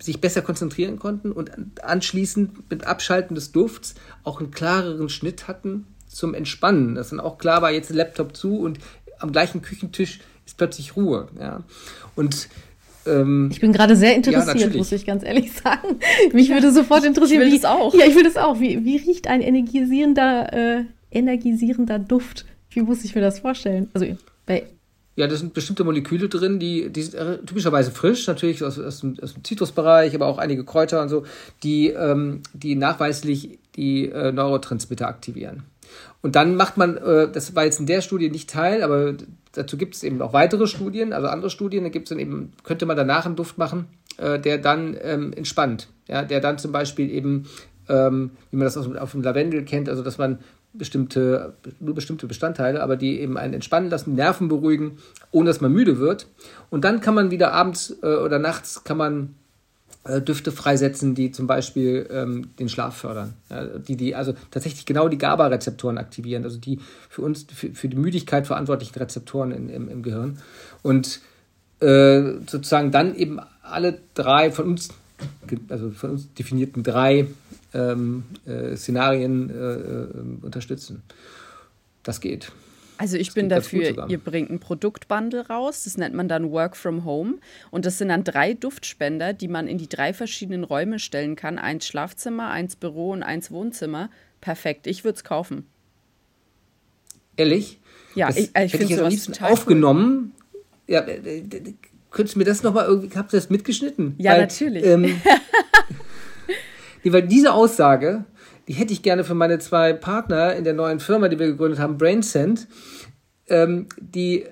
sich 0.00 0.20
besser 0.20 0.42
konzentrieren 0.42 0.98
konnten 0.98 1.32
und 1.32 1.50
anschließend 1.82 2.70
mit 2.70 2.86
Abschalten 2.86 3.34
des 3.34 3.52
Dufts 3.52 3.94
auch 4.24 4.40
einen 4.40 4.50
klareren 4.50 5.08
Schnitt 5.08 5.48
hatten 5.48 5.86
zum 6.08 6.34
Entspannen. 6.34 6.94
Dass 6.94 7.10
dann 7.10 7.20
auch 7.20 7.38
klar 7.38 7.62
war, 7.62 7.70
jetzt 7.70 7.90
Laptop 7.90 8.36
zu 8.36 8.58
und 8.58 8.78
am 9.18 9.32
gleichen 9.32 9.62
Küchentisch 9.62 10.20
ist 10.44 10.56
plötzlich 10.56 10.96
Ruhe. 10.96 11.28
Ja. 11.38 11.62
Und 12.16 12.48
ähm, 13.06 13.48
ich 13.52 13.60
bin 13.60 13.72
gerade 13.72 13.96
sehr 13.96 14.14
interessiert, 14.14 14.72
ja, 14.72 14.78
muss 14.78 14.92
ich 14.92 15.06
ganz 15.06 15.24
ehrlich 15.24 15.52
sagen. 15.64 15.98
Mich 16.32 16.50
würde 16.50 16.72
sofort 16.72 17.04
interessieren. 17.04 17.42
Ich 17.42 17.46
will 17.46 17.52
wie, 17.52 17.60
das 17.60 17.70
auch. 17.70 17.94
Ja, 17.94 18.06
ich 18.06 18.14
will 18.14 18.24
das 18.24 18.36
auch. 18.36 18.60
Wie, 18.60 18.84
wie 18.84 18.96
riecht 18.96 19.28
ein 19.28 19.40
energisierender 19.40 20.52
äh, 20.52 20.84
energisierender 21.14 21.98
Duft. 21.98 22.44
Wie 22.70 22.82
muss 22.82 23.04
ich 23.04 23.14
mir 23.14 23.20
das 23.20 23.40
vorstellen? 23.40 23.88
Also 23.94 24.06
bei 24.46 24.66
ja, 25.16 25.28
da 25.28 25.36
sind 25.36 25.54
bestimmte 25.54 25.84
Moleküle 25.84 26.28
drin, 26.28 26.58
die, 26.58 26.90
die 26.90 27.02
sind 27.02 27.14
äh, 27.14 27.38
typischerweise 27.38 27.92
frisch, 27.92 28.26
natürlich 28.26 28.64
aus, 28.64 28.80
aus, 28.80 29.00
dem, 29.00 29.16
aus 29.22 29.34
dem 29.34 29.44
Zitrusbereich, 29.44 30.12
aber 30.14 30.26
auch 30.26 30.38
einige 30.38 30.64
Kräuter 30.64 31.00
und 31.02 31.08
so, 31.08 31.22
die, 31.62 31.90
ähm, 31.90 32.42
die 32.52 32.74
nachweislich 32.74 33.60
die 33.76 34.08
äh, 34.08 34.32
Neurotransmitter 34.32 35.06
aktivieren. 35.06 35.62
Und 36.20 36.34
dann 36.34 36.56
macht 36.56 36.76
man, 36.76 36.96
äh, 36.96 37.30
das 37.30 37.54
war 37.54 37.64
jetzt 37.64 37.78
in 37.78 37.86
der 37.86 38.00
Studie 38.00 38.28
nicht 38.28 38.50
Teil, 38.50 38.82
aber 38.82 39.14
dazu 39.52 39.76
gibt 39.76 39.94
es 39.94 40.02
eben 40.02 40.20
auch 40.20 40.32
weitere 40.32 40.66
Studien, 40.66 41.12
also 41.12 41.28
andere 41.28 41.50
Studien, 41.50 41.84
da 41.84 41.90
gibt's 41.90 42.10
dann 42.10 42.18
eben, 42.18 42.52
könnte 42.64 42.84
man 42.84 42.96
danach 42.96 43.24
einen 43.24 43.36
Duft 43.36 43.56
machen, 43.56 43.86
äh, 44.16 44.40
der 44.40 44.58
dann 44.58 44.96
ähm, 45.00 45.32
entspannt, 45.32 45.88
ja, 46.08 46.24
der 46.24 46.40
dann 46.40 46.58
zum 46.58 46.72
Beispiel 46.72 47.08
eben, 47.10 47.46
ähm, 47.88 48.30
wie 48.50 48.56
man 48.56 48.64
das 48.64 48.76
aus, 48.76 48.92
auf 48.96 49.12
dem 49.12 49.22
Lavendel 49.22 49.64
kennt, 49.64 49.88
also 49.88 50.02
dass 50.02 50.18
man 50.18 50.40
bestimmte, 50.74 51.54
nur 51.80 51.94
bestimmte 51.94 52.26
Bestandteile, 52.26 52.82
aber 52.82 52.96
die 52.96 53.20
eben 53.20 53.38
einen 53.38 53.54
entspannen 53.54 53.90
lassen, 53.90 54.14
Nerven 54.14 54.48
beruhigen, 54.48 54.98
ohne 55.30 55.48
dass 55.48 55.60
man 55.60 55.72
müde 55.72 55.98
wird. 55.98 56.26
Und 56.70 56.84
dann 56.84 57.00
kann 57.00 57.14
man 57.14 57.30
wieder 57.30 57.52
abends 57.52 57.96
äh, 58.02 58.06
oder 58.06 58.38
nachts 58.38 58.84
kann 58.84 58.96
man 58.96 59.34
äh, 60.04 60.20
Düfte 60.20 60.52
freisetzen, 60.52 61.14
die 61.14 61.30
zum 61.30 61.46
Beispiel 61.46 62.06
ähm, 62.10 62.50
den 62.58 62.68
Schlaf 62.68 62.96
fördern. 62.96 63.34
Ja, 63.48 63.64
die, 63.64 63.96
die 63.96 64.14
also 64.14 64.34
tatsächlich 64.50 64.84
genau 64.84 65.08
die 65.08 65.16
GABA-Rezeptoren 65.16 65.96
aktivieren, 65.96 66.44
also 66.44 66.58
die 66.58 66.80
für 67.08 67.22
uns, 67.22 67.46
für, 67.54 67.70
für 67.70 67.88
die 67.88 67.96
Müdigkeit 67.96 68.46
verantwortlichen 68.46 68.98
Rezeptoren 68.98 69.52
in, 69.52 69.68
im, 69.70 69.88
im 69.88 70.02
Gehirn. 70.02 70.38
Und 70.82 71.20
äh, 71.80 72.34
sozusagen 72.46 72.90
dann 72.90 73.14
eben 73.14 73.40
alle 73.62 73.98
drei 74.14 74.50
von 74.50 74.66
uns, 74.66 74.90
also 75.68 75.90
von 75.90 76.10
uns 76.10 76.32
definierten 76.34 76.82
drei 76.82 77.26
ähm, 77.74 78.24
äh, 78.46 78.76
Szenarien 78.76 79.50
äh, 79.50 79.54
äh, 79.54 80.44
unterstützen. 80.44 81.02
Das 82.02 82.20
geht. 82.20 82.52
Also 82.96 83.16
ich 83.16 83.28
das 83.28 83.34
bin 83.34 83.48
dafür, 83.48 84.08
ihr 84.08 84.18
bringt 84.18 84.50
ein 84.50 84.60
Produktbundle 84.60 85.48
raus, 85.48 85.82
das 85.82 85.96
nennt 85.96 86.14
man 86.14 86.28
dann 86.28 86.52
Work 86.52 86.76
from 86.76 87.04
Home. 87.04 87.34
Und 87.72 87.86
das 87.86 87.98
sind 87.98 88.08
dann 88.08 88.22
drei 88.22 88.54
Duftspender, 88.54 89.32
die 89.32 89.48
man 89.48 89.66
in 89.66 89.78
die 89.78 89.88
drei 89.88 90.12
verschiedenen 90.12 90.62
Räume 90.62 91.00
stellen 91.00 91.34
kann. 91.34 91.58
Eins 91.58 91.86
Schlafzimmer, 91.86 92.50
eins 92.50 92.76
Büro 92.76 93.10
und 93.10 93.24
eins 93.24 93.50
Wohnzimmer. 93.50 94.10
Perfekt, 94.40 94.86
ich 94.86 95.02
würde 95.02 95.16
es 95.16 95.24
kaufen. 95.24 95.66
Ehrlich? 97.36 97.80
Ja, 98.14 98.28
das 98.28 98.36
ich, 98.36 98.50
ich 98.56 98.70
finde 98.70 98.94
es 98.94 99.00
am 99.00 99.08
liebsten 99.08 99.44
aufgenommen. 99.44 100.32
Cool. 100.52 100.60
Ja, 100.86 101.00
äh, 101.00 101.42
könntest 102.10 102.36
du 102.36 102.38
mir 102.38 102.44
das 102.44 102.62
nochmal 102.62 102.86
irgendwie, 102.86 103.16
habt 103.16 103.32
ihr 103.32 103.40
das 103.40 103.50
mitgeschnitten? 103.50 104.14
Ja, 104.18 104.32
Weil, 104.32 104.42
natürlich. 104.42 104.84
Ähm, 104.84 105.04
weil 107.12 107.22
diese 107.22 107.52
Aussage, 107.52 108.24
die 108.68 108.72
hätte 108.72 108.92
ich 108.92 109.02
gerne 109.02 109.24
für 109.24 109.34
meine 109.34 109.58
zwei 109.58 109.92
Partner 109.92 110.54
in 110.54 110.64
der 110.64 110.74
neuen 110.74 111.00
Firma, 111.00 111.28
die 111.28 111.38
wir 111.38 111.46
gegründet 111.46 111.78
haben, 111.78 111.98
BrainSend. 111.98 112.66
Ähm, 113.48 113.86
die 113.98 114.46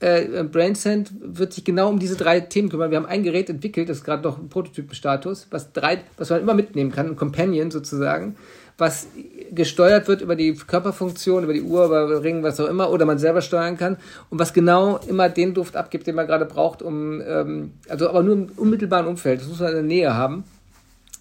äh, 0.00 0.44
BrainSend 0.44 1.12
wird 1.20 1.52
sich 1.52 1.64
genau 1.64 1.88
um 1.88 1.98
diese 1.98 2.16
drei 2.16 2.40
Themen 2.40 2.68
kümmern. 2.68 2.90
Wir 2.90 2.98
haben 2.98 3.06
ein 3.06 3.24
Gerät 3.24 3.50
entwickelt, 3.50 3.88
das 3.88 3.98
ist 3.98 4.04
gerade 4.04 4.22
noch 4.22 4.38
im 4.38 4.48
Prototypenstatus, 4.48 5.48
was 5.50 5.72
drei, 5.72 6.02
was 6.16 6.30
man 6.30 6.40
immer 6.40 6.54
mitnehmen 6.54 6.92
kann, 6.92 7.08
ein 7.08 7.16
Companion 7.16 7.72
sozusagen, 7.72 8.36
was 8.76 9.08
gesteuert 9.50 10.06
wird 10.06 10.20
über 10.20 10.36
die 10.36 10.54
Körperfunktion, 10.54 11.42
über 11.42 11.52
die 11.52 11.62
Uhr, 11.62 11.86
über 11.86 12.22
Ring, 12.22 12.44
was 12.44 12.60
auch 12.60 12.68
immer, 12.68 12.90
oder 12.90 13.06
man 13.06 13.18
selber 13.18 13.42
steuern 13.42 13.76
kann 13.76 13.96
und 14.30 14.38
was 14.38 14.52
genau 14.52 15.00
immer 15.08 15.28
den 15.28 15.52
Duft 15.52 15.74
abgibt, 15.74 16.06
den 16.06 16.14
man 16.14 16.28
gerade 16.28 16.44
braucht, 16.44 16.80
um 16.80 17.20
ähm, 17.20 17.72
also 17.88 18.08
aber 18.08 18.22
nur 18.22 18.34
im 18.34 18.50
unmittelbaren 18.56 19.08
Umfeld. 19.08 19.40
Das 19.40 19.48
muss 19.48 19.58
man 19.58 19.70
in 19.70 19.74
der 19.74 19.82
Nähe 19.82 20.14
haben 20.14 20.44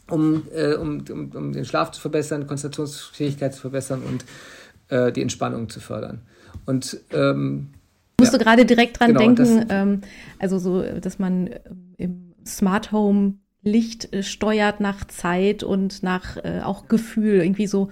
um, 0.10 0.44
äh, 0.54 0.74
um, 0.74 1.04
um, 1.10 1.32
um 1.34 1.54
den 1.54 1.66
Schlaf 1.66 1.92
zu 1.92 2.02
verbessern, 2.02 2.48
Konzentrationsfähigkeit 2.48 3.54
zu 3.54 3.62
verbessern 3.62 4.02
und 4.04 4.26
äh, 4.90 5.12
die 5.12 5.22
Entspannung 5.22 5.70
zu 5.70 5.80
fördern. 5.80 6.22
Und 6.66 6.98
ähm, 7.12 7.70
ich 8.20 8.24
musste 8.24 8.38
ja. 8.38 8.44
gerade 8.44 8.66
direkt 8.66 9.00
dran 9.00 9.10
genau, 9.14 9.20
denken, 9.20 9.66
ähm, 9.70 10.02
also 10.40 10.58
so, 10.58 10.82
dass 10.82 11.20
man 11.20 11.48
ähm, 11.48 11.94
im 11.98 12.34
Smart 12.46 12.92
Home 12.92 13.36
Licht 13.62 14.14
äh, 14.14 14.24
steuert 14.24 14.80
nach 14.80 15.06
Zeit 15.06 15.64
und 15.64 16.04
nach 16.04 16.38
äh, 16.38 16.62
auch 16.64 16.88
Gefühl. 16.88 17.42
Irgendwie 17.42 17.68
so, 17.68 17.92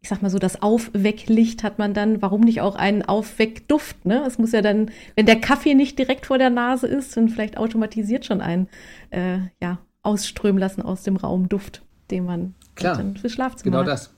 ich 0.00 0.08
sag 0.08 0.22
mal 0.22 0.30
so, 0.30 0.38
das 0.38 0.62
Aufwecklicht 0.62 1.62
hat 1.62 1.78
man 1.78 1.94
dann, 1.94 2.22
warum 2.22 2.42
nicht 2.42 2.60
auch 2.60 2.76
einen 2.76 3.02
Aufweckduft, 3.02 4.04
ne? 4.04 4.22
Es 4.26 4.38
muss 4.38 4.52
ja 4.52 4.62
dann, 4.62 4.90
wenn 5.16 5.26
der 5.26 5.40
Kaffee 5.40 5.74
nicht 5.74 5.98
direkt 5.98 6.26
vor 6.26 6.38
der 6.38 6.50
Nase 6.50 6.86
ist, 6.86 7.16
dann 7.16 7.28
vielleicht 7.28 7.56
automatisiert 7.56 8.24
schon 8.24 8.40
ein, 8.40 8.68
äh, 9.10 9.38
ja, 9.62 9.78
ausströmen 10.04 10.58
lassen 10.58 10.82
aus 10.82 11.02
dem 11.02 11.16
Raum 11.16 11.48
Duft, 11.48 11.82
den 12.10 12.24
man 12.24 12.54
Klar, 12.76 12.96
dann 12.96 13.16
fürs 13.16 13.32
Schlafzimmer 13.32 13.78
genau 13.78 13.84
das 13.84 14.10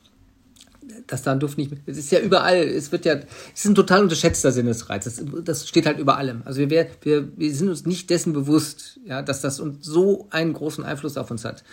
dass 1.07 1.23
da 1.23 1.33
ein 1.33 1.41
Duft 1.41 1.59
nicht. 1.59 1.73
Es 1.87 1.99
ist 1.99 2.11
ja 2.11 2.21
überall, 2.21 2.57
es 2.57 2.93
wird 2.93 3.05
ja, 3.05 3.15
es 3.15 3.61
ist 3.61 3.67
ein 3.67 3.75
total 3.75 4.03
unterschätzter 4.03 4.53
Sinnesreiz. 4.53 5.05
Das, 5.05 5.23
das 5.45 5.69
steht 5.69 5.87
halt 5.87 5.99
über 5.99 6.17
allem. 6.17 6.43
Also 6.45 6.61
wir, 6.61 6.89
wir, 7.03 7.29
wir 7.37 7.55
sind 7.55 7.69
uns 7.69 7.87
nicht 7.87 8.11
dessen 8.11 8.33
bewusst, 8.33 9.01
ja, 9.05 9.23
dass 9.23 9.41
das 9.41 9.61
uns 9.61 9.85
so 9.85 10.29
einen 10.31 10.53
großen 10.53 10.85
Einfluss 10.85 11.17
auf 11.17 11.31
uns 11.31 11.45
hat. 11.45 11.65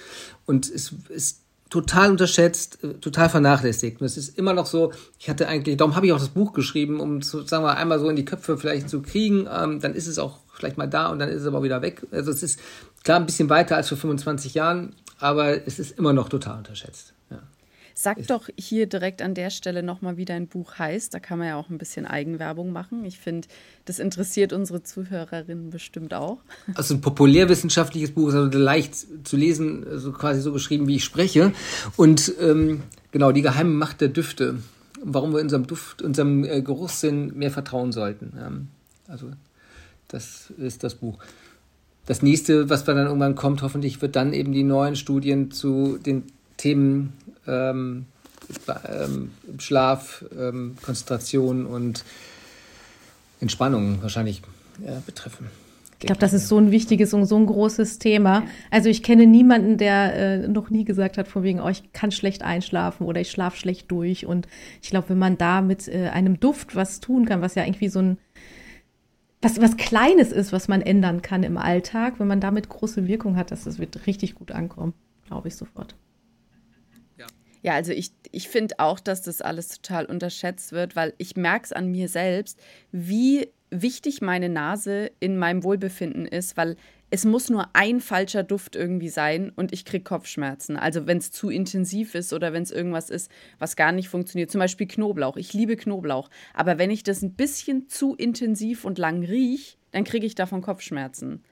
Und 0.45 0.69
es 0.69 0.93
ist 1.09 1.41
total 1.69 2.11
unterschätzt, 2.11 2.83
äh, 2.83 2.93
total 2.95 3.29
vernachlässigt. 3.29 4.01
Und 4.01 4.05
es 4.05 4.17
ist 4.17 4.37
immer 4.37 4.53
noch 4.53 4.65
so, 4.65 4.91
ich 5.19 5.29
hatte 5.29 5.47
eigentlich, 5.47 5.77
darum 5.77 5.95
habe 5.95 6.05
ich 6.05 6.13
auch 6.13 6.19
das 6.19 6.29
Buch 6.29 6.53
geschrieben, 6.53 6.99
um 6.99 7.21
zu, 7.21 7.43
sagen 7.43 7.63
wir, 7.63 7.77
einmal 7.77 7.99
so 7.99 8.09
in 8.09 8.15
die 8.15 8.25
Köpfe 8.25 8.57
vielleicht 8.57 8.89
zu 8.89 9.01
kriegen, 9.01 9.47
ähm, 9.51 9.79
dann 9.79 9.95
ist 9.95 10.07
es 10.07 10.19
auch 10.19 10.39
vielleicht 10.53 10.77
mal 10.77 10.87
da 10.87 11.07
und 11.07 11.19
dann 11.19 11.29
ist 11.29 11.41
es 11.41 11.47
aber 11.47 11.63
wieder 11.63 11.81
weg. 11.81 12.05
Also 12.11 12.31
es 12.31 12.43
ist 12.43 12.59
klar 13.03 13.19
ein 13.19 13.25
bisschen 13.25 13.49
weiter 13.49 13.75
als 13.75 13.89
vor 13.89 13.97
25 13.97 14.53
Jahren, 14.53 14.95
aber 15.19 15.67
es 15.67 15.79
ist 15.79 15.97
immer 15.97 16.13
noch 16.13 16.29
total 16.29 16.59
unterschätzt. 16.59 17.13
Ja. 17.29 17.39
Sag 17.95 18.25
doch 18.27 18.49
hier 18.57 18.87
direkt 18.87 19.21
an 19.21 19.35
der 19.35 19.49
Stelle 19.49 19.83
nochmal, 19.83 20.17
wie 20.17 20.25
dein 20.25 20.47
Buch 20.47 20.79
heißt. 20.79 21.13
Da 21.13 21.19
kann 21.19 21.37
man 21.37 21.47
ja 21.47 21.55
auch 21.57 21.69
ein 21.69 21.77
bisschen 21.77 22.05
Eigenwerbung 22.05 22.71
machen. 22.71 23.05
Ich 23.05 23.19
finde, 23.19 23.47
das 23.85 23.99
interessiert 23.99 24.51
unsere 24.51 24.83
Zuhörerinnen 24.83 25.69
bestimmt 25.69 26.13
auch. 26.13 26.39
Also 26.75 26.95
ein 26.95 27.01
populärwissenschaftliches 27.01 28.11
Buch, 28.11 28.29
ist 28.29 28.35
also 28.35 28.57
leicht 28.57 28.95
zu 29.25 29.37
lesen, 29.37 29.85
also 29.87 30.11
quasi 30.11 30.41
so 30.41 30.51
geschrieben, 30.51 30.87
wie 30.87 30.95
ich 30.95 31.03
spreche. 31.03 31.51
Und 31.95 32.33
ähm, 32.39 32.83
genau, 33.11 33.31
die 33.31 33.41
geheime 33.41 33.69
Macht 33.69 34.01
der 34.01 34.09
Düfte. 34.09 34.57
Warum 35.03 35.33
wir 35.33 35.41
unserem 35.41 35.67
Duft, 35.67 36.01
unserem 36.01 36.45
äh, 36.45 36.61
Geruchssinn 36.61 37.37
mehr 37.37 37.51
vertrauen 37.51 37.91
sollten. 37.91 38.33
Ähm, 38.39 38.67
also 39.07 39.31
das 40.13 40.53
ist 40.57 40.83
das 40.83 40.95
Buch. 40.95 41.17
Das 42.05 42.21
nächste, 42.21 42.69
was 42.69 42.83
dann 42.83 42.97
irgendwann 42.97 43.35
kommt, 43.35 43.61
hoffentlich, 43.61 44.01
wird 44.01 44.15
dann 44.15 44.33
eben 44.33 44.51
die 44.51 44.63
neuen 44.63 44.95
Studien 44.95 45.51
zu 45.51 45.97
den 45.97 46.23
Themen 46.57 47.13
ähm, 47.47 48.05
ähm, 48.87 49.31
Schlaf, 49.57 50.23
ähm, 50.37 50.75
Konzentration 50.81 51.65
und 51.65 52.03
Entspannung 53.39 54.01
wahrscheinlich 54.01 54.41
ja, 54.85 55.01
betreffen. 55.05 55.47
Ich 55.99 56.07
glaube, 56.07 56.19
das 56.19 56.33
ist 56.33 56.49
so 56.49 56.57
ein 56.57 56.71
wichtiges 56.71 57.13
und 57.13 57.25
so 57.25 57.37
ein 57.37 57.45
großes 57.45 57.97
Thema. 57.97 58.43
Also 58.69 58.89
ich 58.89 59.03
kenne 59.03 59.25
niemanden, 59.25 59.77
der 59.77 60.13
äh, 60.13 60.47
noch 60.49 60.69
nie 60.69 60.83
gesagt 60.83 61.17
hat, 61.17 61.29
von 61.29 61.43
wegen, 61.43 61.61
oh, 61.61 61.69
ich 61.69 61.93
kann 61.93 62.11
schlecht 62.11 62.43
einschlafen 62.43 63.07
oder 63.07 63.21
ich 63.21 63.31
schlafe 63.31 63.55
schlecht 63.55 63.89
durch. 63.89 64.25
Und 64.25 64.49
ich 64.81 64.89
glaube, 64.89 65.09
wenn 65.09 65.17
man 65.17 65.37
da 65.37 65.61
mit 65.61 65.87
äh, 65.87 66.09
einem 66.09 66.41
Duft 66.41 66.75
was 66.75 66.99
tun 66.99 67.25
kann, 67.25 67.41
was 67.41 67.55
ja 67.55 67.63
irgendwie 67.63 67.87
so 67.87 67.99
ein 67.99 68.17
was, 69.43 69.61
was 69.61 69.77
Kleines 69.77 70.31
ist, 70.31 70.51
was 70.53 70.67
man 70.67 70.81
ändern 70.81 71.21
kann 71.21 71.43
im 71.43 71.57
Alltag, 71.57 72.19
wenn 72.19 72.27
man 72.27 72.39
damit 72.39 72.69
große 72.69 73.07
Wirkung 73.07 73.35
hat, 73.35 73.51
das, 73.51 73.65
das 73.65 73.79
wird 73.79 74.07
richtig 74.07 74.35
gut 74.35 74.51
ankommen, 74.51 74.93
glaube 75.27 75.47
ich 75.47 75.55
sofort. 75.55 75.95
Ja, 77.63 77.75
also 77.75 77.93
ich, 77.93 78.11
ich 78.31 78.49
finde 78.49 78.75
auch, 78.79 78.99
dass 78.99 79.21
das 79.21 79.41
alles 79.41 79.69
total 79.69 80.05
unterschätzt 80.05 80.73
wird, 80.73 80.97
weil 80.97 81.13
ich 81.17 81.37
merke 81.37 81.63
es 81.63 81.71
an 81.71 81.89
mir 81.89 82.09
selbst, 82.09 82.59
wie 82.91 83.47
wichtig 83.69 84.21
meine 84.21 84.49
Nase 84.49 85.11
in 85.21 85.37
meinem 85.37 85.63
Wohlbefinden 85.63 86.25
ist, 86.25 86.57
weil 86.57 86.75
es 87.13 87.25
muss 87.25 87.51
nur 87.51 87.67
ein 87.73 88.01
falscher 88.01 88.41
Duft 88.41 88.75
irgendwie 88.75 89.09
sein 89.09 89.51
und 89.55 89.71
ich 89.71 89.85
kriege 89.85 90.03
Kopfschmerzen. 90.03 90.77
Also 90.77 91.05
wenn 91.05 91.19
es 91.19 91.29
zu 91.29 91.51
intensiv 91.51 92.15
ist 92.15 92.33
oder 92.33 92.53
wenn 92.53 92.63
es 92.63 92.71
irgendwas 92.71 93.11
ist, 93.11 93.29
was 93.59 93.75
gar 93.75 93.91
nicht 93.91 94.09
funktioniert. 94.09 94.49
Zum 94.49 94.57
Beispiel 94.57 94.87
Knoblauch. 94.87 95.37
Ich 95.37 95.53
liebe 95.53 95.75
Knoblauch. 95.75 96.31
Aber 96.55 96.79
wenn 96.79 96.89
ich 96.89 97.03
das 97.03 97.21
ein 97.21 97.35
bisschen 97.35 97.87
zu 97.87 98.15
intensiv 98.15 98.83
und 98.83 98.97
lang 98.97 99.23
rieche, 99.23 99.77
dann 99.91 100.05
kriege 100.05 100.25
ich 100.25 100.33
davon 100.33 100.63
Kopfschmerzen. 100.63 101.43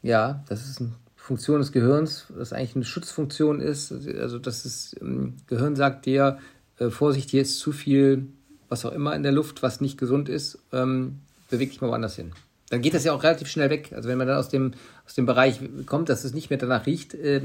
Ja, 0.00 0.44
das 0.48 0.68
ist 0.68 0.78
ein 0.78 0.94
Funktion 1.16 1.58
des 1.58 1.72
Gehirns, 1.72 2.28
das 2.38 2.52
eigentlich 2.52 2.76
eine 2.76 2.84
Schutzfunktion 2.84 3.60
ist. 3.60 3.90
Also 3.90 4.38
das 4.38 4.64
ist, 4.64 4.96
ähm, 5.00 5.38
Gehirn 5.48 5.74
sagt 5.74 6.06
dir, 6.06 6.38
äh, 6.78 6.88
Vorsicht, 6.88 7.30
hier 7.30 7.42
ist 7.42 7.58
zu 7.58 7.72
viel, 7.72 8.28
was 8.68 8.84
auch 8.84 8.92
immer 8.92 9.16
in 9.16 9.24
der 9.24 9.32
Luft, 9.32 9.64
was 9.64 9.80
nicht 9.80 9.98
gesund 9.98 10.28
ist, 10.28 10.60
ähm, 10.72 11.18
beweg 11.48 11.70
dich 11.70 11.80
mal 11.80 11.88
woanders 11.88 12.14
hin. 12.14 12.30
Dann 12.70 12.82
geht 12.82 12.94
das 12.94 13.04
ja 13.04 13.12
auch 13.12 13.22
relativ 13.22 13.48
schnell 13.48 13.68
weg. 13.68 13.92
Also 13.94 14.08
wenn 14.08 14.16
man 14.16 14.26
dann 14.26 14.38
aus 14.38 14.48
dem, 14.48 14.72
aus 15.04 15.14
dem 15.14 15.26
Bereich 15.26 15.60
kommt, 15.86 16.08
dass 16.08 16.24
es 16.24 16.32
nicht 16.32 16.50
mehr 16.50 16.58
danach 16.58 16.86
riecht, 16.86 17.14
äh, 17.14 17.42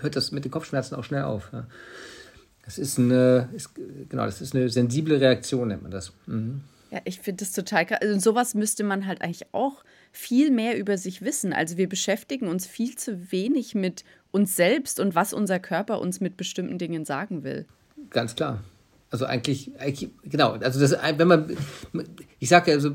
hört 0.00 0.16
das 0.16 0.32
mit 0.32 0.44
den 0.44 0.50
Kopfschmerzen 0.50 0.96
auch 0.96 1.04
schnell 1.04 1.22
auf. 1.22 1.50
Ja. 1.52 1.66
Das 2.64 2.78
ist 2.78 2.98
eine, 2.98 3.50
ist, 3.54 3.70
genau, 4.08 4.24
das 4.24 4.40
ist 4.40 4.54
eine 4.54 4.68
sensible 4.70 5.20
Reaktion, 5.20 5.68
nennt 5.68 5.82
man 5.82 5.90
das. 5.90 6.12
Mhm. 6.26 6.62
Ja, 6.90 7.00
ich 7.04 7.20
finde 7.20 7.44
das 7.44 7.52
total 7.52 7.84
krass. 7.86 7.98
Also 8.00 8.18
sowas 8.18 8.54
müsste 8.54 8.84
man 8.84 9.06
halt 9.06 9.20
eigentlich 9.20 9.46
auch 9.52 9.84
viel 10.12 10.50
mehr 10.50 10.78
über 10.78 10.96
sich 10.96 11.22
wissen. 11.22 11.52
Also 11.52 11.76
wir 11.76 11.88
beschäftigen 11.88 12.48
uns 12.48 12.66
viel 12.66 12.96
zu 12.96 13.32
wenig 13.32 13.74
mit 13.74 14.04
uns 14.30 14.56
selbst 14.56 15.00
und 15.00 15.14
was 15.14 15.32
unser 15.32 15.58
Körper 15.58 16.00
uns 16.00 16.20
mit 16.20 16.36
bestimmten 16.36 16.78
Dingen 16.78 17.04
sagen 17.04 17.42
will. 17.42 17.66
Ganz 18.10 18.34
klar. 18.34 18.62
Also 19.14 19.26
eigentlich, 19.26 19.70
eigentlich 19.78 20.10
genau, 20.24 20.54
also 20.54 20.80
das, 20.80 20.96
wenn 21.16 21.28
man, 21.28 21.56
ich 22.40 22.48
sage 22.48 22.72
ja, 22.72 22.76
also 22.76 22.90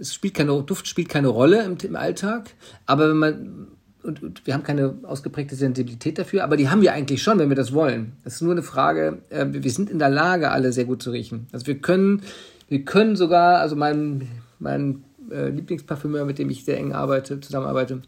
es 0.00 0.14
spielt 0.14 0.32
keine, 0.32 0.62
Duft 0.62 0.88
spielt 0.88 1.10
keine 1.10 1.28
Rolle 1.28 1.62
im, 1.62 1.76
im 1.82 1.94
Alltag, 1.94 2.48
aber 2.86 3.10
wenn 3.10 3.18
man, 3.18 3.66
und, 4.02 4.22
und, 4.22 4.46
wir 4.46 4.54
haben 4.54 4.62
keine 4.62 4.94
ausgeprägte 5.02 5.56
Sensibilität 5.56 6.18
dafür, 6.18 6.42
aber 6.42 6.56
die 6.56 6.70
haben 6.70 6.80
wir 6.80 6.94
eigentlich 6.94 7.22
schon, 7.22 7.38
wenn 7.38 7.50
wir 7.50 7.54
das 7.54 7.74
wollen. 7.74 8.12
Das 8.24 8.36
ist 8.36 8.40
nur 8.40 8.52
eine 8.52 8.62
Frage, 8.62 9.18
äh, 9.28 9.44
wir 9.50 9.70
sind 9.70 9.90
in 9.90 9.98
der 9.98 10.08
Lage, 10.08 10.52
alle 10.52 10.72
sehr 10.72 10.86
gut 10.86 11.02
zu 11.02 11.10
riechen. 11.10 11.48
Also 11.52 11.66
wir 11.66 11.76
können, 11.80 12.22
wir 12.70 12.86
können 12.86 13.14
sogar, 13.14 13.58
also 13.58 13.76
mein, 13.76 14.26
mein 14.58 15.04
äh, 15.30 15.50
Lieblingsparfümeur, 15.50 16.24
mit 16.24 16.38
dem 16.38 16.48
ich 16.48 16.64
sehr 16.64 16.78
eng 16.78 16.94
arbeite, 16.94 17.40
zusammenarbeite, 17.40 18.00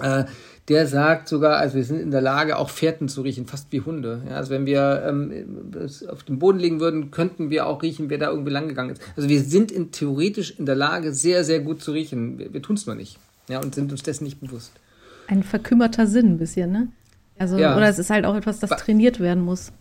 äh, 0.00 0.22
der 0.68 0.86
sagt 0.86 1.28
sogar, 1.28 1.58
also 1.58 1.76
wir 1.76 1.84
sind 1.84 2.00
in 2.00 2.10
der 2.10 2.20
Lage, 2.20 2.58
auch 2.58 2.70
Fährten 2.70 3.08
zu 3.08 3.22
riechen, 3.22 3.46
fast 3.46 3.70
wie 3.70 3.80
Hunde. 3.80 4.22
Ja, 4.28 4.36
also 4.36 4.50
wenn 4.50 4.66
wir 4.66 5.04
ähm, 5.06 5.32
auf 6.08 6.24
den 6.24 6.38
Boden 6.38 6.58
legen 6.58 6.80
würden, 6.80 7.10
könnten 7.10 7.50
wir 7.50 7.66
auch 7.66 7.82
riechen, 7.82 8.10
wer 8.10 8.18
da 8.18 8.30
irgendwie 8.30 8.50
lang 8.50 8.68
gegangen 8.68 8.90
ist. 8.90 9.02
Also 9.16 9.28
wir 9.28 9.42
sind 9.42 9.70
in, 9.70 9.92
theoretisch 9.92 10.58
in 10.58 10.66
der 10.66 10.74
Lage, 10.74 11.12
sehr, 11.12 11.44
sehr 11.44 11.60
gut 11.60 11.82
zu 11.82 11.92
riechen. 11.92 12.38
Wir, 12.38 12.52
wir 12.52 12.62
tun 12.62 12.76
es 12.76 12.86
nur 12.86 12.96
nicht. 12.96 13.18
Ja, 13.48 13.60
und 13.60 13.76
sind 13.76 13.92
uns 13.92 14.02
dessen 14.02 14.24
nicht 14.24 14.40
bewusst. 14.40 14.72
Ein 15.28 15.44
verkümmerter 15.44 16.06
Sinn 16.06 16.32
ein 16.32 16.38
bisschen, 16.38 16.72
ne? 16.72 16.88
Also, 17.38 17.58
ja. 17.58 17.76
oder 17.76 17.88
es 17.88 17.98
ist 17.98 18.10
halt 18.10 18.24
auch 18.24 18.34
etwas, 18.34 18.58
das 18.60 18.70
trainiert 18.70 19.20
werden 19.20 19.44
muss. 19.44 19.72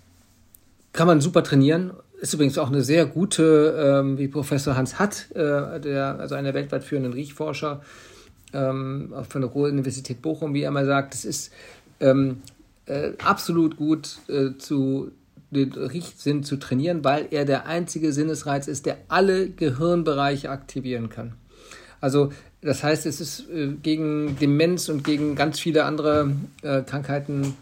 Kann 0.93 1.07
man 1.07 1.21
super 1.21 1.43
trainieren 1.43 1.91
ist 2.21 2.33
übrigens 2.33 2.57
auch 2.57 2.69
eine 2.69 2.81
sehr 2.81 3.05
gute, 3.05 3.75
ähm, 3.77 4.17
wie 4.17 4.27
Professor 4.27 4.75
Hans 4.75 4.99
Hatt, 4.99 5.27
äh, 5.36 5.79
der, 5.79 6.17
also 6.19 6.36
einer 6.36 6.53
weltweit 6.53 6.83
führenden 6.83 7.13
Riechforscher 7.13 7.81
ähm, 8.54 9.14
von 9.28 9.41
der 9.41 9.50
Ruhr-Universität 9.50 10.22
Bochum, 10.22 10.54
wie 10.54 10.62
er 10.62 10.72
mal 10.72 10.86
sagt, 10.86 11.14
es 11.14 11.26
ist 11.26 11.54
ähm, 12.00 12.41
äh, 12.86 13.12
absolut 13.24 13.78
gut 13.78 14.18
äh, 14.28 14.58
zu 14.58 15.12
den 15.52 15.72
Riechsinn 15.74 16.43
zu 16.43 16.58
trainieren, 16.58 17.04
weil 17.04 17.28
er 17.32 17.46
der 17.46 17.66
einzige 17.66 18.12
Sinnesreiz 18.12 18.68
ist, 18.68 18.86
der 18.86 18.98
alle 19.08 19.50
Gehirnbereiche 19.50 20.50
aktivieren 20.50 21.10
kann. 21.10 21.34
Also 22.02 22.32
das 22.62 22.84
heißt, 22.84 23.06
es 23.06 23.22
ist 23.22 23.50
äh, 23.50 23.68
gegen 23.82 24.38
Demenz 24.39 24.89
und 24.89 25.04
gegen 25.04 25.36
ganz 25.36 25.60
viele 25.60 25.86
andere 25.86 26.32
äh, 26.64 26.82
Krankheiten 26.82 27.56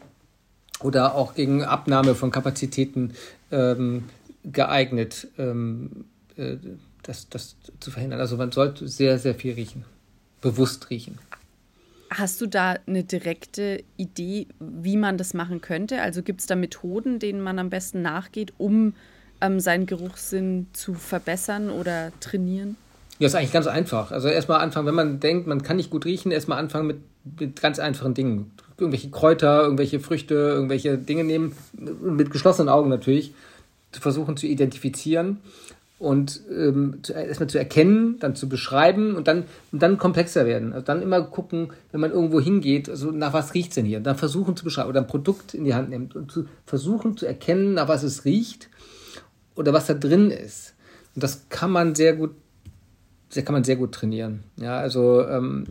oder 0.80 1.16
auch 1.16 1.36
gegen 1.36 1.64
Abnahme 1.64 2.16
von 2.16 2.32
Kapazitäten 2.32 3.14
ähm, 3.52 4.06
geeignet, 4.44 5.28
ähm, 5.38 6.06
äh, 6.38 6.56
das, 7.04 7.30
das 7.30 7.56
zu 7.80 7.92
verhindern. 7.92 8.22
Also 8.22 8.38
man 8.38 8.52
sollte 8.52 8.88
sehr, 8.88 9.20
sehr 9.20 9.36
viel 9.36 9.54
riechen, 9.54 9.86
bewusst 10.44 10.91
riechen. 10.91 11.18
Hast 12.12 12.39
du 12.41 12.46
da 12.46 12.76
eine 12.86 13.04
direkte 13.04 13.84
Idee, 13.98 14.46
wie 14.60 14.98
man 14.98 15.18
das 15.18 15.34
machen 15.34 15.62
könnte? 15.62 16.02
Also 16.02 16.22
gibt 16.22 16.41
es 16.41 16.46
da 16.46 16.56
Methoden, 16.56 17.18
denen 17.18 17.41
man 17.41 17.58
am 17.58 17.72
besten 17.72 18.04
nachgeht, 18.04 18.54
um 18.60 18.94
ähm, 19.41 19.60
seinen 19.60 19.88
Geruchssinn 19.88 20.68
zu 20.74 20.94
verbessern 20.94 21.72
oder 21.72 22.12
trainieren? 22.20 22.78
Ja, 23.18 23.28
ist 23.28 23.36
eigentlich 23.36 23.54
ganz 23.54 23.66
einfach. 23.66 24.12
Also 24.12 24.28
erstmal 24.28 24.60
anfangen, 24.60 24.86
wenn 24.86 24.96
man 24.96 25.20
denkt, 25.20 25.48
man 25.48 25.64
kann 25.64 25.78
nicht 25.78 25.89
gut 25.89 26.06
riechen, 26.06 26.32
erstmal 26.32 26.60
anfangen 26.60 26.86
mit, 26.86 26.98
mit 27.39 27.62
ganz 27.62 27.80
einfachen 27.80 28.14
Dingen. 28.14 28.52
Irgendwelche 28.78 29.10
Kräuter, 29.10 29.64
irgendwelche 29.64 30.00
Früchte, 30.00 30.36
irgendwelche 30.36 30.98
Dinge 31.00 31.24
nehmen, 31.24 31.56
mit 31.74 32.30
geschlossenen 32.30 32.70
Augen 32.70 32.89
natürlich 32.89 33.34
zu 33.91 34.02
versuchen 34.02 34.38
zu 34.38 34.46
identifizieren 34.46 35.39
und 36.00 36.41
ähm, 36.52 37.00
zu, 37.02 37.14
erstmal 37.14 37.50
zu 37.50 37.58
erkennen, 37.58 38.18
dann 38.20 38.36
zu 38.36 38.50
beschreiben 38.50 39.16
und 39.16 39.28
dann, 39.28 39.46
und 39.72 39.82
dann 39.82 39.98
komplexer 39.98 40.46
werden. 40.46 40.74
Also 40.74 40.86
dann 40.86 41.02
immer 41.02 41.22
gucken, 41.22 41.72
wenn 41.91 42.02
man 42.02 42.12
irgendwo 42.12 42.39
hingeht, 42.41 42.89
also 42.89 43.12
nach 43.12 43.34
was 43.34 43.54
riecht 43.54 43.70
es 43.70 43.76
denn 43.76 43.86
hier? 43.86 44.00
Und 44.00 44.04
dann 44.04 44.18
versuchen 44.18 44.56
zu 44.56 44.64
beschreiben 44.64 44.89
oder 44.89 45.02
ein 45.02 45.08
Produkt 45.08 45.54
in 45.54 45.64
die 45.64 45.74
Hand 45.74 45.89
nimmt 45.89 46.16
und 46.16 46.32
zu 46.32 46.46
versuchen 46.66 47.16
zu 47.16 47.26
erkennen, 47.26 47.76
nach 47.76 47.88
was 47.88 48.04
es 48.04 48.26
riecht 48.26 48.70
oder 49.56 49.72
was 49.74 49.88
da 49.88 49.94
drin 49.94 50.30
ist. 50.30 50.74
Und 51.16 51.24
das 51.24 51.48
kann 51.50 51.72
man 51.72 51.96
sehr 51.96 52.16
gut, 52.16 52.32
sehr 53.30 53.44
kann 53.44 53.54
man 53.54 53.64
sehr 53.64 53.76
gut 53.76 53.94
trainieren. 53.94 54.44
Ja, 54.58 54.78
also 54.78 55.26
ähm, 55.28 55.66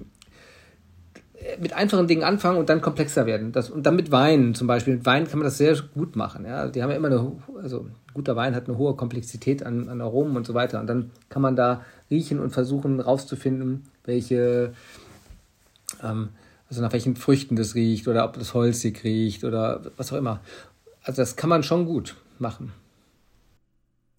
mit 1.61 1.73
einfachen 1.73 2.07
Dingen 2.07 2.25
anfangen 2.25 2.59
und 2.59 2.69
dann 2.69 2.81
komplexer 2.81 3.27
werden. 3.27 3.53
Das, 3.53 3.71
und 3.71 3.85
dann 3.85 3.97
mit 3.97 4.11
Wein 4.11 4.55
zum 4.55 4.67
Beispiel. 4.67 4.95
Mit 4.95 5.07
Wein 5.07 5.27
kann 5.27 5.39
man 5.39 5.47
das 5.47 5.59
sehr 5.59 5.77
gut 5.95 6.17
machen. 6.17 6.45
Ja? 6.45 6.69
Die 6.69 6.83
haben 6.83 6.91
ja 6.91 6.97
immer 6.97 7.09
eine, 7.09 7.33
also 7.63 7.87
guter 8.15 8.37
Wein 8.37 8.55
hat 8.55 8.69
eine 8.69 8.79
hohe 8.79 8.95
Komplexität 8.95 9.65
an, 9.65 9.89
an 9.89 10.01
Aromen 10.01 10.37
und 10.37 10.47
so 10.47 10.55
weiter. 10.55 10.81
Und 10.81 10.87
dann 10.87 11.11
kann 11.29 11.43
man 11.43 11.57
da 11.57 11.85
riechen 12.11 12.39
und 12.39 12.51
versuchen 12.51 13.01
rauszufinden, 13.01 13.85
welche, 14.05 14.73
ähm, 16.03 16.31
also 16.69 16.83
nach 16.83 16.93
welchen 16.93 17.17
Früchten 17.17 17.57
das 17.57 17.75
riecht 17.75 18.09
oder 18.09 18.25
ob 18.25 18.35
das 18.35 18.55
holzig 18.55 19.05
riecht 19.05 19.45
oder 19.45 19.83
was 19.97 20.13
auch 20.13 20.19
immer. 20.19 20.41
Also 21.03 21.23
das 21.23 21.37
kann 21.37 21.51
man 21.51 21.63
schon 21.63 21.87
gut 21.87 22.17
machen. 22.39 22.73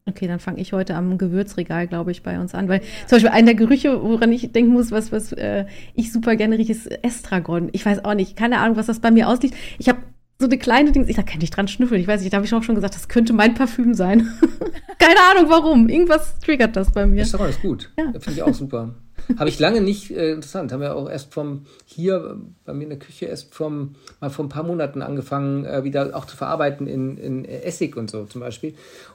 Okay, 0.06 0.28
dann 0.28 0.40
fange 0.40 0.60
ich 0.60 0.74
heute 0.74 0.96
am 0.96 1.18
Gewürzregal, 1.18 1.88
glaube 1.88 2.12
ich, 2.12 2.24
bei 2.24 2.38
uns 2.38 2.54
an. 2.54 2.68
Weil 2.68 2.82
zum 3.08 3.16
Beispiel 3.16 3.30
einer 3.30 3.48
der 3.48 3.56
Gerüche, 3.56 4.04
woran 4.04 4.34
ich 4.34 4.52
denken 4.52 4.74
muss, 4.74 4.92
was, 4.92 5.14
was 5.14 5.32
äh, 5.32 5.66
ich 5.96 6.12
super 6.12 6.36
gerne 6.36 6.58
rieche, 6.58 6.74
ist 6.74 6.92
Estragon. 7.04 7.70
Ich 7.72 7.86
weiß 7.86 8.04
auch 8.04 8.14
nicht, 8.14 8.36
keine 8.36 8.60
Ahnung, 8.60 8.76
was 8.76 8.88
das 8.88 9.00
bei 9.00 9.12
mir 9.12 9.30
ausliebt. 9.30 9.56
Ich 9.80 9.88
habe 9.88 10.00
so 10.40 10.48
eine 10.48 10.58
kleine 10.58 10.92
Ding, 10.92 11.08
ich 11.08 11.16
da 11.16 11.24
kann 11.24 11.40
nicht 11.40 11.56
dran 11.56 11.70
schnüffeln. 11.70 12.02
Ich 12.02 12.08
weiß 12.08 12.20
nicht, 12.20 12.34
da 12.34 12.38
habe 12.38 12.46
ich 12.46 12.54
auch 12.54 12.64
schon 12.64 12.76
gesagt, 12.76 12.96
das 12.96 13.08
könnte 13.08 13.32
mein 13.32 13.54
Parfüm 13.54 13.94
sein. 13.94 14.28
keine 15.00 15.20
Ahnung 15.32 15.50
warum. 15.50 15.88
Irgendwas 15.88 16.38
triggert 16.40 16.76
das 16.76 16.92
bei 16.92 17.06
mir. 17.06 17.22
Estragon 17.22 17.50
ist 17.50 17.62
gut. 17.62 17.92
Ja. 17.98 18.12
Finde 18.20 18.32
ich 18.32 18.44
auch 18.44 18.54
super. 18.54 18.96
Habe 19.38 19.50
ich 19.50 19.60
lange 19.60 19.82
nicht 19.82 20.12
äh, 20.12 20.32
interessant. 20.32 20.72
Haben 20.72 20.82
wir 20.82 20.96
auch 20.96 21.10
erst 21.10 21.34
vom 21.34 21.66
hier 21.86 22.16
äh, 22.16 22.36
bei 22.66 22.74
mir 22.74 22.84
in 22.84 22.90
der 22.90 23.00
Küche 23.00 23.26
erst 23.26 23.54
vom 23.54 23.96
mal 24.20 24.30
vor 24.30 24.46
ein 24.46 24.50
paar 24.50 24.64
Monaten 24.64 25.02
angefangen, 25.02 25.66
äh, 25.66 25.84
wieder 25.84 26.16
auch 26.16 26.26
zu 26.26 26.36
verarbeiten 26.36 26.88
in, 26.88 27.18
in 27.18 27.46
Essig 27.46 27.96
und 27.96 28.10
so 28.10 28.26
zum 28.26 28.42
Beispiel. 28.42 28.74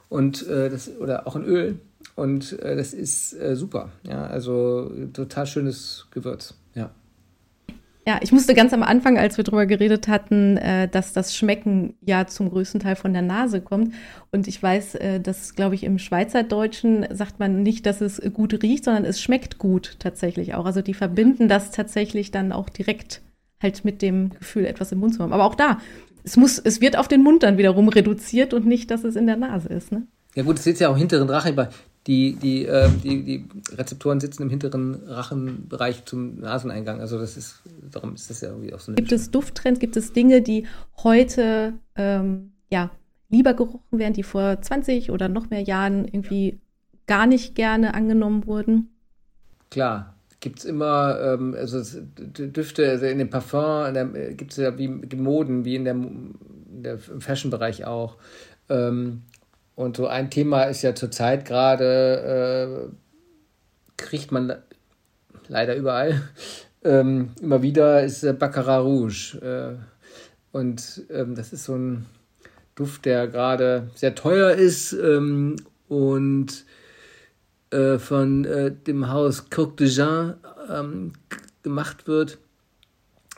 Und 0.09 0.47
äh, 0.47 0.69
das, 0.69 0.89
oder 0.99 1.27
auch 1.27 1.35
in 1.35 1.45
Öl. 1.45 1.79
Und 2.15 2.59
äh, 2.59 2.75
das 2.75 2.93
ist 2.93 3.33
äh, 3.33 3.55
super. 3.55 3.89
Ja, 4.03 4.25
also 4.27 4.91
total 5.13 5.47
schönes 5.47 6.07
Gewürz. 6.11 6.53
Ja. 8.09 8.17
Ich 8.23 8.31
musste 8.31 8.55
ganz 8.55 8.73
am 8.73 8.81
Anfang, 8.81 9.19
als 9.19 9.37
wir 9.37 9.43
darüber 9.43 9.67
geredet 9.67 10.07
hatten, 10.07 10.57
äh, 10.57 10.87
dass 10.87 11.13
das 11.13 11.35
Schmecken 11.35 11.93
ja 12.01 12.25
zum 12.25 12.49
größten 12.49 12.79
Teil 12.79 12.95
von 12.95 13.13
der 13.13 13.21
Nase 13.21 13.61
kommt. 13.61 13.93
Und 14.31 14.47
ich 14.47 14.63
weiß, 14.63 14.95
äh, 14.95 15.19
dass, 15.19 15.53
glaube 15.53 15.75
ich, 15.75 15.83
im 15.83 15.99
Schweizerdeutschen 15.99 17.05
sagt 17.11 17.39
man 17.39 17.61
nicht, 17.61 17.85
dass 17.85 18.01
es 18.01 18.19
gut 18.33 18.63
riecht, 18.63 18.85
sondern 18.85 19.05
es 19.05 19.21
schmeckt 19.21 19.59
gut 19.59 19.97
tatsächlich 19.99 20.55
auch. 20.55 20.65
Also 20.65 20.81
die 20.81 20.95
verbinden 20.95 21.47
das 21.47 21.69
tatsächlich 21.69 22.31
dann 22.31 22.51
auch 22.51 22.67
direkt 22.69 23.21
halt 23.61 23.85
mit 23.85 24.01
dem 24.01 24.31
Gefühl, 24.31 24.65
etwas 24.65 24.91
im 24.91 24.97
Mund 24.97 25.13
zu 25.13 25.21
haben. 25.21 25.31
Aber 25.31 25.45
auch 25.45 25.53
da, 25.53 25.77
es 26.23 26.35
muss, 26.35 26.57
es 26.57 26.81
wird 26.81 26.97
auf 26.97 27.07
den 27.07 27.21
Mund 27.21 27.43
dann 27.43 27.59
wiederum 27.59 27.89
reduziert 27.89 28.55
und 28.55 28.65
nicht, 28.65 28.89
dass 28.89 29.03
es 29.03 29.17
in 29.17 29.27
der 29.27 29.37
Nase 29.37 29.69
ist. 29.69 29.91
Ne? 29.91 30.07
Ja 30.33 30.41
gut, 30.41 30.57
es 30.57 30.63
sitzt 30.63 30.81
ja 30.81 30.89
auch 30.89 30.97
hinteren 30.97 31.29
Rachen 31.29 31.55
die, 32.07 32.35
die, 32.35 32.65
äh, 32.65 32.89
die, 33.03 33.23
die 33.23 33.45
Rezeptoren 33.75 34.19
sitzen 34.19 34.43
im 34.43 34.49
hinteren 34.49 34.95
Rachenbereich 35.05 36.05
zum 36.05 36.39
Naseneingang. 36.39 37.01
Also 37.01 37.19
das 37.19 37.37
ist, 37.37 37.61
darum 37.91 38.15
ist 38.15 38.29
das 38.29 38.41
ja 38.41 38.49
irgendwie 38.49 38.73
auch 38.73 38.79
so 38.79 38.91
eine 38.91 38.95
Gibt 38.95 39.11
es 39.11 39.31
Dufttrends, 39.31 39.79
gibt 39.79 39.97
es 39.97 40.13
Dinge, 40.13 40.41
die 40.41 40.65
heute 41.03 41.73
ähm, 41.95 42.53
ja, 42.69 42.91
lieber 43.29 43.53
gerochen 43.53 43.99
werden, 43.99 44.13
die 44.13 44.23
vor 44.23 44.61
20 44.61 45.11
oder 45.11 45.29
noch 45.29 45.49
mehr 45.49 45.61
Jahren 45.61 46.05
irgendwie 46.05 46.59
gar 47.05 47.27
nicht 47.27 47.55
gerne 47.55 47.93
angenommen 47.93 48.45
wurden? 48.45 48.89
Klar, 49.69 50.15
gibt 50.39 50.59
es 50.59 50.65
immer, 50.65 51.19
ähm, 51.21 51.55
also 51.57 51.81
Düfte, 52.07 52.89
also 52.89 53.05
in 53.05 53.19
dem 53.19 53.29
Parfum 53.29 53.93
gibt 54.37 54.51
es 54.51 54.57
ja 54.57 54.77
wie 54.77 54.87
Moden, 54.87 55.65
wie 55.65 55.75
in 55.75 55.85
der, 55.85 55.95
der 55.95 56.99
im 57.11 57.21
Fashion-Bereich 57.21 57.85
auch. 57.85 58.17
Ähm, 58.69 59.23
und 59.79 59.95
so 59.95 60.07
ein 60.07 60.29
Thema 60.29 60.63
ist 60.63 60.81
ja 60.81 60.93
zurzeit 60.93 61.45
gerade, 61.45 62.89
äh, 62.91 63.95
kriegt 63.95 64.29
man 64.29 64.57
leider 65.47 65.73
überall, 65.77 66.21
ähm, 66.83 67.29
immer 67.41 67.61
wieder, 67.61 68.03
ist 68.03 68.23
äh, 68.23 68.33
Baccarat 68.33 68.83
Rouge. 68.83 69.37
Äh, 69.41 69.77
und 70.51 71.03
ähm, 71.09 71.33
das 71.33 71.53
ist 71.53 71.63
so 71.63 71.75
ein 71.75 72.07
Duft, 72.75 73.05
der 73.05 73.29
gerade 73.29 73.89
sehr 73.95 74.15
teuer 74.15 74.51
ist 74.51 74.91
ähm, 74.91 75.55
und 75.87 76.65
äh, 77.69 77.99
von 77.99 78.43
äh, 78.43 78.73
dem 78.73 79.09
Haus 79.09 79.49
Coq 79.49 79.77
de 79.77 79.87
Jean 79.87 80.33
ähm, 80.69 81.13
gemacht 81.63 82.05
wird 82.05 82.37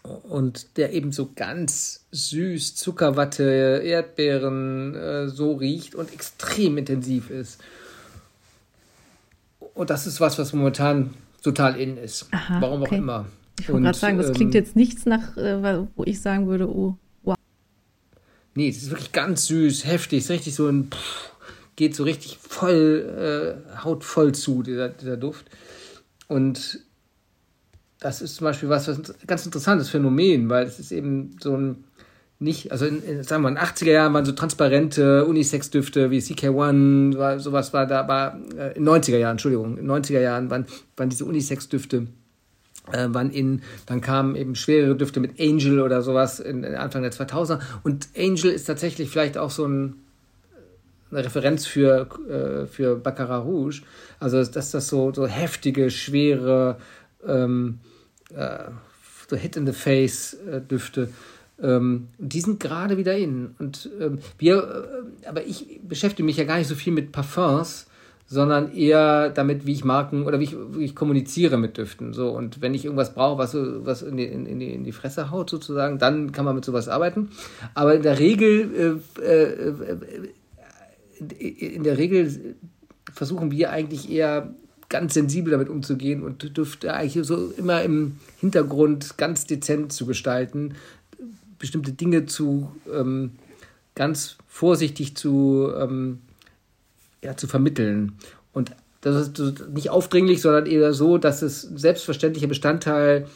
und 0.03 0.77
der 0.77 0.93
eben 0.93 1.11
so 1.11 1.31
ganz 1.35 2.05
süß, 2.11 2.75
Zuckerwatte, 2.75 3.81
Erdbeeren 3.83 4.95
äh, 4.95 5.27
so 5.27 5.53
riecht 5.53 5.95
und 5.95 6.11
extrem 6.11 6.77
intensiv 6.77 7.29
ist. 7.29 7.61
Und 9.73 9.89
das 9.89 10.07
ist 10.07 10.19
was, 10.19 10.37
was 10.39 10.53
momentan 10.53 11.13
total 11.43 11.79
in 11.79 11.97
ist. 11.97 12.27
Aha, 12.31 12.61
Warum 12.61 12.81
okay. 12.81 12.95
auch 12.95 12.97
immer. 12.97 13.25
Ich 13.59 13.69
wollte 13.69 13.83
gerade 13.83 13.97
sagen, 13.97 14.17
das 14.17 14.27
ähm, 14.27 14.33
klingt 14.33 14.53
jetzt 14.53 14.75
nichts 14.75 15.05
nach, 15.05 15.37
äh, 15.37 15.85
wo 15.95 16.03
ich 16.03 16.19
sagen 16.19 16.47
würde, 16.47 16.67
oh, 16.67 16.97
wow. 17.23 17.35
Nee, 18.55 18.69
es 18.69 18.77
ist 18.77 18.89
wirklich 18.89 19.11
ganz 19.11 19.45
süß, 19.45 19.85
heftig, 19.85 20.19
ist 20.19 20.29
richtig 20.29 20.55
so 20.55 20.67
ein, 20.67 20.89
pff, 20.91 21.31
geht 21.75 21.95
so 21.95 22.03
richtig 22.03 22.37
voll, 22.37 23.57
äh, 23.67 23.77
haut 23.83 24.03
voll 24.03 24.33
zu, 24.33 24.63
dieser, 24.63 24.89
dieser 24.89 25.17
Duft. 25.17 25.45
Und 26.27 26.79
das 28.01 28.21
ist 28.21 28.35
zum 28.35 28.45
Beispiel 28.45 28.67
was, 28.67 28.87
was 28.87 28.97
ein 28.97 29.05
ganz 29.27 29.45
interessantes 29.45 29.89
Phänomen, 29.89 30.49
weil 30.49 30.65
es 30.65 30.79
ist 30.79 30.91
eben 30.91 31.37
so 31.39 31.55
ein 31.55 31.85
nicht, 32.39 32.71
also 32.71 32.87
in, 32.87 33.03
in, 33.03 33.23
sagen 33.23 33.43
wir 33.43 33.49
in 33.49 33.55
den 33.55 33.63
80er 33.63 33.91
Jahren 33.91 34.13
waren 34.15 34.25
so 34.25 34.31
transparente 34.31 35.25
Unisex-Düfte 35.25 36.09
wie 36.09 36.17
CK1, 36.17 37.15
war, 37.15 37.39
sowas 37.39 37.71
war 37.71 37.85
da, 37.85 37.99
aber 37.99 38.39
äh, 38.57 38.75
in 38.75 38.83
90er 38.83 39.17
Jahren, 39.17 39.33
Entschuldigung, 39.33 39.77
in 39.77 39.85
90er 39.85 40.19
Jahren 40.19 40.49
waren, 40.49 40.65
waren 40.97 41.09
diese 41.09 41.25
Unisex-Düfte 41.25 42.07
äh, 42.91 43.07
waren 43.09 43.29
in, 43.29 43.61
dann 43.85 44.01
kamen 44.01 44.35
eben 44.35 44.55
schwerere 44.55 44.95
Düfte 44.95 45.19
mit 45.19 45.39
Angel 45.39 45.81
oder 45.81 46.01
sowas 46.01 46.39
in, 46.39 46.63
in 46.63 46.73
Anfang 46.73 47.03
der 47.03 47.11
2000er 47.11 47.59
und 47.83 48.09
Angel 48.17 48.49
ist 48.49 48.65
tatsächlich 48.65 49.11
vielleicht 49.11 49.37
auch 49.37 49.51
so 49.51 49.67
ein, 49.67 49.97
eine 51.11 51.23
Referenz 51.23 51.67
für, 51.67 52.07
äh, 52.27 52.65
für 52.65 52.95
Baccarat 52.95 53.45
Rouge, 53.45 53.83
also 54.19 54.43
dass 54.43 54.71
das 54.71 54.87
so, 54.87 55.13
so 55.13 55.27
heftige, 55.27 55.91
schwere 55.91 56.77
ähm, 57.23 57.77
äh, 58.35 58.71
so 59.29 59.35
Hit-in-the-Face-Düfte. 59.35 61.09
Ähm, 61.61 62.07
die 62.17 62.41
sind 62.41 62.59
gerade 62.59 62.97
wieder 62.97 63.15
in. 63.15 63.55
Und 63.59 63.89
ähm, 63.99 64.19
wir, 64.37 65.03
äh, 65.23 65.27
aber 65.27 65.45
ich 65.45 65.79
beschäftige 65.83 66.25
mich 66.25 66.37
ja 66.37 66.43
gar 66.43 66.57
nicht 66.57 66.67
so 66.67 66.75
viel 66.75 66.93
mit 66.93 67.11
Parfums, 67.11 67.87
sondern 68.31 68.73
eher 68.73 69.29
damit, 69.29 69.65
wie 69.65 69.73
ich 69.73 69.83
Marken 69.83 70.23
oder 70.23 70.39
wie 70.39 70.45
ich, 70.45 70.55
wie 70.71 70.85
ich 70.85 70.95
kommuniziere 70.95 71.57
mit 71.57 71.77
Düften. 71.77 72.13
So, 72.13 72.29
und 72.29 72.61
wenn 72.61 72.73
ich 72.73 72.85
irgendwas 72.85 73.13
brauche, 73.13 73.37
was, 73.37 73.53
was 73.55 74.01
in, 74.01 74.15
die, 74.15 74.23
in, 74.23 74.59
die, 74.59 74.73
in 74.73 74.83
die 74.85 74.93
Fresse 74.93 75.31
haut, 75.31 75.49
sozusagen, 75.49 75.99
dann 75.99 76.31
kann 76.31 76.45
man 76.45 76.55
mit 76.55 76.63
sowas 76.63 76.87
arbeiten. 76.87 77.29
Aber 77.73 77.95
in 77.95 78.03
der 78.03 78.19
Regel, 78.19 79.01
äh, 79.19 79.21
äh, 79.21 79.69
äh 79.69 80.15
in 81.49 81.83
der 81.83 81.97
Regel 81.97 82.55
versuchen 83.13 83.51
wir 83.51 83.69
eigentlich 83.69 84.09
eher 84.09 84.55
ganz 84.91 85.15
sensibel 85.15 85.51
damit 85.51 85.69
umzugehen 85.69 86.21
und 86.21 86.55
dürfte 86.55 86.93
eigentlich 86.93 87.25
so 87.25 87.51
immer 87.57 87.81
im 87.81 88.17
Hintergrund 88.39 89.17
ganz 89.17 89.47
dezent 89.47 89.91
zu 89.91 90.05
gestalten, 90.05 90.75
bestimmte 91.57 91.93
Dinge 91.93 92.27
zu 92.27 92.75
ähm, 92.93 93.31
ganz 93.95 94.37
vorsichtig 94.47 95.15
zu, 95.15 95.71
ähm, 95.75 96.19
ja, 97.23 97.35
zu 97.37 97.47
vermitteln. 97.47 98.13
Und 98.53 98.71
das 98.99 99.27
ist 99.27 99.69
nicht 99.69 99.89
aufdringlich, 99.89 100.41
sondern 100.41 100.67
eher 100.67 100.93
so, 100.93 101.17
dass 101.17 101.41
es 101.41 101.61
selbstverständlicher 101.61 102.47
Bestandteil 102.47 103.27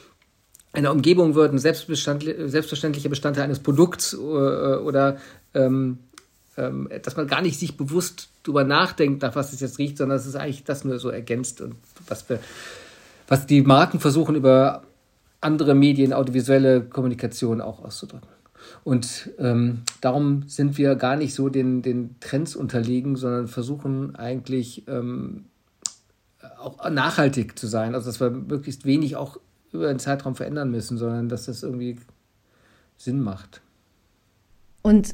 einer 0.73 0.91
Umgebung 0.91 1.35
wird, 1.35 1.53
ein 1.53 1.57
selbstverständlicher 1.57 3.09
Bestandteil 3.09 3.45
eines 3.45 3.59
Produkts 3.59 4.13
äh, 4.13 4.17
oder 4.17 5.17
ähm, 5.53 5.99
ähm, 6.57 6.89
dass 7.03 7.17
man 7.17 7.27
gar 7.27 7.41
nicht 7.41 7.59
sich 7.59 7.77
bewusst 7.77 8.29
darüber 8.43 8.63
nachdenkt, 8.63 9.21
nach 9.21 9.35
was 9.35 9.53
es 9.53 9.59
jetzt 9.59 9.77
riecht, 9.79 9.97
sondern 9.97 10.17
es 10.17 10.25
ist 10.25 10.35
eigentlich 10.35 10.63
das 10.63 10.85
nur 10.85 10.99
so 10.99 11.09
ergänzt 11.09 11.61
und 11.61 11.75
was 12.07 12.27
wir, 12.29 12.39
was 13.27 13.45
die 13.45 13.61
Marken 13.61 13.99
versuchen 13.99 14.35
über 14.35 14.83
andere 15.41 15.75
Medien, 15.75 16.13
audiovisuelle 16.13 16.81
Kommunikation 16.81 17.61
auch 17.61 17.83
auszudrücken. 17.83 18.29
Und 18.83 19.31
ähm, 19.37 19.81
darum 20.01 20.43
sind 20.47 20.77
wir 20.77 20.95
gar 20.95 21.15
nicht 21.15 21.35
so 21.35 21.49
den, 21.49 21.81
den 21.81 22.15
Trends 22.19 22.55
unterlegen, 22.55 23.15
sondern 23.15 23.47
versuchen 23.47 24.15
eigentlich 24.15 24.87
ähm, 24.87 25.45
auch 26.57 26.89
nachhaltig 26.89 27.59
zu 27.59 27.67
sein. 27.67 27.93
Also 27.93 28.07
dass 28.07 28.19
wir 28.19 28.31
möglichst 28.31 28.85
wenig 28.85 29.15
auch 29.15 29.37
über 29.71 29.87
den 29.87 29.99
Zeitraum 29.99 30.35
verändern 30.35 30.71
müssen, 30.71 30.97
sondern 30.97 31.29
dass 31.29 31.45
das 31.45 31.63
irgendwie 31.63 31.97
Sinn 32.97 33.21
macht. 33.21 33.61
Und 34.81 35.13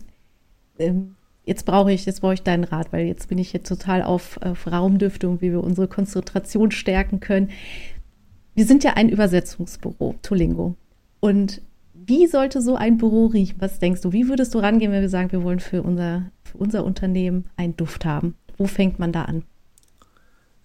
ähm, 0.77 1.15
jetzt 1.43 1.65
brauche 1.65 1.91
ich, 1.91 2.05
jetzt 2.05 2.21
brauche 2.21 2.33
ich 2.33 2.43
deinen 2.43 2.63
Rat, 2.63 2.91
weil 2.93 3.05
jetzt 3.05 3.29
bin 3.29 3.37
ich 3.37 3.53
jetzt 3.53 3.67
total 3.67 4.03
auf, 4.03 4.39
auf 4.41 4.67
Raumdüfte 4.67 5.27
und 5.27 5.41
wie 5.41 5.51
wir 5.51 5.63
unsere 5.63 5.87
Konzentration 5.87 6.71
stärken 6.71 7.19
können. 7.19 7.49
Wir 8.53 8.65
sind 8.65 8.83
ja 8.83 8.93
ein 8.93 9.09
Übersetzungsbüro, 9.09 10.15
Tolingo. 10.21 10.75
Und 11.19 11.61
wie 11.93 12.27
sollte 12.27 12.61
so 12.61 12.75
ein 12.75 12.97
Büro 12.97 13.27
riechen? 13.27 13.57
Was 13.59 13.79
denkst 13.79 14.01
du? 14.01 14.11
Wie 14.11 14.27
würdest 14.27 14.53
du 14.53 14.59
rangehen, 14.59 14.91
wenn 14.91 15.01
wir 15.01 15.09
sagen, 15.09 15.31
wir 15.31 15.43
wollen 15.43 15.59
für 15.59 15.83
unser, 15.83 16.31
für 16.43 16.57
unser 16.57 16.83
Unternehmen 16.83 17.45
einen 17.55 17.77
Duft 17.77 18.05
haben? 18.05 18.35
Wo 18.57 18.65
fängt 18.65 18.99
man 18.99 19.11
da 19.11 19.23
an? 19.23 19.43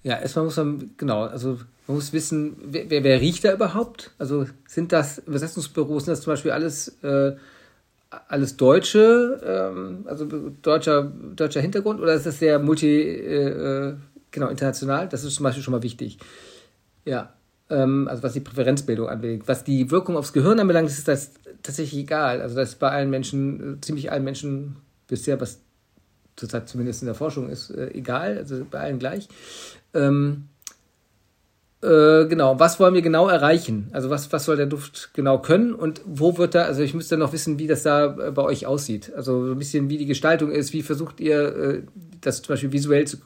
Ja, 0.03 0.18
erstmal 0.18 0.45
muss 0.45 0.57
man, 0.57 0.91
genau, 0.97 1.22
also 1.22 1.59
man 1.87 1.97
muss 1.97 2.12
wissen, 2.12 2.57
wer, 2.64 2.91
wer, 2.91 3.05
wer 3.05 3.20
riecht 3.20 3.45
da 3.45 3.53
überhaupt? 3.53 4.12
Also 4.18 4.47
sind 4.66 4.93
das 4.93 5.18
Übersetzungsbüros, 5.18 6.05
sind 6.05 6.12
das 6.12 6.22
zum 6.22 6.33
Beispiel 6.33 6.53
alles, 6.53 6.89
äh, 7.03 7.33
alles 8.28 8.56
Deutsche, 8.56 9.40
ähm, 9.44 10.04
also 10.06 10.26
deutscher, 10.62 11.02
deutscher 11.04 11.60
Hintergrund 11.60 12.00
oder 12.00 12.14
ist 12.14 12.26
das 12.26 12.38
sehr 12.38 12.58
multi, 12.58 12.86
äh, 12.86 13.88
äh 13.88 13.94
genau, 14.30 14.48
international? 14.48 15.08
Das 15.08 15.24
ist 15.24 15.34
zum 15.34 15.44
Beispiel 15.44 15.62
schon 15.62 15.72
mal 15.72 15.82
wichtig. 15.82 16.18
Ja, 17.04 17.34
ähm, 17.70 18.08
also 18.08 18.22
was 18.22 18.32
die 18.32 18.40
Präferenzbildung 18.40 19.08
anbelangt. 19.08 19.48
Was 19.48 19.64
die 19.64 19.90
Wirkung 19.90 20.16
aufs 20.16 20.32
Gehirn 20.32 20.60
anbelangt, 20.60 20.88
ist 20.88 21.08
das 21.08 21.32
tatsächlich 21.62 22.00
egal. 22.02 22.40
Also 22.40 22.56
das 22.56 22.70
ist 22.70 22.78
bei 22.78 22.90
allen 22.90 23.10
Menschen, 23.10 23.78
ziemlich 23.82 24.12
allen 24.12 24.24
Menschen 24.24 24.76
bisher, 25.08 25.40
was 25.40 25.60
zurzeit 26.36 26.68
zumindest 26.68 27.02
in 27.02 27.06
der 27.06 27.14
Forschung 27.14 27.48
ist, 27.48 27.70
äh, 27.70 27.90
egal, 27.92 28.38
also 28.38 28.64
bei 28.70 28.80
allen 28.80 28.98
gleich. 28.98 29.28
Ähm, 29.94 30.48
äh, 31.83 32.27
genau, 32.27 32.59
was 32.59 32.81
wollen 32.81 32.95
wir 32.95 33.03
genau 33.03 33.29
erreichen? 33.29 33.89
Also 33.93 34.09
was, 34.09 34.33
was 34.33 34.45
soll 34.45 34.57
der 34.57 34.66
Duft 34.66 35.11
genau 35.12 35.39
können 35.39 35.74
und 35.74 36.01
wo 36.07 36.39
wird 36.39 36.55
da, 36.55 36.62
also 36.62 36.83
ich 36.83 36.95
müsste 36.95 37.16
noch 37.16 37.33
wissen, 37.33 37.59
wie 37.59 37.66
das 37.66 37.83
da 37.83 38.16
äh, 38.16 38.31
bei 38.31 38.43
euch 38.43 38.66
aussieht. 38.66 39.12
Also 39.14 39.53
ein 39.53 39.59
bisschen, 39.59 39.91
wie 39.91 39.99
die 39.99 40.07
Gestaltung 40.07 40.51
ist, 40.51 40.72
wie 40.72 40.83
versucht 40.83 41.20
ihr 41.20 41.57
äh, 41.57 41.83
das 42.20 42.43
zum 42.43 42.55
Beispiel 42.55 42.72
visuell 42.72 43.07
zu, 43.07 43.18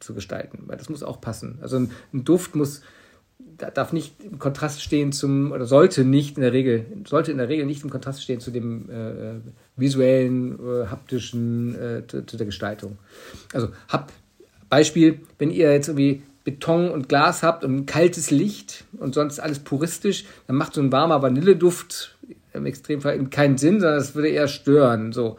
zu 0.00 0.14
gestalten, 0.14 0.64
weil 0.66 0.76
das 0.76 0.88
muss 0.88 1.02
auch 1.02 1.20
passen. 1.20 1.58
Also 1.60 1.76
ein, 1.76 1.90
ein 2.12 2.24
Duft 2.24 2.54
muss 2.54 2.82
darf 3.56 3.92
nicht 3.92 4.14
im 4.24 4.38
Kontrast 4.38 4.82
stehen 4.82 5.12
zum, 5.12 5.52
oder 5.52 5.66
sollte 5.66 6.04
nicht 6.04 6.36
in 6.36 6.42
der 6.42 6.52
Regel, 6.52 6.86
sollte 7.06 7.30
in 7.30 7.38
der 7.38 7.48
Regel 7.48 7.66
nicht 7.66 7.84
im 7.84 7.90
Kontrast 7.90 8.22
stehen 8.22 8.40
zu 8.40 8.50
dem 8.50 8.90
äh, 8.90 9.34
visuellen, 9.76 10.58
äh, 10.58 10.86
haptischen, 10.86 11.74
äh, 11.74 12.06
zu, 12.06 12.24
zu, 12.26 12.36
der 12.36 12.46
Gestaltung. 12.46 12.98
Also 13.52 13.68
hab 13.88 14.12
Beispiel, 14.68 15.20
wenn 15.38 15.50
ihr 15.50 15.72
jetzt 15.72 15.88
irgendwie 15.88 16.22
Beton 16.44 16.90
und 16.90 17.08
Glas 17.08 17.42
habt 17.42 17.64
und 17.64 17.74
ein 17.74 17.86
kaltes 17.86 18.30
Licht 18.30 18.84
und 18.98 19.14
sonst 19.14 19.38
alles 19.38 19.60
puristisch, 19.60 20.24
dann 20.46 20.56
macht 20.56 20.74
so 20.74 20.80
ein 20.80 20.92
warmer 20.92 21.22
Vanilleduft 21.22 22.18
im 22.52 22.66
Extremfall 22.66 23.24
keinen 23.26 23.58
Sinn, 23.58 23.80
sondern 23.80 23.98
es 23.98 24.14
würde 24.14 24.28
eher 24.28 24.48
stören. 24.48 25.12
So 25.12 25.38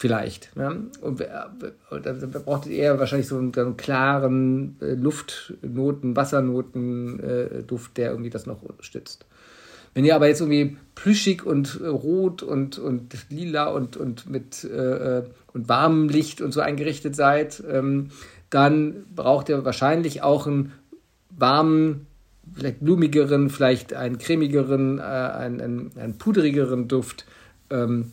vielleicht. 0.00 0.50
Ja? 0.56 0.68
Und, 0.68 1.22
und 1.90 2.06
da 2.06 2.38
braucht 2.38 2.66
ihr 2.66 2.76
eher 2.76 2.98
wahrscheinlich 2.98 3.28
so 3.28 3.36
einen, 3.36 3.54
einen 3.54 3.76
klaren 3.76 4.76
äh, 4.80 4.94
Luftnoten, 4.94 6.16
Wassernoten 6.16 7.20
äh, 7.20 7.62
der 7.96 8.10
irgendwie 8.10 8.30
das 8.30 8.46
noch 8.46 8.62
unterstützt. 8.62 9.26
Wenn 9.92 10.04
ihr 10.04 10.14
aber 10.14 10.28
jetzt 10.28 10.40
irgendwie 10.40 10.76
plüschig 10.94 11.44
und 11.44 11.80
äh, 11.82 11.86
rot 11.86 12.42
und, 12.42 12.78
und 12.78 13.14
lila 13.28 13.66
und, 13.66 13.96
und 13.96 14.30
mit 14.30 14.64
äh, 14.64 15.18
äh, 15.18 15.22
und 15.52 15.68
warmem 15.68 16.08
Licht 16.08 16.40
und 16.40 16.52
so 16.52 16.60
eingerichtet 16.60 17.14
seid, 17.14 17.62
ähm, 17.68 18.10
dann 18.50 19.06
braucht 19.14 19.48
ihr 19.48 19.64
wahrscheinlich 19.64 20.22
auch 20.22 20.46
einen 20.46 20.72
warmen, 21.30 22.06
vielleicht 22.54 22.80
blumigeren, 22.80 23.48
vielleicht 23.48 23.94
einen 23.94 24.18
cremigeren, 24.18 24.98
äh, 24.98 25.02
einen, 25.02 25.60
einen, 25.60 25.90
einen 25.96 26.18
pudrigeren 26.18 26.88
Duft. 26.88 27.24
Ähm, 27.70 28.12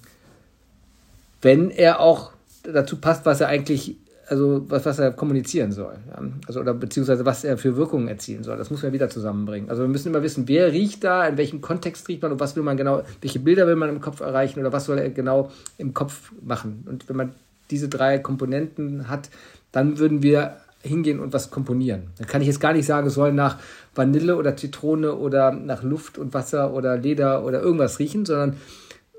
wenn 1.42 1.72
er 1.72 2.00
auch 2.00 2.32
dazu 2.64 2.98
passt, 2.98 3.26
was 3.26 3.42
er 3.42 3.48
eigentlich, 3.48 3.96
also 4.28 4.66
was, 4.70 4.86
was 4.86 5.00
er 5.00 5.12
kommunizieren 5.12 5.72
soll. 5.72 5.96
Ja? 6.08 6.22
Also, 6.48 6.60
oder 6.60 6.74
beziehungsweise 6.74 7.26
was 7.26 7.44
er 7.44 7.58
für 7.58 7.76
Wirkungen 7.78 8.08
erzielen 8.08 8.44
soll. 8.44 8.58
Das 8.58 8.70
muss 8.70 8.84
man 8.84 8.94
wieder 8.94 9.10
zusammenbringen. 9.10 9.70
Also 9.70 9.82
wir 9.82 9.90
müssen 9.90 10.10
immer 10.10 10.22
wissen, 10.22 10.48
wer 10.48 10.72
riecht 10.72 11.04
da, 11.04 11.26
in 11.26 11.38
welchem 11.38 11.62
Kontext 11.62 12.08
riecht 12.10 12.22
man 12.22 12.32
und 12.32 12.40
was 12.40 12.56
will 12.56 12.64
man 12.64 12.78
genau, 12.78 13.02
welche 13.22 13.40
Bilder 13.40 13.66
will 13.66 13.76
man 13.76 13.90
im 13.90 14.02
Kopf 14.02 14.20
erreichen 14.20 14.60
oder 14.60 14.72
was 14.72 14.86
soll 14.86 15.00
er 15.00 15.10
genau 15.10 15.52
im 15.78 15.94
Kopf 15.94 16.32
machen. 16.42 16.84
Und 16.88 17.10
wenn 17.10 17.16
man 17.16 17.34
diese 17.72 17.90
drei 17.90 18.20
Komponenten 18.20 19.10
hat, 19.10 19.30
dann 19.72 19.98
würden 19.98 20.24
wir 20.24 20.58
hingehen 20.82 21.20
und 21.20 21.34
was 21.34 21.52
komponieren. 21.52 22.08
Da 22.18 22.26
kann 22.26 22.42
ich 22.42 22.48
jetzt 22.48 22.60
gar 22.60 22.74
nicht 22.74 22.86
sagen, 22.86 23.08
es 23.08 23.16
soll 23.16 23.34
nach 23.34 23.58
Vanille 23.96 24.36
oder 24.36 24.56
Zitrone 24.56 25.16
oder 25.16 25.52
nach 25.52 25.84
Luft 25.84 26.18
und 26.18 26.34
Wasser 26.34 26.74
oder 26.74 26.98
Leder 26.98 27.44
oder 27.44 27.62
irgendwas 27.62 28.00
riechen, 28.00 28.26
sondern 28.26 28.58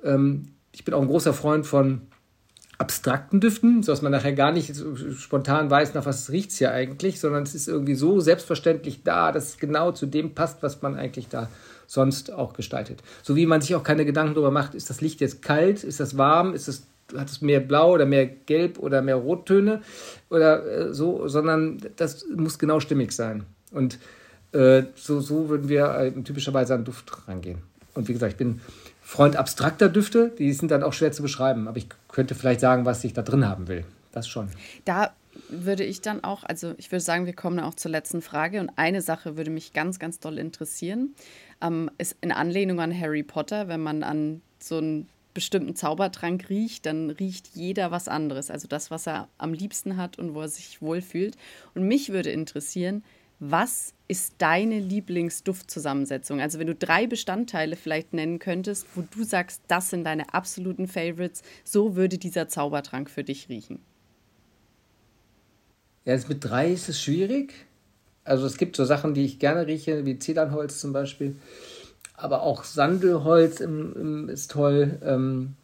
ähm, 0.05 0.49
ich 0.73 0.85
bin 0.85 0.95
auch 0.95 1.03
ein 1.03 1.09
großer 1.09 1.33
Freund 1.33 1.67
von 1.67 2.03
abstrakten 2.79 3.41
Düften, 3.41 3.83
sodass 3.83 4.03
man 4.03 4.13
nachher 4.13 4.33
gar 4.33 4.53
nicht 4.53 4.73
spontan 5.19 5.69
weiß, 5.69 5.95
nach 5.95 6.07
was 6.07 6.31
riecht 6.31 6.53
es 6.53 6.59
hier 6.59 6.71
eigentlich, 6.71 7.19
sondern 7.19 7.43
es 7.43 7.55
ist 7.55 7.67
irgendwie 7.67 7.97
so 7.97 8.21
selbstverständlich 8.21 9.03
da, 9.03 9.33
dass 9.33 9.49
es 9.49 9.59
genau 9.59 9.91
zu 9.91 10.07
dem 10.07 10.35
passt, 10.35 10.63
was 10.63 10.81
man 10.81 10.95
eigentlich 10.95 11.29
da 11.29 11.49
sonst 11.89 12.33
auch 12.33 12.53
gestaltet. 12.53 13.03
So 13.23 13.35
wie 13.35 13.47
man 13.47 13.61
sich 13.61 13.75
auch 13.75 13.83
keine 13.83 14.05
Gedanken 14.05 14.35
darüber 14.35 14.53
macht, 14.53 14.77
ist 14.77 14.91
das 14.91 15.01
Licht 15.01 15.21
jetzt 15.21 15.43
kalt, 15.43 15.83
ist 15.83 15.99
das 15.99 16.17
warm, 16.17 16.55
ist 16.55 16.69
das, 16.69 16.85
hat 17.17 17.29
es 17.29 17.41
mehr 17.41 17.61
Blau 17.61 17.95
oder 17.95 18.07
mehr 18.07 18.27
Gelb 18.27 18.79
oder 18.79 19.03
mehr 19.03 19.17
Rottöne 19.17 19.83
oder 20.31 20.67
äh, 20.67 20.95
so, 20.95 21.29
sondern 21.29 21.79
das 21.97 22.27
muss 22.35 22.59
genau 22.59 22.81
stimmig 22.81 23.13
sein. 23.13 23.45
Und 23.73 23.99
äh, 24.53 24.85
so, 24.95 25.21
so 25.21 25.49
würden 25.49 25.69
wir 25.69 25.87
äh, 25.95 26.13
typischerweise 26.23 26.75
an 26.75 26.85
Duft 26.85 27.29
rangehen. 27.29 27.59
Und 27.95 28.09
wie 28.09 28.13
gesagt, 28.13 28.33
ich 28.33 28.39
bin 28.39 28.61
Freund 29.03 29.37
abstrakter 29.37 29.89
Düfte, 29.89 30.33
die 30.39 30.53
sind 30.53 30.71
dann 30.71 30.83
auch 30.83 30.93
schwer 30.93 31.13
zu 31.13 31.23
beschreiben, 31.23 31.67
aber 31.67 31.79
ich 31.79 31.89
könnte 32.09 32.35
vielleicht 32.35 32.61
sagen, 32.61 32.85
was 32.85 33.03
ich 33.05 33.15
da 33.15 33.23
drin 33.23 33.49
haben 33.49 33.69
will. 33.69 33.85
Das 34.13 34.29
schon. 34.29 34.49
Da 34.85 35.13
würde 35.49 35.85
ich 35.85 36.01
dann 36.01 36.25
auch, 36.25 36.45
also 36.45 36.75
ich 36.77 36.91
würde 36.91 37.01
sagen, 37.01 37.27
wir 37.27 37.33
kommen 37.33 37.61
auch 37.61 37.75
zur 37.75 37.91
letzten 37.91 38.23
Frage 38.23 38.61
und 38.61 38.71
eine 38.77 39.03
Sache 39.03 39.37
würde 39.37 39.51
mich 39.51 39.73
ganz, 39.73 39.99
ganz 39.99 40.19
doll 40.21 40.39
interessieren. 40.39 41.15
Ähm, 41.61 41.91
ist 41.99 42.17
in 42.21 42.33
Anlehnung 42.33 42.81
an 42.81 42.99
Harry 42.99 43.23
Potter, 43.23 43.69
wenn 43.69 43.81
man 43.81 44.03
an 44.03 44.43
so 44.59 44.79
einen 44.79 45.09
bestimmten 45.35 45.77
Zaubertrank 45.77 46.49
riecht, 46.49 46.87
dann 46.87 47.11
riecht 47.11 47.49
jeder 47.55 47.91
was 47.91 48.09
anderes. 48.09 48.51
Also 48.51 48.69
das, 48.69 48.91
was 48.91 49.07
er 49.07 49.29
am 49.39 49.53
liebsten 49.53 49.97
hat 49.97 50.19
und 50.19 50.35
wo 50.35 50.41
er 50.43 50.49
sich 50.49 50.83
wohlfühlt. 50.83 51.37
Und 51.75 51.85
mich 51.85 52.11
würde 52.11 52.31
interessieren, 52.31 53.05
was 53.41 53.95
ist 54.09 54.35
deine 54.39 54.81
Lieblingsduftzusammensetzung? 54.81 56.41
Also 56.41 56.59
wenn 56.59 56.67
du 56.67 56.75
drei 56.75 57.07
Bestandteile 57.07 57.77
vielleicht 57.77 58.13
nennen 58.13 58.39
könntest, 58.39 58.87
wo 58.95 59.03
du 59.03 59.23
sagst, 59.23 59.63
das 59.69 59.91
sind 59.91 60.05
deine 60.05 60.35
absoluten 60.35 60.89
Favorites, 60.89 61.43
so 61.63 61.95
würde 61.95 62.19
dieser 62.19 62.49
Zaubertrank 62.49 63.09
für 63.09 63.23
dich 63.23 63.49
riechen. 63.49 63.81
Ja, 66.05 66.15
jetzt 66.15 66.29
mit 66.29 66.43
drei 66.43 66.73
ist 66.73 66.89
es 66.89 67.01
schwierig. 67.01 67.55
Also 68.25 68.47
es 68.47 68.57
gibt 68.57 68.77
so 68.77 68.85
Sachen, 68.85 69.15
die 69.15 69.25
ich 69.25 69.39
gerne 69.39 69.67
rieche, 69.67 70.05
wie 70.05 70.19
Zedernholz 70.19 70.81
zum 70.81 70.93
Beispiel. 70.93 71.37
Aber 72.21 72.43
auch 72.43 72.65
Sandelholz 72.65 73.61
im, 73.61 73.95
im 73.95 74.29
ist 74.29 74.51
toll. 74.51 74.99
Ähm, 75.03 75.55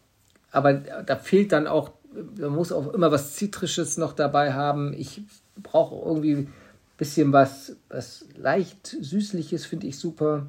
aber 0.53 0.73
da 0.73 1.17
fehlt 1.17 1.53
dann 1.53 1.67
auch, 1.67 1.91
man 2.39 2.53
muss 2.53 2.71
auch 2.71 2.95
immer 2.95 3.11
was 3.11 3.35
Zitrisches 3.35 3.99
noch 3.99 4.13
dabei 4.13 4.53
haben. 4.53 4.95
Ich 4.95 5.23
brauche 5.63 5.97
irgendwie 6.07 6.47
bisschen 6.97 7.33
was, 7.33 7.77
was 7.89 8.25
leicht 8.37 8.97
süßliches 9.01 9.67
finde 9.67 9.87
ich 9.87 9.99
super. 9.99 10.47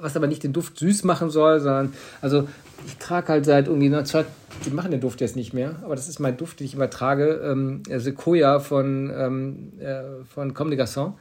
Was 0.00 0.16
aber 0.16 0.26
nicht 0.26 0.42
den 0.42 0.52
Duft 0.52 0.78
süß 0.78 1.04
machen 1.04 1.30
soll, 1.30 1.60
sondern, 1.60 1.92
also 2.20 2.46
ich 2.86 2.96
trage 2.98 3.28
halt 3.28 3.44
seit 3.46 3.66
irgendwie 3.66 3.86
einer 3.86 4.04
Zeit, 4.04 4.26
die 4.64 4.70
machen 4.70 4.90
den 4.90 5.00
Duft 5.00 5.20
jetzt 5.20 5.36
nicht 5.36 5.54
mehr, 5.54 5.76
aber 5.82 5.96
das 5.96 6.08
ist 6.08 6.18
mein 6.18 6.36
Duft, 6.36 6.60
den 6.60 6.66
ich 6.66 6.74
immer 6.74 6.90
trage, 6.90 7.40
ähm, 7.44 7.82
Sequoia 7.88 8.60
von, 8.60 9.10
ähm, 9.16 9.72
äh, 9.78 10.24
von 10.32 10.54
Comme 10.54 10.76
des 10.76 10.78
Garçons. 10.78 11.14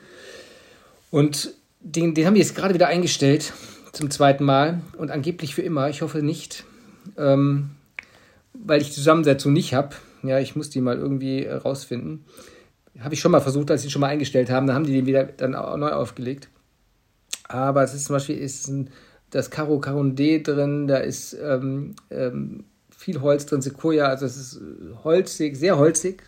Und 1.10 1.54
den, 1.80 2.14
den 2.16 2.26
haben 2.26 2.34
die 2.34 2.42
jetzt 2.42 2.56
gerade 2.56 2.74
wieder 2.74 2.88
eingestellt 2.88 3.54
zum 3.96 4.12
zweiten 4.12 4.44
Mal 4.44 4.82
und 4.98 5.10
angeblich 5.10 5.56
für 5.56 5.62
immer. 5.62 5.90
Ich 5.90 6.02
hoffe 6.02 6.22
nicht, 6.22 6.66
ähm, 7.18 7.72
weil 8.54 8.82
ich 8.82 8.90
die 8.90 8.96
Zusammensetzung 8.96 9.54
nicht 9.54 9.74
habe. 9.74 9.96
Ja, 10.24 10.40
ich 10.40 10.56
muss 10.56 10.70
die 10.70 10.82
mal 10.82 10.98
irgendwie 10.98 11.46
rausfinden. 11.46 12.26
Habe 13.00 13.14
ich 13.14 13.20
schon 13.20 13.32
mal 13.32 13.42
versucht, 13.42 13.72
als 13.72 13.82
sie 13.82 13.90
schon 13.90 14.02
mal 14.02 14.08
eingestellt 14.08 14.50
haben. 14.50 14.68
Dann 14.68 14.76
haben 14.76 14.86
die 14.86 14.94
den 14.94 15.06
wieder 15.06 15.24
dann 15.24 15.52
neu 15.52 15.92
aufgelegt. 15.92 16.50
Aber 17.48 17.84
es 17.84 17.94
ist 17.94 18.06
zum 18.06 18.16
Beispiel 18.16 18.38
ist 18.38 18.68
ein, 18.68 18.90
das 19.30 19.50
Caro 19.50 19.80
Caronde 19.80 20.42
drin, 20.42 20.88
da 20.88 20.98
ist 20.98 21.34
ähm, 21.42 21.96
ähm, 22.10 22.66
viel 22.90 23.22
Holz 23.22 23.46
drin, 23.46 23.62
Sequoia, 23.62 24.06
also 24.08 24.26
es 24.26 24.38
ist 24.38 24.62
holzig, 25.04 25.58
sehr 25.58 25.78
holzig 25.78 26.24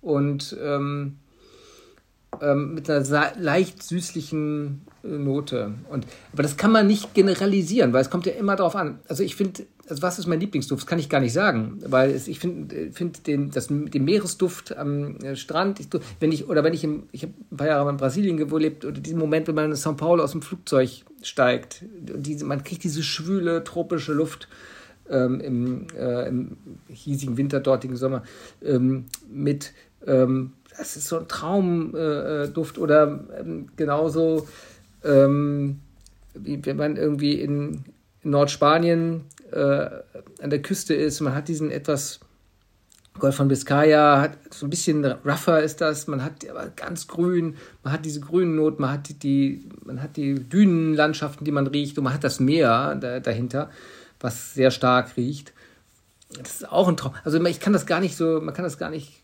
und 0.00 0.56
ähm, 0.62 1.18
ähm 2.40 2.74
mit 2.74 2.88
einer 2.88 3.32
leicht 3.36 3.82
süßlichen 3.82 4.86
Note. 5.04 5.74
Und, 5.90 6.06
aber 6.32 6.42
das 6.42 6.56
kann 6.56 6.72
man 6.72 6.86
nicht 6.86 7.14
generalisieren, 7.14 7.92
weil 7.92 8.00
es 8.00 8.10
kommt 8.10 8.26
ja 8.26 8.32
immer 8.32 8.56
darauf 8.56 8.74
an. 8.74 8.98
Also 9.06 9.22
ich 9.22 9.36
finde, 9.36 9.66
also 9.88 10.02
was 10.02 10.18
ist 10.18 10.26
mein 10.26 10.40
Lieblingsduft? 10.40 10.82
Das 10.82 10.86
kann 10.86 10.98
ich 10.98 11.08
gar 11.08 11.20
nicht 11.20 11.32
sagen, 11.32 11.78
weil 11.86 12.10
es, 12.10 12.26
ich 12.26 12.38
finde 12.38 12.90
find 12.92 13.26
den, 13.26 13.50
den 13.50 14.04
Meeresduft 14.04 14.76
am 14.76 15.16
äh, 15.16 15.36
Strand, 15.36 15.80
ich, 15.80 15.88
wenn 16.20 16.32
ich, 16.32 16.48
oder 16.48 16.64
wenn 16.64 16.72
ich, 16.72 16.84
im, 16.84 17.04
ich 17.12 17.22
habe 17.22 17.34
ein 17.50 17.56
paar 17.56 17.66
Jahre 17.66 17.90
in 17.90 17.96
Brasilien 17.98 18.36
gelebt, 18.36 18.84
oder 18.84 19.00
diesen 19.00 19.18
Moment, 19.18 19.46
wenn 19.46 19.54
man 19.54 19.66
in 19.66 19.76
São 19.76 19.94
Paulo 19.94 20.24
aus 20.24 20.32
dem 20.32 20.42
Flugzeug 20.42 21.04
steigt, 21.22 21.84
diese, 21.98 22.44
man 22.44 22.64
kriegt 22.64 22.82
diese 22.84 23.02
schwüle, 23.02 23.62
tropische 23.62 24.12
Luft 24.12 24.48
ähm, 25.10 25.40
im, 25.40 25.86
äh, 25.98 26.28
im 26.28 26.56
hiesigen 26.88 27.36
Winter, 27.36 27.60
dortigen 27.60 27.96
Sommer 27.96 28.22
ähm, 28.64 29.04
mit, 29.30 29.72
ähm, 30.06 30.52
das 30.76 30.96
ist 30.96 31.08
so 31.08 31.18
ein 31.18 31.28
Traumduft 31.28 32.78
äh, 32.78 32.80
oder 32.80 33.24
ähm, 33.38 33.68
genauso 33.76 34.48
ähm, 35.04 35.80
wenn 36.34 36.76
man 36.76 36.96
irgendwie 36.96 37.40
in, 37.40 37.84
in 38.22 38.30
Nordspanien 38.30 39.22
äh, 39.52 39.58
an 40.40 40.50
der 40.50 40.62
Küste 40.62 40.94
ist, 40.94 41.20
man 41.20 41.34
hat 41.34 41.48
diesen 41.48 41.70
etwas 41.70 42.20
Golf 43.18 43.36
von 43.36 43.46
Biscaya 43.46 44.20
hat 44.20 44.38
so 44.52 44.66
ein 44.66 44.70
bisschen 44.70 45.04
rougher 45.04 45.62
ist 45.62 45.80
das, 45.80 46.08
man 46.08 46.24
hat 46.24 46.48
aber 46.50 46.70
ganz 46.70 47.06
grün, 47.06 47.56
man 47.84 47.92
hat 47.92 48.04
diese 48.04 48.20
grünen 48.20 48.56
Noten, 48.56 48.82
man 48.82 48.90
hat 48.90 49.22
die, 49.22 49.68
man 49.84 50.02
hat 50.02 50.16
die 50.16 50.34
Dünenlandschaften, 50.34 51.44
die 51.44 51.52
man 51.52 51.68
riecht 51.68 51.96
und 51.96 52.04
man 52.04 52.12
hat 52.12 52.24
das 52.24 52.40
Meer 52.40 52.96
da, 52.96 53.20
dahinter, 53.20 53.70
was 54.18 54.54
sehr 54.54 54.72
stark 54.72 55.16
riecht. 55.16 55.52
Das 56.36 56.56
ist 56.56 56.72
auch 56.72 56.88
ein 56.88 56.96
Traum. 56.96 57.14
Also 57.22 57.42
ich 57.44 57.60
kann 57.60 57.72
das 57.72 57.86
gar 57.86 58.00
nicht 58.00 58.16
so, 58.16 58.40
man 58.40 58.52
kann 58.52 58.64
das 58.64 58.78
gar 58.78 58.90
nicht. 58.90 59.22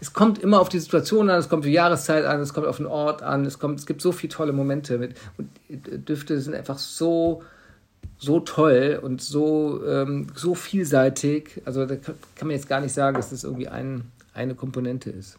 Es 0.00 0.12
kommt 0.12 0.38
immer 0.38 0.60
auf 0.60 0.68
die 0.68 0.78
Situation 0.78 1.28
an, 1.28 1.38
es 1.38 1.48
kommt 1.48 1.64
die 1.64 1.72
Jahreszeit 1.72 2.24
an, 2.24 2.40
es 2.40 2.54
kommt 2.54 2.66
auf 2.66 2.76
den 2.76 2.86
Ort 2.86 3.22
an, 3.22 3.44
es 3.44 3.58
kommt, 3.58 3.80
es 3.80 3.86
gibt 3.86 4.00
so 4.00 4.12
viele 4.12 4.32
tolle 4.32 4.52
Momente 4.52 4.98
mit 4.98 5.16
und 5.36 5.48
Düfte 6.08 6.40
sind 6.40 6.54
einfach 6.54 6.78
so 6.78 7.42
so 8.18 8.40
toll 8.40 8.98
und 9.02 9.22
so, 9.22 9.84
ähm, 9.86 10.26
so 10.34 10.54
vielseitig. 10.54 11.62
Also 11.64 11.86
da 11.86 11.96
kann 11.96 12.16
man 12.42 12.50
jetzt 12.50 12.68
gar 12.68 12.80
nicht 12.80 12.92
sagen, 12.92 13.16
dass 13.16 13.30
das 13.30 13.44
irgendwie 13.44 13.68
ein, 13.68 14.10
eine 14.34 14.54
Komponente 14.54 15.10
ist. 15.10 15.38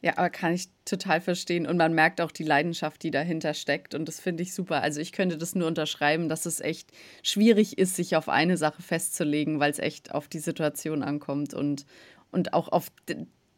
Ja, 0.00 0.18
aber 0.18 0.28
kann 0.28 0.52
ich 0.52 0.68
total 0.84 1.20
verstehen. 1.20 1.66
Und 1.66 1.76
man 1.78 1.94
merkt 1.94 2.20
auch 2.20 2.30
die 2.30 2.42
Leidenschaft, 2.42 3.02
die 3.02 3.10
dahinter 3.10 3.54
steckt. 3.54 3.94
Und 3.94 4.06
das 4.06 4.20
finde 4.20 4.42
ich 4.42 4.52
super. 4.52 4.82
Also 4.82 5.00
ich 5.00 5.12
könnte 5.12 5.38
das 5.38 5.54
nur 5.54 5.66
unterschreiben, 5.66 6.28
dass 6.28 6.44
es 6.46 6.60
echt 6.60 6.90
schwierig 7.22 7.78
ist, 7.78 7.96
sich 7.96 8.16
auf 8.16 8.28
eine 8.28 8.56
Sache 8.56 8.82
festzulegen, 8.82 9.60
weil 9.60 9.70
es 9.70 9.78
echt 9.78 10.12
auf 10.14 10.28
die 10.28 10.40
Situation 10.40 11.02
ankommt 11.02 11.54
und, 11.54 11.86
und 12.32 12.52
auch 12.52 12.68
auf 12.68 12.88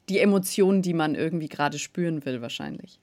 die 0.09 0.19
Emotionen, 0.19 0.83
die 0.83 0.95
man 0.95 1.15
irgendwie 1.15 1.49
gerade 1.49 1.79
spüren 1.79 2.25
will, 2.25 2.43
wahrscheinlich. 2.43 2.99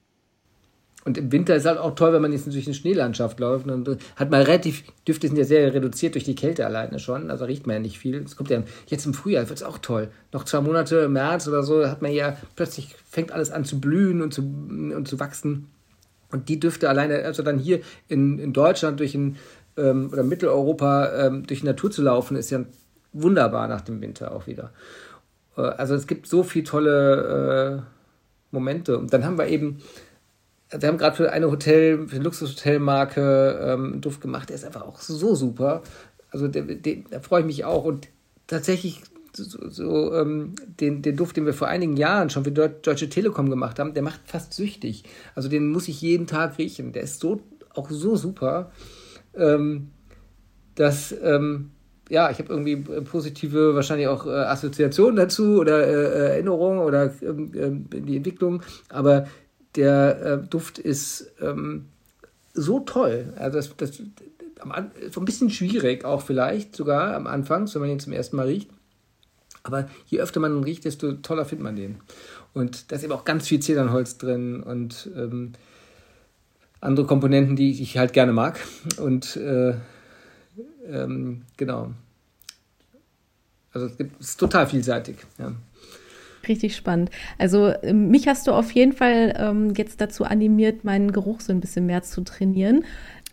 Und 1.04 1.18
im 1.18 1.30
Winter 1.30 1.54
ist 1.54 1.66
halt 1.66 1.78
auch 1.78 1.94
toll, 1.94 2.14
wenn 2.14 2.22
man 2.22 2.32
jetzt 2.32 2.46
durch 2.46 2.66
eine 2.66 2.74
Schneelandschaft 2.74 3.38
läuft. 3.38 3.66
Und 3.66 3.98
hat 4.16 4.30
man 4.30 4.40
relativ, 4.40 4.84
Düfte 5.06 5.28
sind 5.28 5.36
ja 5.36 5.44
sehr 5.44 5.74
reduziert 5.74 6.14
durch 6.14 6.24
die 6.24 6.34
Kälte 6.34 6.64
alleine 6.64 6.98
schon. 6.98 7.30
Also 7.30 7.44
riecht 7.44 7.66
man 7.66 7.74
ja 7.74 7.80
nicht 7.80 7.98
viel. 7.98 8.16
Es 8.24 8.36
kommt 8.36 8.48
ja 8.48 8.62
jetzt 8.86 9.04
im 9.04 9.12
Frühjahr, 9.12 9.46
wird 9.48 9.58
es 9.58 9.64
auch 9.64 9.78
toll. 9.78 10.08
Noch 10.32 10.44
zwei 10.44 10.62
Monate 10.62 10.96
im 11.00 11.12
März 11.12 11.46
oder 11.46 11.62
so, 11.62 11.86
hat 11.86 12.00
man 12.00 12.12
ja 12.12 12.38
plötzlich 12.56 12.96
fängt 13.08 13.32
alles 13.32 13.50
an 13.50 13.66
zu 13.66 13.80
blühen 13.80 14.22
und 14.22 14.32
zu, 14.32 14.40
und 14.40 15.06
zu 15.06 15.20
wachsen. 15.20 15.68
Und 16.32 16.48
die 16.48 16.58
Düfte 16.58 16.88
alleine, 16.88 17.22
also 17.24 17.42
dann 17.42 17.58
hier 17.58 17.80
in, 18.08 18.38
in 18.38 18.54
Deutschland 18.54 18.98
durch 18.98 19.14
ein, 19.14 19.36
ähm, 19.76 20.08
oder 20.10 20.22
Mitteleuropa 20.22 21.26
ähm, 21.26 21.46
durch 21.46 21.60
die 21.60 21.66
Natur 21.66 21.90
zu 21.90 22.02
laufen, 22.02 22.34
ist 22.36 22.50
ja 22.50 22.64
wunderbar 23.12 23.68
nach 23.68 23.82
dem 23.82 24.00
Winter 24.00 24.32
auch 24.32 24.46
wieder. 24.46 24.72
Äh, 25.56 25.62
also 25.62 25.94
es 25.94 26.06
gibt 26.06 26.26
so 26.26 26.42
viele 26.42 26.64
tolle 26.64 27.82
äh, 27.82 28.54
Momente. 28.54 28.98
Und 28.98 29.12
dann 29.12 29.24
haben 29.24 29.38
wir 29.38 29.48
eben 29.48 29.80
wir 30.80 30.88
haben 30.88 30.98
gerade 30.98 31.16
für 31.16 31.32
eine 31.32 31.50
Hotel, 31.50 32.08
für 32.08 32.16
eine 32.16 32.24
Luxushotelmarke 32.24 33.60
ähm, 33.62 33.92
einen 33.92 34.00
Duft 34.00 34.20
gemacht, 34.20 34.48
der 34.48 34.56
ist 34.56 34.64
einfach 34.64 34.82
auch 34.82 35.00
so 35.00 35.34
super. 35.34 35.82
Also 36.30 36.48
der, 36.48 36.62
der, 36.62 36.96
da 37.10 37.20
freue 37.20 37.40
ich 37.40 37.46
mich 37.46 37.64
auch. 37.64 37.84
Und 37.84 38.08
tatsächlich 38.46 39.02
so, 39.32 39.68
so 39.68 40.14
ähm, 40.14 40.54
den, 40.80 41.02
den 41.02 41.16
Duft, 41.16 41.36
den 41.36 41.46
wir 41.46 41.54
vor 41.54 41.68
einigen 41.68 41.96
Jahren 41.96 42.30
schon 42.30 42.44
für 42.44 42.52
Deutsche 42.52 43.08
Telekom 43.08 43.50
gemacht 43.50 43.78
haben, 43.78 43.94
der 43.94 44.02
macht 44.02 44.20
fast 44.24 44.52
süchtig. 44.52 45.04
Also 45.34 45.48
den 45.48 45.68
muss 45.68 45.88
ich 45.88 46.00
jeden 46.00 46.26
Tag 46.26 46.58
riechen. 46.58 46.92
Der 46.92 47.02
ist 47.02 47.20
so 47.20 47.40
auch 47.74 47.90
so 47.90 48.16
super, 48.16 48.70
ähm, 49.34 49.90
dass 50.76 51.14
ähm, 51.22 51.70
ja, 52.08 52.30
ich 52.30 52.38
habe 52.38 52.52
irgendwie 52.52 52.76
positive 52.76 53.74
wahrscheinlich 53.74 54.08
auch 54.08 54.26
äh, 54.26 54.30
Assoziationen 54.30 55.16
dazu 55.16 55.60
oder 55.60 55.86
äh, 55.86 56.32
Erinnerungen 56.32 56.80
oder 56.80 57.12
ähm, 57.22 57.88
äh, 57.92 58.00
die 58.00 58.16
Entwicklung, 58.16 58.62
aber 58.88 59.26
der 59.76 60.22
äh, 60.22 60.46
Duft 60.46 60.78
ist 60.78 61.32
ähm, 61.40 61.86
so 62.52 62.80
toll. 62.80 63.32
Also 63.36 63.58
das, 63.58 63.76
das 63.76 64.02
so 65.10 65.20
ein 65.20 65.24
bisschen 65.24 65.50
schwierig 65.50 66.04
auch 66.04 66.22
vielleicht 66.22 66.76
sogar 66.76 67.14
am 67.14 67.26
Anfang, 67.26 67.72
wenn 67.74 67.80
man 67.80 67.90
ihn 67.90 68.00
zum 68.00 68.12
ersten 68.12 68.36
Mal 68.36 68.46
riecht. 68.46 68.70
Aber 69.62 69.88
je 70.06 70.20
öfter 70.20 70.40
man 70.40 70.56
ihn 70.56 70.64
riecht, 70.64 70.84
desto 70.84 71.12
toller 71.14 71.44
findet 71.44 71.64
man 71.64 71.76
den. 71.76 71.96
Und 72.52 72.90
da 72.92 72.96
ist 72.96 73.02
eben 73.02 73.12
auch 73.12 73.24
ganz 73.24 73.48
viel 73.48 73.60
Zedernholz 73.60 74.18
drin 74.18 74.62
und 74.62 75.10
ähm, 75.16 75.52
andere 76.80 77.06
Komponenten, 77.06 77.56
die 77.56 77.82
ich 77.82 77.98
halt 77.98 78.12
gerne 78.12 78.32
mag. 78.32 78.60
Und 78.98 79.36
äh, 79.36 79.74
ähm, 80.88 81.42
genau. 81.56 81.92
Also 83.72 83.86
es, 83.86 83.96
gibt, 83.96 84.20
es 84.20 84.30
ist 84.30 84.40
total 84.40 84.66
vielseitig. 84.66 85.16
Ja. 85.38 85.52
Richtig 86.46 86.76
spannend. 86.76 87.10
Also 87.38 87.72
ähm, 87.82 88.08
mich 88.08 88.28
hast 88.28 88.46
du 88.46 88.52
auf 88.52 88.70
jeden 88.72 88.92
Fall 88.92 89.34
ähm, 89.36 89.74
jetzt 89.76 90.00
dazu 90.00 90.24
animiert, 90.24 90.84
meinen 90.84 91.12
Geruch 91.12 91.40
so 91.40 91.52
ein 91.52 91.60
bisschen 91.60 91.86
mehr 91.86 92.02
zu 92.02 92.22
trainieren. 92.22 92.84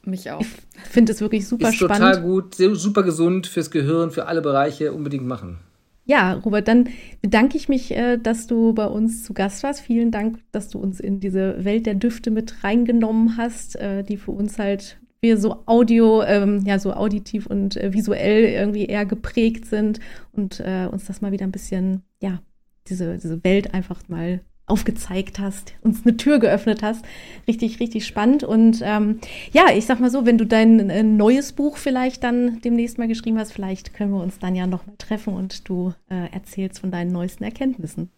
Mich 0.03 0.31
auch. 0.31 0.41
Ich 0.41 0.89
finde 0.89 1.11
es 1.11 1.21
wirklich 1.21 1.47
super 1.47 1.69
ist 1.69 1.75
spannend. 1.75 2.15
Total 2.15 2.21
gut, 2.21 2.55
super 2.55 3.03
gesund 3.03 3.45
fürs 3.45 3.69
Gehirn, 3.69 4.09
für 4.09 4.25
alle 4.25 4.41
Bereiche 4.41 4.93
unbedingt 4.93 5.27
machen. 5.27 5.59
Ja, 6.05 6.33
Robert, 6.33 6.67
dann 6.67 6.89
bedanke 7.21 7.55
ich 7.55 7.69
mich, 7.69 7.91
äh, 7.91 8.17
dass 8.17 8.47
du 8.47 8.73
bei 8.73 8.87
uns 8.87 9.23
zu 9.23 9.33
Gast 9.33 9.61
warst. 9.61 9.81
Vielen 9.81 10.09
Dank, 10.09 10.39
dass 10.51 10.69
du 10.69 10.79
uns 10.79 10.99
in 10.99 11.19
diese 11.19 11.63
Welt 11.63 11.85
der 11.85 11.93
Düfte 11.93 12.31
mit 12.31 12.63
reingenommen 12.63 13.37
hast, 13.37 13.75
äh, 13.75 14.03
die 14.03 14.17
für 14.17 14.31
uns 14.31 14.57
halt 14.57 14.97
wir 15.21 15.37
so 15.37 15.63
audio, 15.67 16.23
ähm, 16.23 16.63
ja, 16.65 16.79
so 16.79 16.93
auditiv 16.93 17.45
und 17.45 17.77
äh, 17.77 17.93
visuell 17.93 18.43
irgendwie 18.45 18.85
eher 18.85 19.05
geprägt 19.05 19.65
sind 19.65 19.99
und 20.31 20.59
äh, 20.59 20.87
uns 20.91 21.05
das 21.05 21.21
mal 21.21 21.31
wieder 21.31 21.45
ein 21.45 21.51
bisschen, 21.51 22.01
ja, 22.21 22.41
diese, 22.87 23.17
diese 23.17 23.43
Welt 23.43 23.73
einfach 23.73 24.01
mal 24.09 24.41
aufgezeigt 24.65 25.37
hast, 25.37 25.73
uns 25.81 26.05
eine 26.05 26.17
Tür 26.17 26.39
geöffnet 26.39 26.81
hast. 26.81 27.03
Richtig, 27.47 27.79
richtig 27.79 28.07
spannend. 28.07 28.43
Und 28.43 28.81
ähm, 28.83 29.19
ja, 29.51 29.65
ich 29.75 29.85
sag 29.85 29.99
mal 29.99 30.09
so, 30.09 30.25
wenn 30.25 30.37
du 30.37 30.45
dein 30.45 30.89
äh, 30.89 31.03
neues 31.03 31.51
Buch 31.51 31.77
vielleicht 31.77 32.23
dann 32.23 32.61
demnächst 32.61 32.97
mal 32.97 33.07
geschrieben 33.07 33.37
hast, 33.37 33.51
vielleicht 33.51 33.93
können 33.93 34.13
wir 34.13 34.21
uns 34.21 34.39
dann 34.39 34.55
ja 34.55 34.67
noch 34.67 34.87
mal 34.87 34.95
treffen 34.97 35.33
und 35.33 35.67
du 35.67 35.93
äh, 36.09 36.31
erzählst 36.31 36.79
von 36.79 36.89
deinen 36.89 37.11
neuesten 37.11 37.43
Erkenntnissen. 37.43 38.09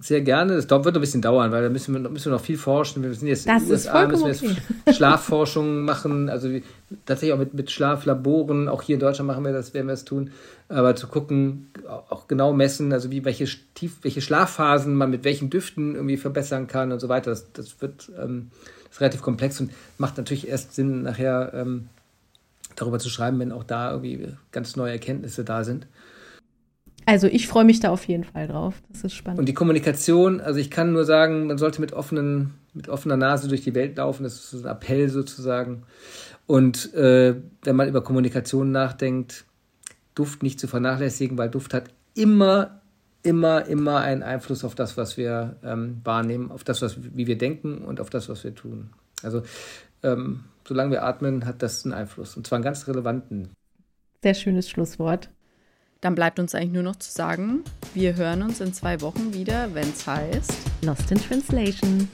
Sehr 0.00 0.22
gerne. 0.22 0.56
Das 0.56 0.68
wird 0.68 0.96
ein 0.96 1.00
bisschen 1.00 1.22
dauern, 1.22 1.52
weil 1.52 1.62
da 1.62 1.68
müssen 1.68 1.94
wir, 1.94 2.10
müssen 2.10 2.26
wir 2.26 2.32
noch 2.32 2.44
viel 2.44 2.58
forschen. 2.58 3.02
Wir 3.02 3.14
sind 3.14 3.28
jetzt 3.28 3.46
das 3.46 3.62
in 3.62 3.68
den 3.68 3.72
USA, 3.72 4.06
müssen 4.08 4.24
wir 4.24 4.32
jetzt 4.32 4.42
okay. 4.42 4.92
Schlafforschung 4.92 5.82
machen, 5.82 6.28
also 6.28 6.48
tatsächlich 7.06 7.32
auch 7.32 7.38
mit, 7.38 7.54
mit 7.54 7.70
Schlaflaboren. 7.70 8.68
Auch 8.68 8.82
hier 8.82 8.94
in 8.94 9.00
Deutschland 9.00 9.28
machen 9.28 9.44
wir 9.44 9.52
das, 9.52 9.72
werden 9.72 9.86
wir 9.86 9.94
es 9.94 10.04
tun. 10.04 10.30
Aber 10.68 10.96
zu 10.96 11.06
gucken, 11.06 11.70
auch 11.86 12.26
genau 12.26 12.52
messen, 12.52 12.92
also 12.92 13.10
wie 13.12 13.24
welche, 13.24 13.46
tief, 13.74 13.98
welche 14.02 14.20
Schlafphasen 14.20 14.96
man 14.96 15.10
mit 15.10 15.22
welchen 15.22 15.48
Düften 15.48 15.94
irgendwie 15.94 16.16
verbessern 16.16 16.66
kann 16.66 16.90
und 16.90 16.98
so 16.98 17.08
weiter. 17.08 17.30
Das, 17.30 17.52
das 17.52 17.80
wird 17.80 18.10
ähm, 18.20 18.50
das 18.88 19.00
relativ 19.00 19.22
komplex 19.22 19.60
und 19.60 19.70
macht 19.98 20.16
natürlich 20.16 20.48
erst 20.48 20.74
Sinn, 20.74 21.02
nachher 21.02 21.52
ähm, 21.54 21.88
darüber 22.74 22.98
zu 22.98 23.08
schreiben, 23.08 23.38
wenn 23.38 23.52
auch 23.52 23.64
da 23.64 23.92
irgendwie 23.92 24.28
ganz 24.50 24.74
neue 24.74 24.92
Erkenntnisse 24.92 25.44
da 25.44 25.62
sind. 25.62 25.86
Also 27.06 27.26
ich 27.26 27.46
freue 27.48 27.64
mich 27.64 27.80
da 27.80 27.90
auf 27.90 28.04
jeden 28.06 28.24
Fall 28.24 28.48
drauf. 28.48 28.82
Das 28.90 29.04
ist 29.04 29.14
spannend. 29.14 29.38
Und 29.38 29.46
die 29.46 29.54
Kommunikation, 29.54 30.40
also 30.40 30.58
ich 30.58 30.70
kann 30.70 30.92
nur 30.92 31.04
sagen, 31.04 31.46
man 31.46 31.58
sollte 31.58 31.80
mit 31.80 31.92
offenen, 31.92 32.54
mit 32.72 32.88
offener 32.88 33.16
Nase 33.16 33.48
durch 33.48 33.62
die 33.62 33.74
Welt 33.74 33.96
laufen. 33.96 34.24
Das 34.24 34.52
ist 34.52 34.64
ein 34.64 34.70
Appell 34.70 35.08
sozusagen. 35.08 35.82
Und 36.46 36.94
äh, 36.94 37.36
wenn 37.62 37.76
man 37.76 37.88
über 37.88 38.02
Kommunikation 38.02 38.70
nachdenkt, 38.72 39.44
Duft 40.14 40.42
nicht 40.42 40.60
zu 40.60 40.68
vernachlässigen, 40.68 41.36
weil 41.36 41.50
Duft 41.50 41.74
hat 41.74 41.90
immer, 42.14 42.80
immer, 43.22 43.66
immer 43.66 43.98
einen 44.00 44.22
Einfluss 44.22 44.64
auf 44.64 44.74
das, 44.74 44.96
was 44.96 45.16
wir 45.16 45.56
ähm, 45.64 46.00
wahrnehmen, 46.04 46.50
auf 46.50 46.64
das, 46.64 46.82
was, 46.82 46.96
wie 47.02 47.26
wir 47.26 47.36
denken 47.36 47.78
und 47.78 48.00
auf 48.00 48.10
das, 48.10 48.28
was 48.28 48.44
wir 48.44 48.54
tun. 48.54 48.90
Also 49.22 49.42
ähm, 50.02 50.44
solange 50.66 50.92
wir 50.92 51.02
atmen, 51.02 51.46
hat 51.46 51.62
das 51.62 51.84
einen 51.84 51.94
Einfluss. 51.94 52.36
Und 52.36 52.46
zwar 52.46 52.56
einen 52.56 52.64
ganz 52.64 52.86
relevanten. 52.86 53.50
Sehr 54.22 54.34
schönes 54.34 54.70
Schlusswort. 54.70 55.30
Dann 56.04 56.14
bleibt 56.14 56.38
uns 56.38 56.54
eigentlich 56.54 56.72
nur 56.72 56.82
noch 56.82 56.96
zu 56.96 57.10
sagen, 57.10 57.64
wir 57.94 58.14
hören 58.14 58.42
uns 58.42 58.60
in 58.60 58.74
zwei 58.74 59.00
Wochen 59.00 59.32
wieder, 59.32 59.72
wenn 59.72 59.88
es 59.88 60.06
heißt 60.06 60.52
Lost 60.82 61.10
in 61.10 61.18
Translation. 61.18 62.10